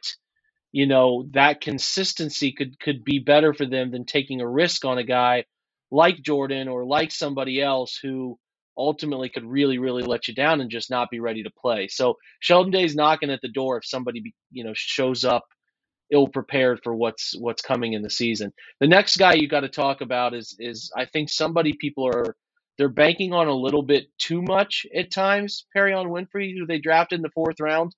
you 0.74 0.88
know 0.88 1.26
that 1.32 1.62
consistency 1.62 2.52
could 2.52 2.78
could 2.80 3.06
be 3.06 3.20
better 3.20 3.54
for 3.54 3.66
them 3.66 3.92
than 3.92 4.06
taking 4.06 4.42
a 4.42 4.50
risk 4.50 4.84
on 4.84 4.98
a 4.98 5.04
guy 5.06 5.46
like 5.92 6.22
Jordan 6.22 6.68
or 6.68 6.86
like 6.86 7.12
somebody 7.12 7.62
else 7.62 7.98
who 8.02 8.38
ultimately 8.78 9.30
could 9.30 9.46
really 9.46 9.78
really 9.78 10.04
let 10.04 10.28
you 10.28 10.34
down 10.34 10.60
and 10.60 10.72
just 10.72 10.90
not 10.90 11.12
be 11.12 11.22
ready 11.22 11.44
to 11.44 11.52
play. 11.52 11.88
So 11.88 12.18
Sheldon 12.42 12.72
Day's 12.72 12.96
knocking 12.96 13.30
at 13.30 13.40
the 13.42 13.52
door 13.52 13.78
if 13.78 13.86
somebody 13.86 14.34
you 14.52 14.66
know 14.66 14.74
shows 14.76 15.24
up 15.24 15.46
ill 16.12 16.28
prepared 16.28 16.80
for 16.84 16.96
what's 16.96 17.34
what's 17.38 17.62
coming 17.62 17.94
in 17.94 18.02
the 18.02 18.10
season. 18.10 18.52
The 18.80 18.88
next 18.88 19.18
guy 19.18 19.34
you 19.34 19.48
got 19.48 19.62
to 19.62 19.70
talk 19.70 20.02
about 20.02 20.34
is 20.34 20.56
is 20.60 20.92
I 20.98 21.06
think 21.06 21.30
somebody 21.30 21.74
people 21.80 22.08
are 22.08 22.36
they're 22.80 22.90
banking 22.90 23.34
on 23.34 23.48
a 23.48 23.54
little 23.54 23.84
bit 23.84 24.08
too 24.18 24.42
much 24.42 24.88
at 24.96 25.12
times. 25.12 25.66
Perrion 25.76 26.08
Winfrey, 26.08 26.58
who 26.58 26.66
they 26.66 26.80
drafted 26.80 27.20
in 27.20 27.22
the 27.22 27.30
fourth 27.30 27.60
round, 27.60 27.94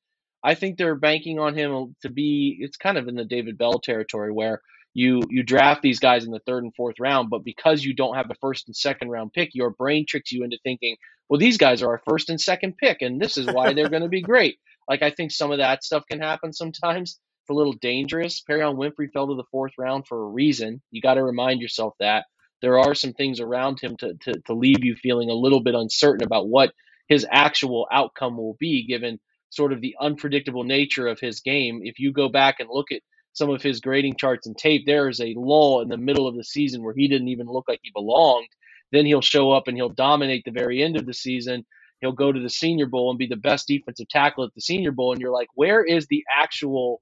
I 0.45 0.53
think 0.53 0.77
they're 0.77 0.95
banking 0.95 1.39
on 1.39 1.55
him 1.55 1.95
to 2.03 2.09
be. 2.09 2.57
It's 2.59 2.77
kind 2.77 2.97
of 2.97 3.07
in 3.07 3.15
the 3.15 3.25
David 3.25 3.57
Bell 3.57 3.79
territory 3.79 4.31
where 4.31 4.61
you 4.93 5.23
you 5.29 5.41
draft 5.43 5.81
these 5.81 5.99
guys 5.99 6.23
in 6.23 6.31
the 6.31 6.39
third 6.45 6.63
and 6.63 6.73
fourth 6.75 6.99
round, 6.99 7.31
but 7.31 7.43
because 7.43 7.83
you 7.83 7.95
don't 7.95 8.15
have 8.15 8.27
the 8.27 8.35
first 8.35 8.67
and 8.67 8.75
second 8.75 9.09
round 9.09 9.33
pick, 9.33 9.49
your 9.55 9.71
brain 9.71 10.05
tricks 10.07 10.31
you 10.31 10.43
into 10.43 10.59
thinking, 10.63 10.97
well, 11.27 11.39
these 11.39 11.57
guys 11.57 11.81
are 11.81 11.89
our 11.89 12.01
first 12.07 12.29
and 12.29 12.39
second 12.39 12.77
pick, 12.77 13.01
and 13.01 13.19
this 13.19 13.37
is 13.37 13.47
why 13.47 13.73
they're 13.73 13.89
going 13.89 14.03
to 14.03 14.09
be 14.09 14.21
great. 14.21 14.57
Like 14.87 15.01
I 15.01 15.09
think 15.09 15.31
some 15.31 15.51
of 15.51 15.57
that 15.57 15.83
stuff 15.83 16.03
can 16.07 16.21
happen 16.21 16.53
sometimes. 16.53 17.19
It's 17.41 17.49
a 17.49 17.53
little 17.53 17.73
dangerous. 17.73 18.43
Perrion 18.47 18.75
Winfrey 18.75 19.11
fell 19.11 19.27
to 19.29 19.35
the 19.35 19.43
fourth 19.49 19.71
round 19.79 20.05
for 20.05 20.23
a 20.23 20.29
reason. 20.29 20.79
You 20.91 21.01
got 21.01 21.15
to 21.15 21.23
remind 21.23 21.59
yourself 21.59 21.95
that 21.99 22.25
there 22.61 22.77
are 22.77 22.93
some 22.93 23.13
things 23.13 23.39
around 23.39 23.79
him 23.79 23.97
to, 23.97 24.13
to 24.13 24.33
to 24.45 24.53
leave 24.53 24.83
you 24.83 24.95
feeling 24.95 25.31
a 25.31 25.33
little 25.33 25.63
bit 25.63 25.73
uncertain 25.73 26.23
about 26.23 26.47
what 26.49 26.71
his 27.07 27.25
actual 27.31 27.87
outcome 27.91 28.37
will 28.37 28.57
be, 28.59 28.85
given 28.85 29.19
sort 29.55 29.73
of 29.73 29.81
the 29.81 29.95
unpredictable 29.99 30.63
nature 30.63 31.07
of 31.07 31.19
his 31.19 31.39
game. 31.39 31.81
If 31.83 31.99
you 31.99 32.11
go 32.11 32.29
back 32.29 32.59
and 32.59 32.69
look 32.69 32.91
at 32.91 33.01
some 33.33 33.49
of 33.49 33.61
his 33.61 33.79
grading 33.79 34.15
charts 34.17 34.47
and 34.47 34.57
tape, 34.57 34.85
there 34.85 35.09
is 35.09 35.19
a 35.19 35.33
lull 35.37 35.81
in 35.81 35.89
the 35.89 35.97
middle 35.97 36.27
of 36.27 36.35
the 36.35 36.43
season 36.43 36.83
where 36.83 36.93
he 36.95 37.07
didn't 37.07 37.29
even 37.29 37.47
look 37.47 37.65
like 37.67 37.79
he 37.83 37.91
belonged. 37.93 38.47
Then 38.91 39.05
he'll 39.05 39.21
show 39.21 39.51
up 39.51 39.67
and 39.67 39.77
he'll 39.77 39.89
dominate 39.89 40.43
the 40.45 40.51
very 40.51 40.83
end 40.83 40.97
of 40.97 41.05
the 41.05 41.13
season. 41.13 41.65
He'll 42.01 42.11
go 42.11 42.31
to 42.31 42.39
the 42.39 42.49
Senior 42.49 42.85
Bowl 42.85 43.09
and 43.09 43.19
be 43.19 43.27
the 43.27 43.35
best 43.35 43.67
defensive 43.67 44.07
tackle 44.09 44.43
at 44.43 44.53
the 44.53 44.61
Senior 44.61 44.91
Bowl. 44.91 45.11
And 45.11 45.21
you're 45.21 45.31
like, 45.31 45.47
where 45.55 45.83
is 45.83 46.07
the 46.07 46.23
actual 46.33 47.01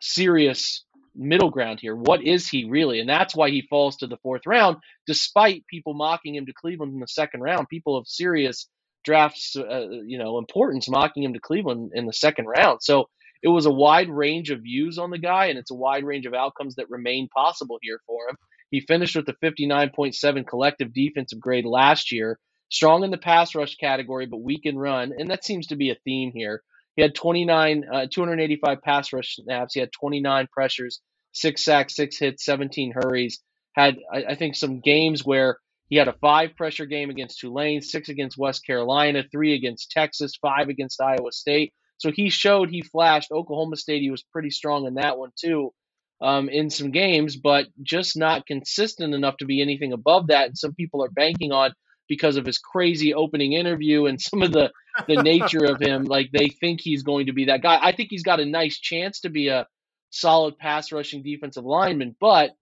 serious 0.00 0.84
middle 1.14 1.50
ground 1.50 1.80
here? 1.80 1.94
What 1.94 2.22
is 2.22 2.48
he 2.48 2.64
really? 2.64 3.00
And 3.00 3.08
that's 3.08 3.34
why 3.34 3.50
he 3.50 3.66
falls 3.68 3.96
to 3.98 4.06
the 4.06 4.18
fourth 4.18 4.42
round, 4.46 4.76
despite 5.06 5.66
people 5.68 5.94
mocking 5.94 6.34
him 6.34 6.46
to 6.46 6.52
Cleveland 6.52 6.92
in 6.92 7.00
the 7.00 7.06
second 7.06 7.40
round. 7.40 7.68
People 7.68 7.96
of 7.96 8.06
serious 8.08 8.68
drafts, 9.04 9.56
uh, 9.56 9.88
you 10.06 10.18
know, 10.18 10.38
importance, 10.38 10.88
mocking 10.88 11.22
him 11.22 11.34
to 11.34 11.40
Cleveland 11.40 11.92
in 11.94 12.06
the 12.06 12.12
second 12.12 12.46
round. 12.46 12.80
So 12.82 13.08
it 13.42 13.48
was 13.48 13.66
a 13.66 13.72
wide 13.72 14.08
range 14.08 14.50
of 14.50 14.62
views 14.62 14.98
on 14.98 15.10
the 15.10 15.18
guy, 15.18 15.46
and 15.46 15.58
it's 15.58 15.70
a 15.70 15.76
wide 15.76 16.04
range 16.04 16.26
of 16.26 16.34
outcomes 16.34 16.76
that 16.76 16.90
remain 16.90 17.28
possible 17.28 17.78
here 17.82 18.00
for 18.06 18.28
him. 18.28 18.36
He 18.70 18.80
finished 18.80 19.16
with 19.16 19.28
a 19.28 19.34
59.7 19.44 20.46
collective 20.46 20.94
defensive 20.94 21.40
grade 21.40 21.66
last 21.66 22.12
year, 22.12 22.38
strong 22.70 23.04
in 23.04 23.10
the 23.10 23.18
pass 23.18 23.54
rush 23.54 23.76
category, 23.76 24.26
but 24.26 24.38
weak 24.42 24.62
in 24.64 24.78
run, 24.78 25.12
and 25.16 25.30
that 25.30 25.44
seems 25.44 25.66
to 25.68 25.76
be 25.76 25.90
a 25.90 25.96
theme 26.04 26.32
here. 26.34 26.62
He 26.96 27.02
had 27.02 27.14
29, 27.14 27.84
uh, 27.92 28.06
285 28.12 28.82
pass 28.82 29.12
rush 29.12 29.36
snaps. 29.36 29.74
He 29.74 29.80
had 29.80 29.92
29 29.92 30.46
pressures, 30.52 31.00
six 31.32 31.64
sacks, 31.64 31.96
six 31.96 32.18
hits, 32.18 32.44
17 32.44 32.92
hurries. 32.94 33.40
Had 33.74 33.98
I, 34.12 34.24
I 34.30 34.34
think 34.34 34.54
some 34.54 34.80
games 34.80 35.24
where 35.24 35.58
he 35.92 35.98
had 35.98 36.08
a 36.08 36.14
five 36.22 36.56
pressure 36.56 36.86
game 36.86 37.10
against 37.10 37.38
Tulane, 37.38 37.82
six 37.82 38.08
against 38.08 38.38
West 38.38 38.64
Carolina, 38.64 39.24
three 39.30 39.52
against 39.52 39.90
Texas, 39.90 40.36
five 40.40 40.70
against 40.70 41.02
Iowa 41.02 41.30
State. 41.32 41.74
So 41.98 42.10
he 42.10 42.30
showed 42.30 42.70
he 42.70 42.80
flashed. 42.80 43.30
Oklahoma 43.30 43.76
State, 43.76 44.00
he 44.00 44.10
was 44.10 44.22
pretty 44.22 44.48
strong 44.48 44.86
in 44.86 44.94
that 44.94 45.18
one 45.18 45.32
too, 45.38 45.74
um, 46.22 46.48
in 46.48 46.70
some 46.70 46.92
games, 46.92 47.36
but 47.36 47.66
just 47.82 48.16
not 48.16 48.46
consistent 48.46 49.12
enough 49.12 49.36
to 49.36 49.44
be 49.44 49.60
anything 49.60 49.92
above 49.92 50.28
that. 50.28 50.46
And 50.46 50.56
some 50.56 50.72
people 50.74 51.04
are 51.04 51.10
banking 51.10 51.52
on 51.52 51.74
because 52.08 52.36
of 52.36 52.46
his 52.46 52.56
crazy 52.56 53.12
opening 53.12 53.52
interview 53.52 54.06
and 54.06 54.18
some 54.18 54.40
of 54.40 54.50
the 54.50 54.72
the 55.06 55.22
nature 55.22 55.66
of 55.66 55.78
him. 55.78 56.04
Like 56.04 56.30
they 56.32 56.48
think 56.48 56.80
he's 56.80 57.02
going 57.02 57.26
to 57.26 57.34
be 57.34 57.44
that 57.44 57.60
guy. 57.60 57.78
I 57.82 57.92
think 57.92 58.08
he's 58.08 58.22
got 58.22 58.40
a 58.40 58.46
nice 58.46 58.78
chance 58.78 59.20
to 59.20 59.28
be 59.28 59.48
a 59.48 59.66
solid 60.08 60.56
pass 60.56 60.90
rushing 60.90 61.22
defensive 61.22 61.66
lineman, 61.66 62.16
but 62.18 62.52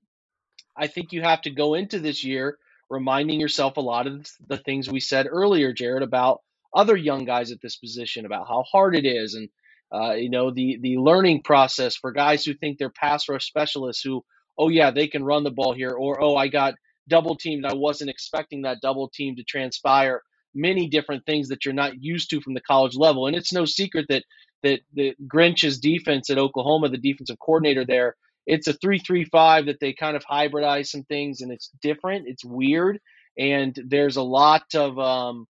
I 0.76 0.88
think 0.88 1.12
you 1.12 1.22
have 1.22 1.42
to 1.42 1.50
go 1.50 1.74
into 1.74 2.00
this 2.00 2.24
year 2.24 2.58
reminding 2.90 3.40
yourself 3.40 3.76
a 3.76 3.80
lot 3.82 4.06
of 4.06 4.26
the 4.48 4.58
things 4.58 4.90
we 4.90 5.00
said 5.00 5.26
earlier, 5.30 5.72
Jared, 5.72 6.02
about 6.02 6.42
other 6.74 6.96
young 6.96 7.24
guys 7.24 7.52
at 7.52 7.60
this 7.62 7.76
position, 7.76 8.26
about 8.26 8.48
how 8.48 8.64
hard 8.70 8.96
it 8.96 9.06
is, 9.06 9.34
and 9.34 9.48
uh, 9.92 10.14
you 10.14 10.30
know 10.30 10.50
the 10.50 10.78
the 10.82 10.98
learning 10.98 11.42
process 11.42 11.96
for 11.96 12.12
guys 12.12 12.44
who 12.44 12.54
think 12.54 12.78
they're 12.78 12.90
pass 12.90 13.28
rush 13.28 13.46
specialists 13.46 14.02
who, 14.02 14.24
oh 14.58 14.68
yeah, 14.68 14.90
they 14.90 15.08
can 15.08 15.24
run 15.24 15.44
the 15.44 15.50
ball 15.50 15.72
here, 15.72 15.90
or 15.92 16.22
oh 16.22 16.36
I 16.36 16.48
got 16.48 16.74
double 17.08 17.36
teamed, 17.36 17.64
I 17.64 17.74
wasn't 17.74 18.10
expecting 18.10 18.62
that 18.62 18.80
double 18.82 19.08
team 19.08 19.36
to 19.36 19.44
transpire. 19.44 20.22
Many 20.54 20.88
different 20.88 21.24
things 21.26 21.48
that 21.48 21.64
you're 21.64 21.74
not 21.74 22.02
used 22.02 22.30
to 22.30 22.40
from 22.40 22.54
the 22.54 22.60
college 22.60 22.96
level, 22.96 23.26
and 23.26 23.36
it's 23.36 23.52
no 23.52 23.64
secret 23.64 24.06
that 24.08 24.24
that 24.62 24.80
the 24.94 25.14
Grinch's 25.26 25.78
defense 25.78 26.28
at 26.30 26.38
Oklahoma, 26.38 26.88
the 26.88 26.98
defensive 26.98 27.38
coordinator 27.38 27.84
there, 27.86 28.16
it's 28.50 28.68
a 28.68 28.72
three 28.74 28.98
three 28.98 29.24
five 29.24 29.66
that 29.66 29.80
they 29.80 29.92
kind 29.92 30.16
of 30.16 30.24
hybridize 30.24 30.88
some 30.88 31.04
things, 31.04 31.40
and 31.40 31.52
it's 31.52 31.70
different. 31.82 32.26
It's 32.28 32.44
weird, 32.44 33.00
and 33.38 33.76
there's 33.86 34.16
a 34.16 34.22
lot 34.22 34.64
of 34.74 34.98
um, 34.98 35.46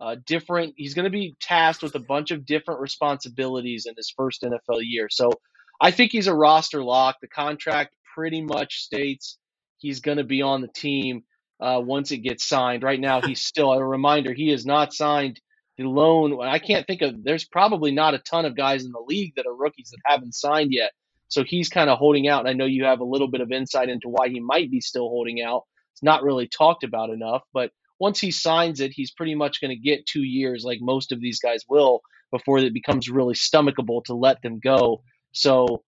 uh, 0.00 0.16
different. 0.26 0.74
He's 0.76 0.94
going 0.94 1.04
to 1.04 1.10
be 1.10 1.36
tasked 1.40 1.82
with 1.82 1.96
a 1.96 2.00
bunch 2.00 2.30
of 2.30 2.46
different 2.46 2.80
responsibilities 2.80 3.86
in 3.86 3.94
his 3.96 4.12
first 4.16 4.42
NFL 4.42 4.80
year. 4.82 5.08
So 5.10 5.32
I 5.80 5.90
think 5.90 6.12
he's 6.12 6.28
a 6.28 6.34
roster 6.34 6.84
lock. 6.84 7.16
The 7.20 7.28
contract 7.28 7.94
pretty 8.14 8.42
much 8.42 8.76
states 8.82 9.38
he's 9.78 10.00
going 10.00 10.18
to 10.18 10.24
be 10.24 10.42
on 10.42 10.60
the 10.62 10.68
team 10.68 11.22
uh, 11.60 11.80
once 11.84 12.12
it 12.12 12.18
gets 12.18 12.46
signed. 12.46 12.82
Right 12.84 13.00
now, 13.00 13.20
he's 13.22 13.40
still 13.44 13.72
a 13.72 13.84
reminder 13.84 14.32
he 14.32 14.50
is 14.52 14.64
not 14.64 14.94
signed 14.94 15.40
the 15.78 15.84
loan. 15.84 16.38
I 16.42 16.60
can't 16.60 16.86
think 16.86 17.02
of. 17.02 17.24
There's 17.24 17.44
probably 17.46 17.90
not 17.90 18.14
a 18.14 18.18
ton 18.18 18.44
of 18.44 18.56
guys 18.56 18.84
in 18.84 18.92
the 18.92 19.04
league 19.06 19.34
that 19.36 19.46
are 19.46 19.54
rookies 19.54 19.90
that 19.90 19.98
haven't 20.04 20.34
signed 20.34 20.72
yet. 20.72 20.92
So 21.30 21.42
he's 21.44 21.68
kind 21.68 21.88
of 21.88 21.98
holding 21.98 22.28
out. 22.28 22.40
And 22.40 22.48
I 22.48 22.52
know 22.52 22.66
you 22.66 22.84
have 22.84 23.00
a 23.00 23.04
little 23.04 23.28
bit 23.28 23.40
of 23.40 23.50
insight 23.50 23.88
into 23.88 24.08
why 24.08 24.28
he 24.28 24.40
might 24.40 24.70
be 24.70 24.80
still 24.80 25.08
holding 25.08 25.42
out. 25.42 25.62
It's 25.94 26.02
not 26.02 26.22
really 26.22 26.46
talked 26.46 26.84
about 26.84 27.10
enough, 27.10 27.42
but 27.52 27.70
once 27.98 28.20
he 28.20 28.30
signs 28.30 28.80
it, 28.80 28.92
he's 28.92 29.12
pretty 29.12 29.34
much 29.34 29.60
going 29.60 29.70
to 29.70 29.76
get 29.76 30.06
two 30.06 30.22
years, 30.22 30.64
like 30.64 30.78
most 30.80 31.12
of 31.12 31.20
these 31.20 31.38
guys 31.40 31.64
will, 31.68 32.00
before 32.30 32.58
it 32.58 32.74
becomes 32.74 33.08
really 33.08 33.34
stomachable 33.34 34.04
to 34.04 34.14
let 34.14 34.42
them 34.42 34.60
go. 34.62 35.02
So 35.32 35.82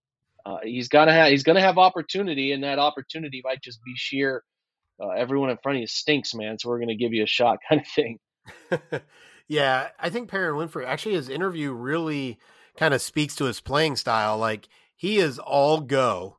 uh, 0.45 0.59
he's 0.63 0.89
gonna 0.89 1.13
have 1.13 1.31
he's 1.31 1.43
gonna 1.43 1.61
have 1.61 1.79
opportunity, 1.79 2.53
and 2.53 2.65
that 2.65 2.79
opportunity 2.79 3.43
might 3.45 3.63
just 3.63 3.83
be 3.85 3.93
sheer. 3.97 4.43
Uh, 5.03 5.11
everyone 5.11 5.51
in 5.51 5.59
front 5.63 5.77
of 5.77 5.81
you 5.81 5.87
stinks, 5.87 6.35
man. 6.35 6.59
So 6.59 6.69
we're 6.69 6.81
gonna 6.81 6.97
give 6.97 7.13
you 7.13 7.23
a 7.23 7.29
shot, 7.29 7.59
kind 7.69 7.81
of 7.81 7.87
thing. 7.89 8.19
yeah, 9.49 9.89
I 9.99 10.11
think 10.11 10.31
Perrion 10.31 10.55
Winfrey 10.55 10.85
actually 10.85 11.15
his 11.15 11.29
interview 11.29 11.73
really 11.73 12.39
kind 12.77 12.95
of 12.95 13.01
speaks 13.01 13.37
to 13.37 13.45
his 13.45 13.61
playing 13.61 13.97
style. 13.97 14.37
Like 14.37 14.69
he 15.03 15.19
is 15.19 15.41
all 15.41 15.81
go 15.81 16.39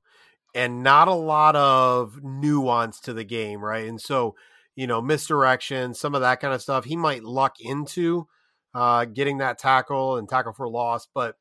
and 0.55 0.83
not 0.83 1.09
a 1.09 1.13
lot 1.13 1.53
of 1.53 2.23
nuance 2.23 3.01
to 3.01 3.11
the 3.11 3.25
game, 3.25 3.59
right? 3.59 3.89
And 3.89 3.99
so, 3.99 4.35
you 4.73 4.87
know, 4.87 5.01
misdirection, 5.01 5.93
some 5.93 6.15
of 6.15 6.21
that 6.21 6.39
kind 6.39 6.53
of 6.53 6.61
stuff, 6.61 6.85
he 6.85 6.95
might 6.95 7.25
luck 7.25 7.57
into 7.59 8.25
uh, 8.73 9.03
getting 9.03 9.39
that 9.39 9.57
tackle 9.57 10.15
and 10.15 10.29
tackle 10.29 10.53
for 10.53 10.69
loss, 10.69 11.09
but 11.13 11.35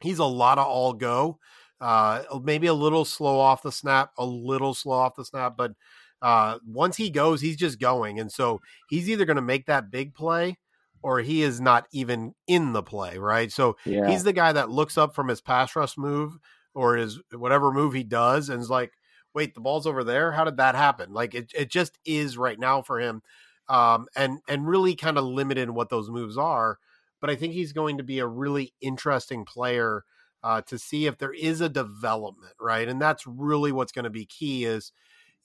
he's 0.00 0.18
a 0.18 0.24
lot 0.24 0.58
of 0.58 0.66
all 0.66 0.94
go. 0.94 1.38
Uh, 1.80 2.24
maybe 2.42 2.66
a 2.66 2.74
little 2.74 3.04
slow 3.04 3.38
off 3.38 3.62
the 3.62 3.70
snap, 3.70 4.10
a 4.18 4.26
little 4.26 4.74
slow 4.74 4.98
off 4.98 5.14
the 5.14 5.24
snap, 5.24 5.56
but 5.56 5.74
uh, 6.22 6.58
once 6.66 6.96
he 6.96 7.08
goes, 7.08 7.40
he's 7.40 7.56
just 7.56 7.78
going. 7.78 8.18
And 8.18 8.32
so 8.32 8.60
he's 8.88 9.08
either 9.08 9.26
going 9.26 9.36
to 9.36 9.42
make 9.42 9.66
that 9.66 9.92
big 9.92 10.12
play 10.12 10.58
or 11.02 11.20
he 11.20 11.42
is 11.42 11.60
not 11.60 11.86
even 11.92 12.34
in 12.46 12.72
the 12.72 12.82
play, 12.82 13.18
right? 13.18 13.50
So 13.50 13.76
yeah. 13.84 14.08
he's 14.08 14.24
the 14.24 14.32
guy 14.32 14.52
that 14.52 14.70
looks 14.70 14.96
up 14.96 15.14
from 15.14 15.28
his 15.28 15.40
pass 15.40 15.74
rush 15.74 15.98
move 15.98 16.38
or 16.74 16.96
his 16.96 17.20
whatever 17.32 17.72
move 17.72 17.92
he 17.92 18.04
does 18.04 18.48
and 18.48 18.60
is 18.60 18.70
like, 18.70 18.92
wait, 19.34 19.54
the 19.54 19.60
ball's 19.60 19.86
over 19.86 20.04
there. 20.04 20.32
How 20.32 20.44
did 20.44 20.58
that 20.58 20.74
happen? 20.74 21.12
Like 21.12 21.34
it, 21.34 21.52
it 21.56 21.70
just 21.70 21.98
is 22.04 22.38
right 22.38 22.58
now 22.58 22.82
for 22.82 23.00
him. 23.00 23.22
Um, 23.68 24.06
and 24.16 24.40
and 24.48 24.66
really 24.66 24.94
kind 24.94 25.16
of 25.18 25.24
limited 25.24 25.62
in 25.62 25.74
what 25.74 25.88
those 25.88 26.10
moves 26.10 26.36
are. 26.36 26.78
But 27.20 27.30
I 27.30 27.36
think 27.36 27.54
he's 27.54 27.72
going 27.72 27.98
to 27.98 28.04
be 28.04 28.18
a 28.18 28.26
really 28.26 28.74
interesting 28.80 29.44
player 29.44 30.04
uh, 30.42 30.60
to 30.62 30.78
see 30.78 31.06
if 31.06 31.18
there 31.18 31.32
is 31.32 31.60
a 31.60 31.68
development, 31.68 32.54
right? 32.60 32.88
And 32.88 33.00
that's 33.00 33.26
really 33.26 33.70
what's 33.70 33.92
going 33.92 34.04
to 34.04 34.10
be 34.10 34.26
key. 34.26 34.64
Is 34.64 34.92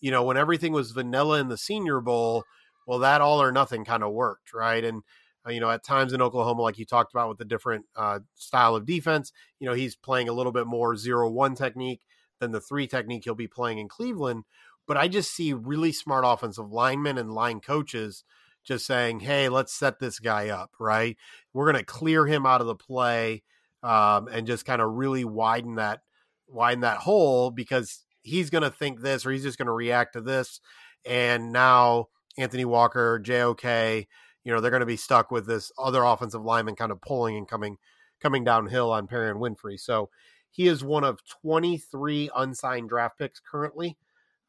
you 0.02 0.12
know 0.12 0.24
when 0.24 0.38
everything 0.38 0.74
was 0.74 0.92
vanilla 0.92 1.40
in 1.40 1.48
the 1.48 1.58
Senior 1.58 2.02
Bowl, 2.02 2.44
well, 2.88 3.00
that 3.00 3.22
all 3.22 3.42
or 3.42 3.52
nothing 3.52 3.86
kind 3.86 4.04
of 4.04 4.14
worked, 4.14 4.54
right? 4.54 4.84
And 4.84 5.04
Uh, 5.48 5.52
you 5.52 5.60
know, 5.60 5.70
at 5.70 5.84
times 5.84 6.14
in 6.14 6.22
Oklahoma, 6.22 6.62
like 6.62 6.78
you 6.78 6.86
talked 6.86 7.14
about 7.14 7.30
with 7.30 7.38
the 7.38 7.46
different 7.46 7.86
uh, 7.96 8.20
style 8.36 8.76
of 8.76 8.86
defense, 8.86 9.32
you 9.60 9.68
know, 9.68 9.74
he's 9.74 9.96
playing 9.96 10.28
a 10.30 10.34
little 10.34 10.52
bit 10.52 10.68
more 10.68 10.96
zero 10.96 11.30
one 11.30 11.56
technique 11.56 12.02
than 12.40 12.52
the 12.52 12.62
three 12.62 12.88
technique 12.88 13.24
he'll 13.24 13.36
be 13.36 13.48
playing 13.48 13.78
in 13.78 13.88
Cleveland. 13.88 14.44
But 14.88 14.98
I 14.98 15.08
just 15.08 15.34
see 15.34 15.54
really 15.54 15.92
smart 15.92 16.24
offensive 16.26 16.72
linemen 16.72 17.18
and 17.18 17.34
line 17.34 17.60
coaches 17.60 18.24
just 18.64 18.86
saying, 18.86 19.22
hey, 19.22 19.50
let's 19.50 19.74
set 19.74 20.00
this 20.00 20.20
guy 20.20 20.50
up, 20.50 20.72
right? 20.80 21.18
We're 21.54 21.72
going 21.72 21.84
to 21.84 21.86
clear 21.86 22.26
him 22.26 22.46
out 22.46 22.62
of 22.62 22.68
the 22.68 22.76
play 22.76 23.44
um, 23.84 24.28
and 24.28 24.48
just 24.48 24.66
kind 24.66 24.82
of 24.82 24.94
really 24.94 25.24
widen 25.24 25.76
that 25.76 26.02
widen 26.48 26.82
that 26.82 26.98
hole 26.98 27.52
because 27.52 28.06
he's 28.22 28.50
going 28.50 28.64
to 28.64 28.72
think 28.72 29.02
this 29.02 29.26
or 29.26 29.32
he's 29.32 29.44
just 29.44 29.58
going 29.58 29.68
to 29.68 29.74
react 29.74 30.14
to 30.14 30.22
this. 30.22 30.62
And 31.06 31.52
now 31.52 32.08
Anthony 32.38 32.66
Walker, 32.66 33.20
JOK, 33.20 34.06
you 34.48 34.54
know, 34.54 34.62
they're 34.62 34.72
going 34.72 34.80
to 34.80 34.86
be 34.86 34.96
stuck 34.96 35.30
with 35.30 35.46
this 35.46 35.74
other 35.78 36.06
offensive 36.06 36.42
lineman 36.42 36.78
kind 36.78 36.94
of 36.94 37.02
pulling 37.02 37.36
and 37.36 37.50
coming 37.50 37.78
coming 38.22 38.46
downhill 38.46 38.90
on 38.94 39.06
Perrion 39.06 39.42
Winfrey. 39.42 39.78
So 39.78 40.10
he 40.50 40.70
is 40.70 40.86
one 40.86 41.04
of 41.04 41.20
23 41.42 42.30
unsigned 42.34 42.88
draft 42.88 43.20
picks 43.20 43.42
currently. 43.42 43.98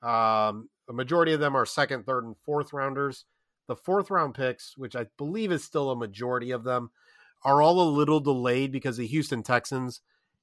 Um, 0.00 0.68
the 0.86 0.92
majority 0.92 1.32
of 1.32 1.40
them 1.40 1.56
are 1.56 1.66
second, 1.66 2.06
third, 2.06 2.24
and 2.24 2.36
fourth 2.44 2.72
rounders. 2.72 3.24
The 3.66 3.74
fourth 3.74 4.08
round 4.08 4.34
picks, 4.34 4.78
which 4.78 4.94
I 4.94 5.06
believe 5.16 5.50
is 5.50 5.64
still 5.64 5.90
a 5.90 5.96
majority 5.96 6.52
of 6.52 6.62
them, 6.62 6.92
are 7.42 7.60
all 7.60 7.80
a 7.80 7.90
little 7.90 8.20
delayed 8.20 8.70
because 8.70 8.98
the 8.98 9.06
Houston 9.08 9.42
Texans 9.42 10.00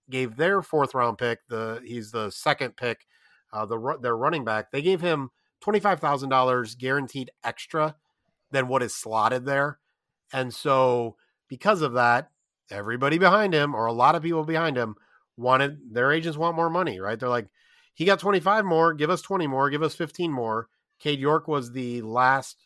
gave 0.10 0.36
their 0.36 0.62
fourth 0.62 0.94
round 0.94 1.18
pick. 1.18 1.48
The 1.48 1.82
he's 1.86 2.12
the 2.12 2.30
second 2.30 2.76
pick, 2.76 3.08
uh, 3.54 3.66
the 3.66 3.98
their 4.02 4.18
running 4.18 4.44
back. 4.44 4.72
They 4.72 4.82
gave 4.82 5.00
him 5.00 5.30
twenty 5.62 5.80
five 5.80 6.02
thousand 6.02 6.28
dollars 6.28 6.76
guaranteed 6.76 7.32
extra 7.42 7.96
than 8.56 8.68
what 8.68 8.82
is 8.82 8.96
slotted 8.96 9.46
there, 9.46 9.78
and 10.34 10.54
so 10.54 11.16
because 11.48 11.82
of 11.84 11.94
that, 11.94 12.32
everybody 12.72 13.20
behind 13.20 13.54
him 13.54 13.76
or 13.76 13.86
a 13.86 13.94
lot 13.94 14.16
of 14.16 14.24
people 14.24 14.44
behind 14.44 14.78
him 14.78 14.96
wanted 15.38 15.94
their 15.94 16.12
agents 16.12 16.38
want 16.38 16.56
more 16.56 16.70
money, 16.70 17.00
right? 17.00 17.20
They're 17.20 17.30
like, 17.30 17.50
he 17.94 18.06
got 18.06 18.20
twenty 18.20 18.40
five 18.40 18.66
more, 18.66 18.94
give 18.94 19.10
us 19.10 19.22
twenty 19.22 19.48
more, 19.48 19.70
give 19.70 19.84
us 19.84 19.94
fifteen 19.96 20.32
more. 20.32 20.70
Cade 21.00 21.20
York 21.20 21.48
was 21.48 21.72
the 21.72 22.02
last 22.02 22.58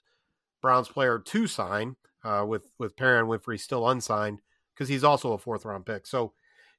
Browns 0.61 0.87
player 0.87 1.19
to 1.19 1.47
sign 1.47 1.95
uh, 2.23 2.45
with 2.47 2.71
with 2.77 2.95
Perrion 2.95 3.27
Winfrey 3.27 3.59
still 3.59 3.89
unsigned 3.89 4.41
because 4.73 4.87
he's 4.87 5.03
also 5.03 5.33
a 5.33 5.37
fourth 5.37 5.65
round 5.65 5.85
pick. 5.85 6.07
So 6.07 6.33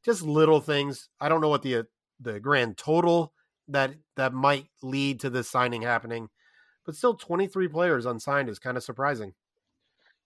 just 0.04 0.22
little 0.22 0.61
things. 0.61 1.08
I 1.20 1.28
don't 1.28 1.40
know 1.40 1.48
what 1.48 1.62
the 1.62 1.86
the 2.20 2.40
grand 2.40 2.76
total 2.76 3.32
that 3.68 3.94
that 4.16 4.32
might 4.32 4.66
lead 4.82 5.20
to 5.20 5.30
this 5.30 5.50
signing 5.50 5.82
happening, 5.82 6.28
but 6.85 6.95
still 6.95 7.14
23 7.14 7.68
players 7.68 8.07
unsigned 8.07 8.49
is 8.49 8.59
kind 8.59 8.76
of 8.76 8.83
surprising. 8.83 9.35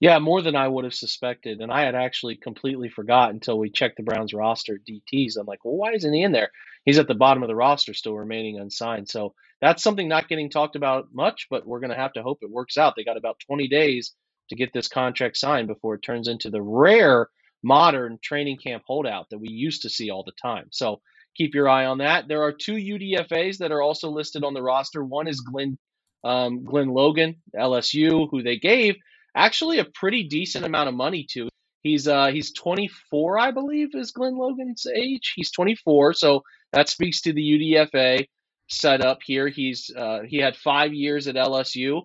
Yeah, 0.01 0.19
more 0.19 0.43
than 0.43 0.57
I 0.57 0.69
would 0.69 0.85
have 0.85 0.95
suspected, 0.95 1.61
and 1.61 1.73
I 1.73 1.83
had 1.83 1.95
actually 1.95 2.37
completely 2.37 2.89
forgot 2.89 3.31
until 3.31 3.59
we 3.59 3.71
checked 3.71 3.97
the 3.97 4.03
Browns 4.03 4.35
roster 4.35 4.79
DTs. 4.79 5.37
I'm 5.39 5.47
like, 5.47 5.65
well, 5.65 5.77
why 5.77 5.93
isn't 5.93 6.13
he 6.13 6.23
in 6.23 6.33
there? 6.33 6.51
He's 6.85 6.99
at 6.99 7.09
the 7.09 7.15
bottom 7.15 7.43
of 7.43 7.49
the 7.49 7.55
roster, 7.55 7.95
still 7.95 8.15
remaining 8.15 8.59
unsigned. 8.59 9.09
So 9.09 9.35
that's 9.61 9.83
something 9.83 10.09
not 10.09 10.29
getting 10.29 10.51
talked 10.51 10.77
about 10.77 11.09
much, 11.15 11.47
but 11.49 11.67
we're 11.67 11.81
going 11.81 11.91
to 11.91 11.97
have 11.97 12.13
to 12.15 12.23
hope 12.23 12.41
it 12.43 12.51
works 12.51 12.77
out. 12.77 12.95
They 12.97 13.05
got 13.05 13.17
about 13.17 13.41
20 13.47 13.69
days 13.69 14.13
to 14.51 14.57
get 14.57 14.73
this 14.73 14.89
contract 14.89 15.37
signed 15.37 15.69
before 15.69 15.95
it 15.95 16.03
turns 16.03 16.29
into 16.29 16.51
the 16.51 16.61
rare 16.61 17.29
modern 17.63 18.19
training 18.23 18.59
camp 18.59 18.83
holdout 18.87 19.31
that 19.31 19.39
we 19.39 19.49
used 19.49 19.83
to 19.83 19.89
see 19.89 20.11
all 20.11 20.23
the 20.23 20.33
time. 20.33 20.67
So 20.71 21.01
keep 21.35 21.55
your 21.55 21.69
eye 21.69 21.87
on 21.87 21.99
that. 21.99 22.29
There 22.29 22.43
are 22.43 22.53
two 22.53 22.75
UDFAs 22.75 23.59
that 23.59 23.73
are 23.73 23.81
also 23.81 24.11
listed 24.11 24.45
on 24.45 24.55
the 24.55 24.63
roster. 24.63 25.03
One 25.03 25.29
is 25.29 25.41
Glen 25.41 25.79
um, 26.25 26.65
Glen 26.65 26.89
Logan, 26.89 27.37
LSU, 27.55 28.29
who 28.31 28.43
they 28.43 28.59
gave 28.59 28.97
actually 29.37 29.79
a 29.79 29.85
pretty 29.85 30.25
decent 30.25 30.65
amount 30.65 30.89
of 30.89 30.95
money 30.95 31.27
to. 31.33 31.49
He's 31.83 32.09
uh, 32.09 32.29
he's 32.29 32.53
24, 32.53 33.39
I 33.39 33.51
believe, 33.51 33.91
is 33.95 34.13
Glen 34.13 34.37
Logan's 34.37 34.87
age. 34.87 35.35
He's 35.37 35.51
24, 35.51 36.15
so 36.15 36.43
that 36.73 36.89
speaks 36.89 37.21
to 37.23 37.33
the 37.33 37.43
UDFA 37.43 38.27
setup 38.69 39.19
here. 39.23 39.49
He's 39.49 39.91
uh, 39.95 40.21
he 40.27 40.39
had 40.39 40.57
five 40.57 40.95
years 40.95 41.29
at 41.29 41.35
LSU 41.35 42.03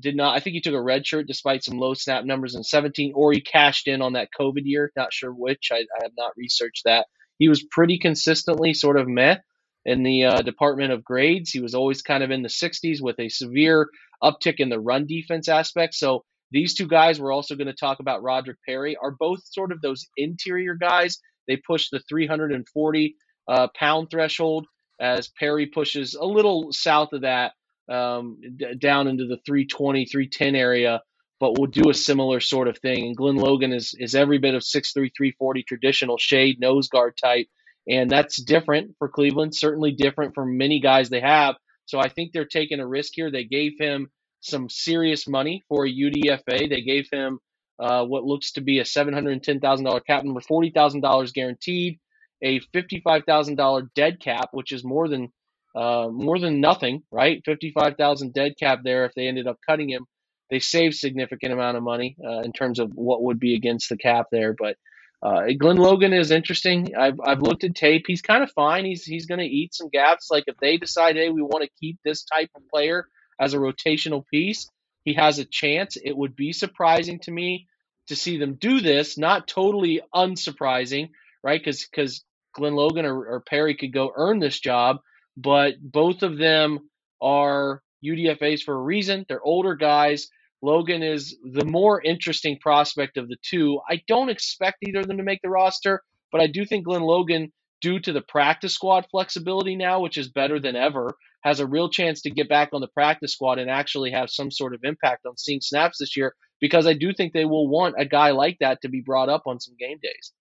did 0.00 0.16
not. 0.16 0.36
I 0.36 0.40
think 0.40 0.54
he 0.54 0.60
took 0.60 0.74
a 0.74 0.82
red 0.82 1.06
shirt 1.06 1.26
despite 1.26 1.64
some 1.64 1.78
low 1.78 1.94
snap 1.94 2.24
numbers 2.24 2.54
in 2.54 2.64
17, 2.64 3.12
or 3.14 3.32
he 3.32 3.40
cashed 3.40 3.88
in 3.88 4.02
on 4.02 4.14
that 4.14 4.28
COVID 4.38 4.62
year. 4.64 4.90
Not 4.96 5.12
sure 5.12 5.32
which. 5.32 5.68
I, 5.72 5.76
I 5.76 6.02
have 6.02 6.12
not 6.16 6.32
researched 6.36 6.82
that. 6.84 7.06
He 7.38 7.48
was 7.48 7.64
pretty 7.70 7.98
consistently 7.98 8.74
sort 8.74 8.98
of 8.98 9.08
meh 9.08 9.38
in 9.84 10.02
the 10.02 10.24
uh, 10.24 10.42
department 10.42 10.92
of 10.92 11.04
grades. 11.04 11.50
He 11.50 11.60
was 11.60 11.74
always 11.74 12.02
kind 12.02 12.22
of 12.22 12.30
in 12.30 12.42
the 12.42 12.48
60s 12.48 13.00
with 13.00 13.18
a 13.18 13.28
severe 13.28 13.88
uptick 14.22 14.56
in 14.58 14.68
the 14.68 14.80
run 14.80 15.06
defense 15.06 15.48
aspect. 15.48 15.94
So 15.94 16.24
these 16.50 16.74
two 16.74 16.86
guys 16.86 17.20
we're 17.20 17.32
also 17.32 17.56
going 17.56 17.66
to 17.66 17.72
talk 17.72 18.00
about 18.00 18.22
Roderick 18.22 18.58
Perry 18.66 18.96
are 18.96 19.10
both 19.10 19.40
sort 19.44 19.72
of 19.72 19.80
those 19.80 20.06
interior 20.16 20.74
guys. 20.74 21.18
They 21.48 21.56
push 21.56 21.88
the 21.90 22.00
340 22.08 23.16
uh, 23.48 23.68
pound 23.74 24.10
threshold 24.10 24.66
as 25.00 25.28
Perry 25.28 25.66
pushes 25.66 26.14
a 26.14 26.24
little 26.24 26.72
south 26.72 27.12
of 27.12 27.22
that 27.22 27.52
um, 27.90 28.38
d- 28.56 28.74
down 28.78 29.08
into 29.08 29.26
the 29.26 29.38
320, 29.44 30.06
310 30.06 30.54
area, 30.54 31.02
but 31.40 31.58
we'll 31.58 31.70
do 31.70 31.90
a 31.90 31.94
similar 31.94 32.38
sort 32.38 32.68
of 32.68 32.78
thing. 32.78 33.06
And 33.06 33.16
Glen 33.16 33.36
Logan 33.36 33.72
is 33.72 33.94
is 33.98 34.14
every 34.14 34.38
bit 34.38 34.54
of 34.54 34.62
6'3", 34.62 34.92
340 34.94 35.64
traditional 35.64 36.18
shade 36.18 36.60
nose 36.60 36.88
guard 36.88 37.14
type, 37.20 37.48
and 37.88 38.10
that's 38.10 38.40
different 38.42 38.94
for 38.98 39.08
Cleveland. 39.08 39.54
Certainly 39.54 39.92
different 39.92 40.34
from 40.34 40.56
many 40.56 40.80
guys 40.80 41.08
they 41.08 41.20
have. 41.20 41.56
So 41.86 41.98
I 41.98 42.08
think 42.08 42.32
they're 42.32 42.44
taking 42.44 42.80
a 42.80 42.86
risk 42.86 43.12
here. 43.14 43.30
They 43.30 43.44
gave 43.44 43.72
him 43.78 44.10
some 44.40 44.68
serious 44.68 45.28
money 45.28 45.62
for 45.68 45.86
a 45.86 45.90
UDFA. 45.92 46.68
They 46.68 46.82
gave 46.82 47.08
him 47.10 47.38
uh, 47.78 48.04
what 48.04 48.24
looks 48.24 48.52
to 48.52 48.60
be 48.60 48.78
a 48.78 48.84
$710,000 48.84 50.06
cap 50.06 50.24
number, 50.24 50.40
$40,000 50.40 51.32
guaranteed, 51.32 51.98
a 52.42 52.60
$55,000 52.74 53.88
dead 53.94 54.20
cap, 54.20 54.48
which 54.52 54.72
is 54.72 54.84
more 54.84 55.08
than 55.08 55.28
uh, 55.74 56.08
more 56.12 56.38
than 56.38 56.60
nothing, 56.60 57.02
right? 57.10 57.40
55,000 57.46 58.34
dead 58.34 58.52
cap 58.60 58.80
there 58.84 59.06
if 59.06 59.12
they 59.14 59.26
ended 59.26 59.46
up 59.46 59.56
cutting 59.66 59.88
him. 59.88 60.04
They 60.50 60.58
saved 60.58 60.96
significant 60.96 61.54
amount 61.54 61.78
of 61.78 61.82
money 61.82 62.14
uh, 62.22 62.40
in 62.40 62.52
terms 62.52 62.78
of 62.78 62.90
what 62.94 63.22
would 63.22 63.40
be 63.40 63.54
against 63.54 63.88
the 63.88 63.96
cap 63.96 64.26
there. 64.30 64.54
But 64.56 64.76
uh, 65.22 65.44
Glen 65.58 65.76
Logan 65.76 66.12
is 66.12 66.30
interesting. 66.30 66.96
I've, 66.96 67.20
I've 67.24 67.42
looked 67.42 67.64
at 67.64 67.74
tape. 67.74 68.04
He's 68.06 68.22
kind 68.22 68.42
of 68.42 68.50
fine. 68.52 68.84
He's 68.84 69.04
he's 69.04 69.26
going 69.26 69.40
to 69.40 69.46
eat 69.46 69.74
some 69.74 69.88
gaps. 69.90 70.28
Like 70.30 70.44
if 70.48 70.56
they 70.58 70.76
decide, 70.78 71.16
hey, 71.16 71.30
we 71.30 71.42
want 71.42 71.64
to 71.64 71.70
keep 71.80 71.98
this 72.04 72.24
type 72.24 72.50
of 72.56 72.68
player 72.68 73.06
as 73.40 73.54
a 73.54 73.58
rotational 73.58 74.24
piece, 74.26 74.68
he 75.04 75.14
has 75.14 75.38
a 75.38 75.44
chance. 75.44 75.96
It 76.02 76.16
would 76.16 76.36
be 76.36 76.52
surprising 76.52 77.20
to 77.20 77.30
me 77.30 77.68
to 78.08 78.16
see 78.16 78.38
them 78.38 78.54
do 78.54 78.80
this. 78.80 79.18
Not 79.18 79.48
totally 79.48 80.02
unsurprising, 80.14 81.10
right? 81.44 81.60
Because 81.60 81.86
because 81.86 82.24
Glen 82.54 82.74
Logan 82.74 83.06
or, 83.06 83.26
or 83.26 83.40
Perry 83.40 83.76
could 83.76 83.92
go 83.92 84.12
earn 84.16 84.40
this 84.40 84.60
job 84.60 84.98
but 85.36 85.74
both 85.80 86.22
of 86.24 86.38
them 86.38 86.90
are 87.22 87.82
UDFAs 88.04 88.62
for 88.62 88.74
a 88.74 88.82
reason. 88.82 89.26
They're 89.28 89.42
older 89.42 89.76
guys. 89.76 90.28
Logan 90.62 91.02
is 91.02 91.36
the 91.44 91.64
more 91.64 92.00
interesting 92.00 92.58
prospect 92.60 93.16
of 93.16 93.28
the 93.28 93.36
two. 93.42 93.80
I 93.90 94.02
don't 94.06 94.30
expect 94.30 94.78
either 94.86 95.00
of 95.00 95.08
them 95.08 95.16
to 95.16 95.24
make 95.24 95.40
the 95.42 95.50
roster, 95.50 96.02
but 96.30 96.40
I 96.40 96.46
do 96.46 96.64
think 96.64 96.84
Glen 96.84 97.02
Logan, 97.02 97.52
due 97.80 97.98
to 98.00 98.12
the 98.12 98.22
practice 98.22 98.72
squad 98.72 99.06
flexibility 99.10 99.74
now, 99.74 100.00
which 100.00 100.16
is 100.16 100.28
better 100.28 100.60
than 100.60 100.76
ever, 100.76 101.16
has 101.42 101.58
a 101.58 101.66
real 101.66 101.90
chance 101.90 102.22
to 102.22 102.30
get 102.30 102.48
back 102.48 102.70
on 102.72 102.80
the 102.80 102.88
practice 102.88 103.32
squad 103.32 103.58
and 103.58 103.68
actually 103.68 104.12
have 104.12 104.30
some 104.30 104.50
sort 104.50 104.74
of 104.74 104.80
impact 104.84 105.26
on 105.26 105.36
seeing 105.36 105.60
snaps 105.60 105.98
this 105.98 106.16
year 106.16 106.34
because 106.60 106.86
I 106.86 106.94
do 106.94 107.12
think 107.12 107.32
they 107.32 107.44
will 107.44 107.66
want 107.66 107.96
a 107.98 108.04
guy 108.04 108.30
like 108.30 108.58
that 108.60 108.80
to 108.82 108.88
be 108.88 109.00
brought 109.00 109.28
up 109.28 109.42
on 109.46 109.58
some 109.58 109.74
game 109.78 109.98
days. 110.00 110.32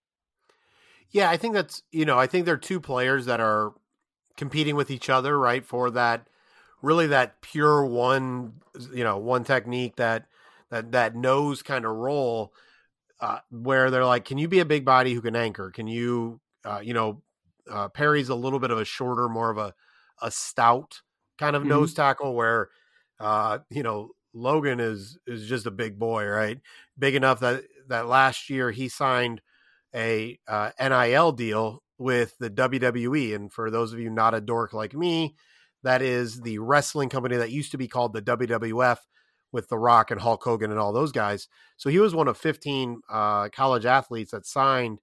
Yeah, 1.09 1.29
I 1.29 1.37
think 1.37 1.55
that's, 1.55 1.81
you 1.91 2.05
know, 2.05 2.17
I 2.17 2.27
think 2.27 2.45
they're 2.45 2.57
two 2.57 2.79
players 2.79 3.25
that 3.25 3.41
are 3.41 3.73
competing 4.37 4.75
with 4.75 4.91
each 4.91 5.09
other, 5.09 5.37
right? 5.37 5.65
For 5.65 5.89
that 5.91 6.27
really 6.81 7.07
that 7.07 7.41
pure 7.41 7.85
one, 7.85 8.53
you 8.93 9.03
know, 9.03 9.17
one 9.17 9.43
technique 9.43 9.95
that 9.97 10.25
that 10.69 10.91
that 10.93 11.15
nose 11.15 11.61
kind 11.61 11.85
of 11.85 11.95
roll, 11.95 12.53
uh, 13.19 13.39
where 13.49 13.91
they're 13.91 14.05
like, 14.05 14.25
can 14.25 14.37
you 14.37 14.47
be 14.47 14.59
a 14.59 14.65
big 14.65 14.85
body 14.85 15.13
who 15.13 15.21
can 15.21 15.35
anchor? 15.35 15.69
Can 15.71 15.87
you, 15.87 16.39
uh, 16.65 16.79
you 16.83 16.93
know, 16.93 17.21
uh, 17.69 17.89
Perry's 17.89 18.29
a 18.29 18.35
little 18.35 18.59
bit 18.59 18.71
of 18.71 18.79
a 18.79 18.85
shorter, 18.85 19.29
more 19.29 19.49
of 19.49 19.57
a 19.57 19.73
a 20.21 20.31
stout 20.31 21.01
kind 21.37 21.55
of 21.55 21.63
mm-hmm. 21.63 21.69
nose 21.69 21.93
tackle, 21.93 22.35
where 22.35 22.69
uh, 23.19 23.59
you 23.69 23.83
know 23.83 24.11
Logan 24.33 24.79
is 24.79 25.17
is 25.27 25.47
just 25.47 25.65
a 25.65 25.71
big 25.71 25.99
boy, 25.99 26.25
right? 26.25 26.59
Big 26.97 27.15
enough 27.15 27.39
that 27.41 27.63
that 27.87 28.07
last 28.07 28.49
year 28.49 28.71
he 28.71 28.89
signed 28.89 29.41
a 29.93 30.39
uh, 30.47 30.71
NIL 30.79 31.31
deal 31.33 31.83
with 31.97 32.37
the 32.39 32.49
WWE. 32.49 33.35
And 33.35 33.51
for 33.51 33.69
those 33.69 33.93
of 33.93 33.99
you 33.99 34.09
not 34.09 34.33
a 34.33 34.41
dork 34.41 34.73
like 34.73 34.93
me, 34.93 35.35
that 35.83 36.01
is 36.01 36.41
the 36.41 36.59
wrestling 36.59 37.09
company 37.09 37.37
that 37.37 37.51
used 37.51 37.71
to 37.71 37.77
be 37.77 37.87
called 37.87 38.13
the 38.13 38.21
WWF 38.21 38.97
with 39.51 39.67
The 39.67 39.77
Rock 39.77 40.11
and 40.11 40.21
Hulk 40.21 40.43
Hogan 40.43 40.71
and 40.71 40.79
all 40.79 40.93
those 40.93 41.11
guys. 41.11 41.47
So 41.77 41.89
he 41.89 41.99
was 41.99 42.15
one 42.15 42.27
of 42.27 42.37
15 42.37 43.01
uh, 43.09 43.49
college 43.49 43.85
athletes 43.85 44.31
that 44.31 44.45
signed 44.45 45.01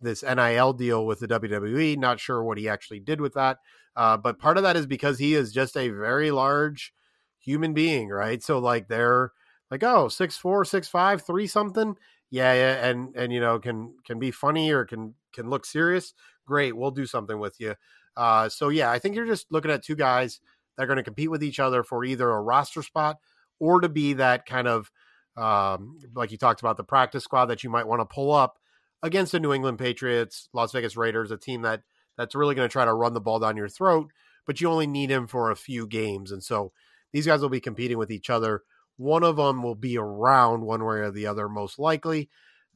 this 0.00 0.22
NIL 0.22 0.72
deal 0.74 1.06
with 1.06 1.20
the 1.20 1.28
WWE. 1.28 1.96
Not 1.96 2.20
sure 2.20 2.42
what 2.42 2.58
he 2.58 2.68
actually 2.68 3.00
did 3.00 3.20
with 3.20 3.34
that. 3.34 3.58
Uh, 3.96 4.16
but 4.16 4.38
part 4.38 4.56
of 4.56 4.62
that 4.62 4.76
is 4.76 4.86
because 4.86 5.18
he 5.18 5.34
is 5.34 5.52
just 5.52 5.76
a 5.76 5.88
very 5.88 6.30
large 6.30 6.92
human 7.38 7.72
being, 7.72 8.08
right? 8.08 8.42
So 8.42 8.58
like 8.58 8.88
they're 8.88 9.32
like 9.70 9.82
oh 9.82 10.08
six 10.08 10.36
four 10.36 10.64
six 10.64 10.88
five 10.88 11.22
three 11.22 11.46
something 11.46 11.96
yeah 12.30 12.52
yeah 12.52 12.88
and 12.88 13.14
and 13.16 13.32
you 13.32 13.40
know 13.40 13.58
can 13.58 13.94
can 14.04 14.18
be 14.18 14.30
funny 14.30 14.70
or 14.70 14.84
can 14.84 15.14
can 15.32 15.48
look 15.50 15.64
serious 15.64 16.14
great 16.46 16.76
we'll 16.76 16.90
do 16.90 17.06
something 17.06 17.38
with 17.38 17.56
you 17.58 17.74
uh 18.18 18.48
so 18.48 18.68
yeah 18.68 18.90
i 18.90 18.98
think 18.98 19.14
you're 19.14 19.26
just 19.26 19.46
looking 19.50 19.70
at 19.70 19.82
two 19.82 19.96
guys 19.96 20.40
that 20.76 20.84
are 20.84 20.86
going 20.86 20.96
to 20.98 21.02
compete 21.02 21.30
with 21.30 21.42
each 21.42 21.58
other 21.58 21.82
for 21.82 22.04
either 22.04 22.30
a 22.30 22.40
roster 22.40 22.82
spot 22.82 23.16
or 23.58 23.80
to 23.80 23.88
be 23.88 24.12
that 24.12 24.44
kind 24.44 24.68
of 24.68 24.90
um 25.36 25.98
like 26.14 26.30
you 26.30 26.36
talked 26.36 26.60
about 26.60 26.76
the 26.76 26.84
practice 26.84 27.24
squad 27.24 27.46
that 27.46 27.64
you 27.64 27.70
might 27.70 27.86
want 27.86 28.00
to 28.00 28.14
pull 28.14 28.32
up 28.32 28.58
against 29.02 29.32
the 29.32 29.40
new 29.40 29.52
england 29.52 29.78
patriots 29.78 30.48
las 30.52 30.72
vegas 30.72 30.96
raiders 30.96 31.30
a 31.30 31.36
team 31.38 31.62
that 31.62 31.82
that's 32.16 32.34
really 32.34 32.54
going 32.54 32.68
to 32.68 32.72
try 32.72 32.84
to 32.84 32.92
run 32.92 33.14
the 33.14 33.20
ball 33.20 33.38
down 33.38 33.56
your 33.56 33.68
throat 33.68 34.10
but 34.46 34.60
you 34.60 34.68
only 34.68 34.86
need 34.86 35.10
him 35.10 35.26
for 35.26 35.50
a 35.50 35.56
few 35.56 35.86
games 35.86 36.32
and 36.32 36.42
so 36.42 36.72
these 37.12 37.26
guys 37.26 37.40
will 37.40 37.48
be 37.48 37.60
competing 37.60 37.96
with 37.96 38.10
each 38.10 38.28
other 38.28 38.62
one 38.98 39.22
of 39.22 39.36
them 39.36 39.62
will 39.62 39.76
be 39.76 39.96
around 39.96 40.62
one 40.62 40.84
way 40.84 40.96
or 40.98 41.10
the 41.10 41.26
other, 41.26 41.48
most 41.48 41.78
likely. 41.78 42.28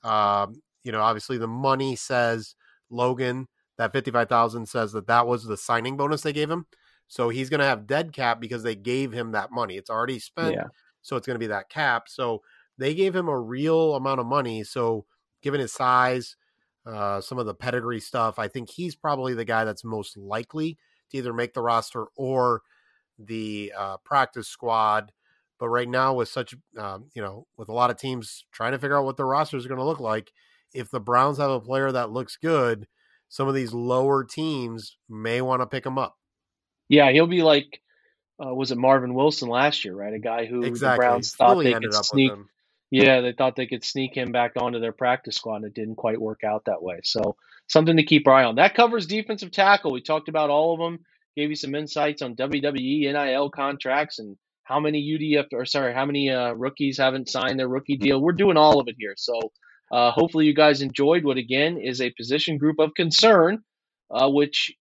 Um, 0.03 0.63
you 0.85 0.93
know, 0.93 1.03
obviously 1.03 1.37
the 1.37 1.49
money 1.49 1.97
says 1.97 2.55
Logan 2.91 3.49
that 3.79 3.93
fifty 3.93 4.11
five 4.11 4.29
thousand 4.29 4.67
says 4.67 4.93
that 4.93 5.07
that 5.07 5.27
was 5.27 5.45
the 5.45 5.57
signing 5.57 5.97
bonus 5.97 6.23
they 6.23 6.33
gave 6.33 6.51
him, 6.51 6.67
so 7.09 7.29
he's 7.29 7.51
going 7.51 7.61
to 7.61 7.67
have 7.67 7.87
dead 7.87 8.13
cap 8.13 8.41
because 8.41 8.63
they 8.63 8.75
gave 8.75 9.13
him 9.13 9.33
that 9.33 9.51
money. 9.51 9.77
It's 9.77 9.91
already 9.91 10.19
spent, 10.19 10.55
yeah. 10.55 10.67
so 11.03 11.17
it's 11.17 11.27
going 11.27 11.35
to 11.37 11.41
be 11.41 11.49
that 11.49 11.69
cap. 11.69 12.09
So 12.09 12.43
they 12.79 12.95
gave 12.95 13.15
him 13.15 13.29
a 13.29 13.39
real 13.39 13.95
amount 13.95 14.21
of 14.21 14.27
money. 14.27 14.65
So 14.65 15.05
given 15.43 15.61
his 15.61 15.73
size, 15.73 16.37
uh, 16.87 17.21
some 17.21 17.39
of 17.39 17.47
the 17.47 17.55
pedigree 17.55 18.01
stuff, 18.01 18.39
I 18.39 18.49
think 18.49 18.71
he's 18.71 18.95
probably 18.95 19.35
the 19.35 19.45
guy 19.45 19.65
that's 19.65 19.85
most 19.85 20.17
likely 20.17 20.79
to 21.11 21.19
either 21.19 21.33
make 21.33 21.55
the 21.55 21.63
roster 21.63 22.07
or 22.17 22.63
the 23.19 23.73
uh, 23.77 23.97
practice 23.99 24.49
squad 24.49 25.13
but 25.63 25.69
right 25.69 25.89
now, 25.89 26.13
with 26.13 26.29
such, 26.29 26.57
um, 26.77 27.07
you 27.15 27.23
know, 27.23 27.47
with 27.57 27.69
a 27.69 27.73
lot 27.73 27.93
of 27.93 27.97
teams 27.97 28.47
trying 28.51 28.73
to 28.73 28.81
figure 28.81 28.99
out 28.99 29.05
what 29.05 29.17
their 29.17 29.29
rosters 29.29 29.65
are 29.65 29.69
going 29.69 29.79
to 29.79 29.85
look 29.85 30.01
like, 30.01 30.33
if 30.75 30.91
the 30.91 30.99
Browns 30.99 31.39
have 31.39 31.53
a 31.53 31.61
player 31.61 31.93
that 31.93 32.11
looks 32.11 32.37
good, 32.37 32.89
some 33.33 33.49
of 33.49 33.55
these 33.55 33.73
lower 33.73 34.25
teams 34.25 34.99
may 35.09 35.41
want 35.41 35.63
to 35.63 35.67
pick 35.67 35.87
him 35.87 35.97
up. 35.97 36.19
Yeah, 36.91 37.11
he'll 37.13 37.27
be 37.27 37.43
like, 37.43 37.81
uh, 38.39 38.55
was 38.55 38.73
it 38.73 38.77
Marvin 38.77 39.15
Wilson 39.15 39.49
last 39.49 39.87
year, 39.87 39.95
right? 39.95 40.13
A 40.13 40.19
guy 40.19 40.45
who 40.45 40.63
exactly. 40.63 40.97
the 40.97 41.09
Browns 41.09 41.35
thought 41.35 41.63
they 41.63 41.73
could 41.73 41.95
sneak. 41.95 42.31
Yeah, 42.91 43.23
they 43.23 43.33
thought 43.33 43.57
they 43.57 43.67
could 43.67 43.85
sneak 43.85 44.15
him 44.15 44.33
back 44.33 44.53
onto 44.57 44.81
their 44.81 44.93
practice 44.93 45.37
squad, 45.37 45.57
and 45.57 45.65
it 45.65 45.75
didn't 45.75 45.95
quite 45.95 46.21
work 46.21 46.45
out 46.45 46.67
that 46.67 46.83
way. 46.83 47.01
So 47.05 47.37
something 47.71 47.97
to 47.97 48.03
keep 48.03 48.29
our 48.29 48.35
eye 48.35 48.45
on. 48.45 48.57
That 48.57 48.75
covers 48.75 49.07
defensive 49.07 49.51
tackle. 49.51 49.93
We 49.93 50.03
talked 50.03 50.29
about 50.29 50.51
all 50.51 50.75
of 50.75 50.81
them. 50.81 50.99
Gave 51.35 51.49
you 51.49 51.57
some 51.57 51.75
insights 51.75 52.21
on 52.21 52.37
WWE 52.37 53.11
NIL 53.15 53.49
contracts 53.49 54.19
and 54.19 54.37
how 54.65 54.79
many 54.79 55.01
UDF 55.01 55.47
or 55.55 55.65
sorry, 55.65 55.95
how 55.95 56.05
many 56.05 56.29
uh, 56.29 56.53
rookies 56.53 56.99
haven't 56.99 57.31
signed 57.31 57.59
their 57.59 57.69
rookie 57.69 57.97
deal. 57.97 58.21
We're 58.21 58.33
doing 58.33 58.59
all 58.59 58.79
of 58.79 58.89
it 58.89 58.97
here. 58.99 59.15
So 59.17 59.41
uh, 59.93 60.13
hopefully 60.13 60.47
you 60.47 60.55
guys 60.55 60.83
enjoyed 60.83 61.25
what 61.25 61.39
again 61.39 61.79
is 61.79 62.01
a 62.03 62.11
position 62.13 62.59
group 62.59 62.81
of 62.81 62.95
concern, 62.97 63.61
uh, 64.11 64.31
which 64.31 64.73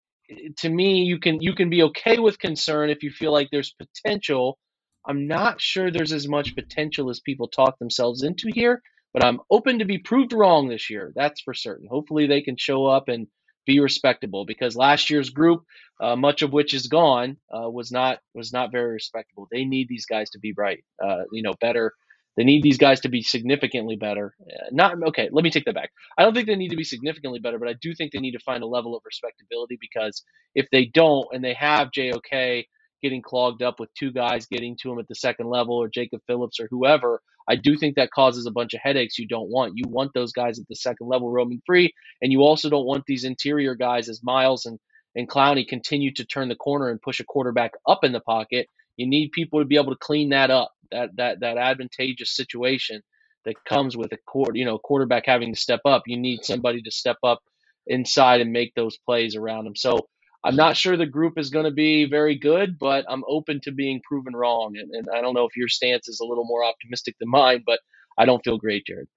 to 0.59 0.70
me 0.70 1.03
you 1.03 1.20
can 1.20 1.41
you 1.41 1.55
can 1.55 1.70
be 1.70 1.84
okay 1.84 2.20
with 2.20 2.39
concern 2.39 2.91
if 2.91 3.03
you 3.03 3.12
feel 3.12 3.34
like 3.34 3.49
there's 3.51 3.76
potential. 3.76 4.59
I'm 5.07 5.28
not 5.28 5.62
sure 5.62 5.91
there's 5.91 6.14
as 6.14 6.28
much 6.30 6.55
potential 6.55 7.09
as 7.12 7.22
people 7.22 7.49
talk 7.49 7.80
themselves 7.80 8.24
into 8.24 8.49
here, 8.53 8.84
but 9.14 9.26
I'm 9.26 9.41
open 9.51 9.80
to 9.80 9.86
be 9.86 9.99
proved 9.99 10.34
wrong 10.34 10.70
this 10.70 10.89
year. 10.91 11.14
That's 11.16 11.41
for 11.41 11.55
certain. 11.55 11.88
Hopefully 11.89 12.28
they 12.28 12.41
can 12.41 12.57
show 12.57 12.86
up 12.88 13.09
and 13.09 13.28
be 13.68 13.80
respectable 13.82 14.45
because 14.45 14.76
last 14.76 15.09
year's 15.12 15.32
group, 15.32 15.64
uh, 16.01 16.16
much 16.18 16.43
of 16.43 16.53
which 16.53 16.74
is 16.74 16.88
gone, 16.88 17.38
uh, 17.53 17.70
was 17.70 17.91
not 17.91 18.20
was 18.36 18.53
not 18.53 18.72
very 18.72 18.93
respectable. 18.93 19.47
They 19.51 19.66
need 19.66 19.88
these 19.89 20.07
guys 20.07 20.32
to 20.32 20.39
be 20.39 20.53
right, 20.57 20.84
uh, 21.03 21.24
you 21.34 21.43
know, 21.43 21.53
better. 21.62 21.93
They 22.38 22.44
need 22.46 22.64
these 22.64 22.78
guys 22.78 23.02
to 23.02 23.10
be 23.10 23.22
significantly 23.24 23.96
better. 23.98 24.36
Uh, 24.42 24.68
not 24.72 25.02
okay. 25.10 25.30
Let 25.32 25.44
me 25.44 25.52
take 25.52 25.66
that 25.66 25.76
back. 25.76 25.92
I 26.18 26.24
don't 26.24 26.34
think 26.34 26.48
they 26.48 26.56
need 26.56 26.70
to 26.70 26.78
be 26.78 26.84
significantly 26.84 27.40
better, 27.40 27.60
but 27.60 27.68
I 27.68 27.74
do 27.82 27.94
think 27.94 28.12
they 28.12 28.20
need 28.20 28.34
to 28.34 28.40
find 28.40 28.64
a 28.64 28.68
level 28.68 28.96
of 28.96 29.04
respectability 29.06 29.78
because 29.80 30.24
if 30.56 30.68
they 30.72 30.86
don't 30.86 31.28
and 31.34 31.44
they 31.44 31.54
have 31.54 31.92
JOK 31.92 32.66
getting 33.04 33.22
clogged 33.22 33.62
up 33.64 33.80
with 33.80 33.94
two 33.96 34.12
guys 34.12 34.46
getting 34.48 34.78
to 34.82 34.92
him 34.92 35.00
at 35.00 35.08
the 35.08 35.16
second 35.16 35.50
level 35.50 35.76
or 35.76 35.90
Jacob 35.90 36.22
Phillips 36.28 36.60
or 36.60 36.68
whoever, 36.72 37.22
I 37.50 37.56
do 37.56 37.76
think 37.78 37.96
that 37.96 38.12
causes 38.12 38.46
a 38.46 38.52
bunch 38.52 38.74
of 38.74 38.82
headaches 38.82 39.20
you 39.20 39.28
don't 39.28 39.50
want. 39.50 39.74
You 39.76 39.86
want 39.88 40.14
those 40.14 40.32
guys 40.32 40.60
at 40.60 40.68
the 40.68 40.76
second 40.76 41.08
level 41.08 41.32
roaming 41.32 41.62
free, 41.66 41.94
and 42.22 42.32
you 42.32 42.42
also 42.42 42.70
don't 42.70 42.86
want 42.86 43.06
these 43.08 43.24
interior 43.26 43.76
guys 43.76 44.10
as 44.10 44.22
Myles 44.24 44.66
and, 44.66 44.80
and 45.16 45.30
Clowney 45.30 45.68
continue 45.68 46.14
to 46.14 46.26
turn 46.26 46.50
the 46.50 46.56
corner 46.56 46.90
and 46.90 47.02
push 47.02 47.20
a 47.20 47.26
quarterback 47.26 47.72
up 47.88 48.04
in 48.04 48.14
the 48.14 48.22
pocket. 48.22 48.68
You 48.98 49.08
need 49.08 49.32
people 49.32 49.60
to 49.60 49.66
be 49.66 49.78
able 49.78 49.94
to 49.94 50.00
clean 50.00 50.30
that 50.30 50.52
up, 50.52 50.72
that 50.92 51.16
that 51.18 51.39
that 51.42 51.58
advantageous 51.58 52.36
situation 52.36 53.02
that 53.46 53.56
comes 53.66 53.98
with 53.98 54.12
a 54.12 54.18
quarter, 54.28 54.56
you 54.56 54.66
know, 54.66 54.78
quarterback 54.78 55.24
having 55.26 55.54
to 55.54 55.60
step 55.60 55.82
up. 55.86 56.04
You 56.06 56.18
need 56.18 56.46
somebody 56.46 56.82
to 56.84 56.92
step 56.92 57.18
up 57.24 57.39
inside 57.88 58.42
and 58.42 58.52
make 58.52 58.74
those 58.76 58.98
plays 58.98 59.36
around 59.36 59.66
him. 59.66 59.76
So 59.76 60.08
I'm 60.44 60.56
not 60.56 60.78
sure 60.78 60.98
the 60.98 61.06
group 61.06 61.38
is 61.38 61.50
going 61.50 61.66
to 61.66 61.72
be 61.72 62.06
very 62.06 62.36
good, 62.36 62.80
but 62.80 63.06
I'm 63.10 63.24
open 63.28 63.60
to 63.62 63.72
being 63.72 64.02
proven 64.08 64.36
wrong. 64.36 64.76
And, 64.78 64.92
and, 64.92 65.08
I 65.16 65.22
don't 65.22 65.34
know 65.34 65.46
if 65.46 65.56
your 65.56 65.68
stance 65.68 66.08
is 66.08 66.20
a 66.20 66.26
little 66.26 66.46
more 66.46 66.64
optimistic 66.64 67.16
than 67.20 67.30
mine, 67.30 67.64
but 67.66 67.80
I 68.18 68.26
don't 68.26 68.44
feel 68.44 68.58
great, 68.58 68.86
Jared. 68.86 69.08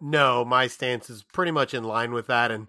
No, 0.00 0.44
my 0.44 0.66
stance 0.66 1.10
is 1.10 1.22
pretty 1.22 1.52
much 1.52 1.74
in 1.74 1.84
line 1.84 2.12
with 2.12 2.26
that. 2.26 2.50
And 2.50 2.68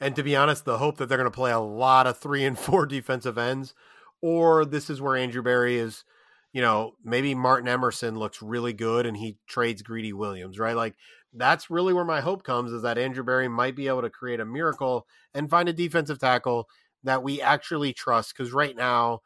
and 0.00 0.16
to 0.16 0.24
be 0.24 0.34
honest, 0.34 0.64
the 0.64 0.78
hope 0.78 0.96
that 0.96 1.08
they're 1.08 1.18
going 1.18 1.30
to 1.30 1.34
play 1.34 1.52
a 1.52 1.60
lot 1.60 2.08
of 2.08 2.18
three 2.18 2.44
and 2.44 2.58
four 2.58 2.86
defensive 2.86 3.38
ends, 3.38 3.72
or 4.20 4.64
this 4.64 4.90
is 4.90 5.00
where 5.00 5.16
Andrew 5.16 5.42
Berry 5.42 5.78
is, 5.78 6.04
you 6.52 6.60
know, 6.60 6.94
maybe 7.02 7.34
Martin 7.34 7.68
Emerson 7.68 8.18
looks 8.18 8.42
really 8.42 8.72
good 8.72 9.06
and 9.06 9.16
he 9.16 9.38
trades 9.46 9.82
Greedy 9.82 10.12
Williams, 10.12 10.58
right? 10.58 10.76
Like 10.76 10.94
that's 11.32 11.70
really 11.70 11.94
where 11.94 12.04
my 12.04 12.20
hope 12.20 12.44
comes 12.44 12.72
is 12.72 12.82
that 12.82 12.98
Andrew 12.98 13.24
Berry 13.24 13.48
might 13.48 13.74
be 13.74 13.88
able 13.88 14.02
to 14.02 14.10
create 14.10 14.40
a 14.40 14.44
miracle 14.44 15.06
and 15.34 15.48
find 15.48 15.68
a 15.68 15.72
defensive 15.72 16.18
tackle 16.18 16.68
that 17.04 17.22
we 17.22 17.40
actually 17.40 17.92
trust 17.92 18.36
because 18.36 18.52
right 18.52 18.76
now 18.76 19.20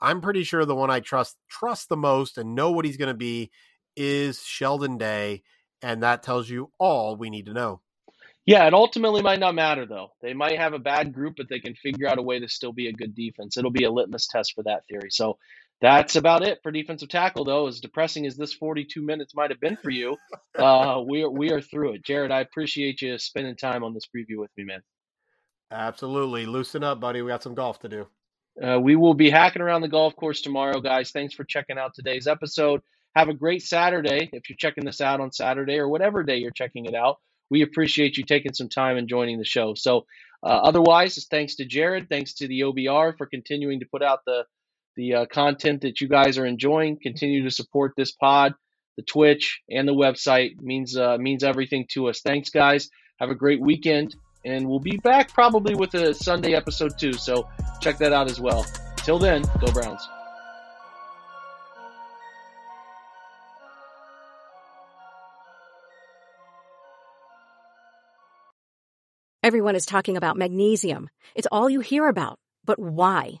I'm 0.00 0.20
pretty 0.20 0.44
sure 0.44 0.64
the 0.64 0.74
one 0.74 0.90
I 0.90 1.00
trust 1.00 1.36
trust 1.48 1.88
the 1.88 1.96
most 1.96 2.36
and 2.36 2.54
know 2.54 2.70
what 2.70 2.84
he's 2.84 2.98
going 2.98 3.08
to 3.08 3.14
be 3.14 3.50
is 3.96 4.42
Sheldon 4.42 4.98
Day 4.98 5.42
and 5.80 6.02
that 6.02 6.22
tells 6.22 6.50
you 6.50 6.70
all 6.78 7.16
we 7.16 7.30
need 7.30 7.46
to 7.46 7.54
know. 7.54 7.80
Yeah, 8.44 8.66
it 8.66 8.74
ultimately 8.74 9.22
might 9.22 9.40
not 9.40 9.54
matter 9.54 9.86
though. 9.86 10.10
They 10.20 10.34
might 10.34 10.58
have 10.58 10.74
a 10.74 10.78
bad 10.78 11.14
group 11.14 11.36
but 11.38 11.48
they 11.48 11.58
can 11.58 11.74
figure 11.74 12.06
out 12.06 12.18
a 12.18 12.22
way 12.22 12.38
to 12.38 12.48
still 12.48 12.72
be 12.72 12.88
a 12.88 12.92
good 12.92 13.14
defense. 13.14 13.56
It'll 13.56 13.70
be 13.70 13.84
a 13.84 13.90
litmus 13.90 14.26
test 14.26 14.52
for 14.54 14.62
that 14.64 14.86
theory. 14.86 15.08
So 15.10 15.38
that's 15.80 16.16
about 16.16 16.42
it 16.42 16.60
for 16.62 16.72
defensive 16.72 17.08
tackle, 17.08 17.44
though. 17.44 17.66
As 17.66 17.80
depressing 17.80 18.26
as 18.26 18.36
this 18.36 18.52
42 18.54 19.02
minutes 19.02 19.34
might 19.34 19.50
have 19.50 19.60
been 19.60 19.76
for 19.76 19.90
you, 19.90 20.16
uh, 20.58 21.02
we 21.08 21.22
are 21.22 21.30
we 21.30 21.50
are 21.50 21.60
through 21.60 21.94
it. 21.94 22.04
Jared, 22.04 22.30
I 22.30 22.40
appreciate 22.40 23.02
you 23.02 23.18
spending 23.18 23.56
time 23.56 23.84
on 23.84 23.92
this 23.92 24.06
preview 24.06 24.38
with 24.38 24.50
me, 24.56 24.64
man. 24.64 24.82
Absolutely. 25.70 26.46
Loosen 26.46 26.84
up, 26.84 27.00
buddy. 27.00 27.22
We 27.22 27.28
got 27.28 27.42
some 27.42 27.54
golf 27.54 27.80
to 27.80 27.88
do. 27.88 28.06
Uh, 28.62 28.78
we 28.80 28.96
will 28.96 29.14
be 29.14 29.28
hacking 29.28 29.60
around 29.60 29.82
the 29.82 29.88
golf 29.88 30.16
course 30.16 30.40
tomorrow, 30.40 30.80
guys. 30.80 31.10
Thanks 31.10 31.34
for 31.34 31.44
checking 31.44 31.76
out 31.76 31.92
today's 31.94 32.26
episode. 32.26 32.80
Have 33.14 33.28
a 33.28 33.34
great 33.34 33.62
Saturday 33.62 34.30
if 34.32 34.48
you're 34.48 34.56
checking 34.56 34.84
this 34.84 35.00
out 35.00 35.20
on 35.20 35.32
Saturday 35.32 35.78
or 35.78 35.88
whatever 35.88 36.22
day 36.22 36.36
you're 36.36 36.50
checking 36.50 36.86
it 36.86 36.94
out. 36.94 37.16
We 37.50 37.62
appreciate 37.62 38.16
you 38.16 38.24
taking 38.24 38.54
some 38.54 38.68
time 38.68 38.96
and 38.96 39.08
joining 39.08 39.38
the 39.38 39.44
show. 39.44 39.74
So, 39.74 40.06
uh, 40.42 40.48
otherwise, 40.48 41.24
thanks 41.30 41.56
to 41.56 41.64
Jared, 41.64 42.08
thanks 42.08 42.34
to 42.34 42.48
the 42.48 42.60
OBR 42.60 43.16
for 43.16 43.26
continuing 43.26 43.80
to 43.80 43.86
put 43.86 44.02
out 44.02 44.20
the 44.26 44.44
the 44.96 45.14
uh, 45.14 45.26
content 45.26 45.82
that 45.82 46.00
you 46.00 46.08
guys 46.08 46.38
are 46.38 46.46
enjoying. 46.46 46.98
Continue 47.00 47.44
to 47.44 47.50
support 47.50 47.92
this 47.96 48.12
pod, 48.12 48.54
the 48.96 49.02
Twitch, 49.02 49.60
and 49.70 49.86
the 49.86 49.94
website 49.94 50.60
means 50.60 50.96
uh, 50.96 51.16
means 51.18 51.44
everything 51.44 51.86
to 51.92 52.08
us. 52.08 52.20
Thanks, 52.20 52.50
guys. 52.50 52.88
Have 53.18 53.30
a 53.30 53.34
great 53.34 53.60
weekend 53.60 54.14
and 54.46 54.68
we'll 54.68 54.78
be 54.78 54.96
back 54.96 55.32
probably 55.32 55.74
with 55.74 55.92
a 55.94 56.14
Sunday 56.14 56.54
episode 56.54 56.96
too. 56.96 57.12
So 57.12 57.48
check 57.80 57.98
that 57.98 58.12
out 58.12 58.30
as 58.30 58.40
well. 58.40 58.64
Till 58.98 59.18
then, 59.18 59.42
go 59.60 59.70
Browns. 59.72 60.08
Everyone 69.42 69.76
is 69.76 69.86
talking 69.86 70.16
about 70.16 70.36
magnesium. 70.36 71.08
It's 71.34 71.46
all 71.52 71.70
you 71.70 71.80
hear 71.80 72.08
about. 72.08 72.38
But 72.64 72.80
why? 72.80 73.40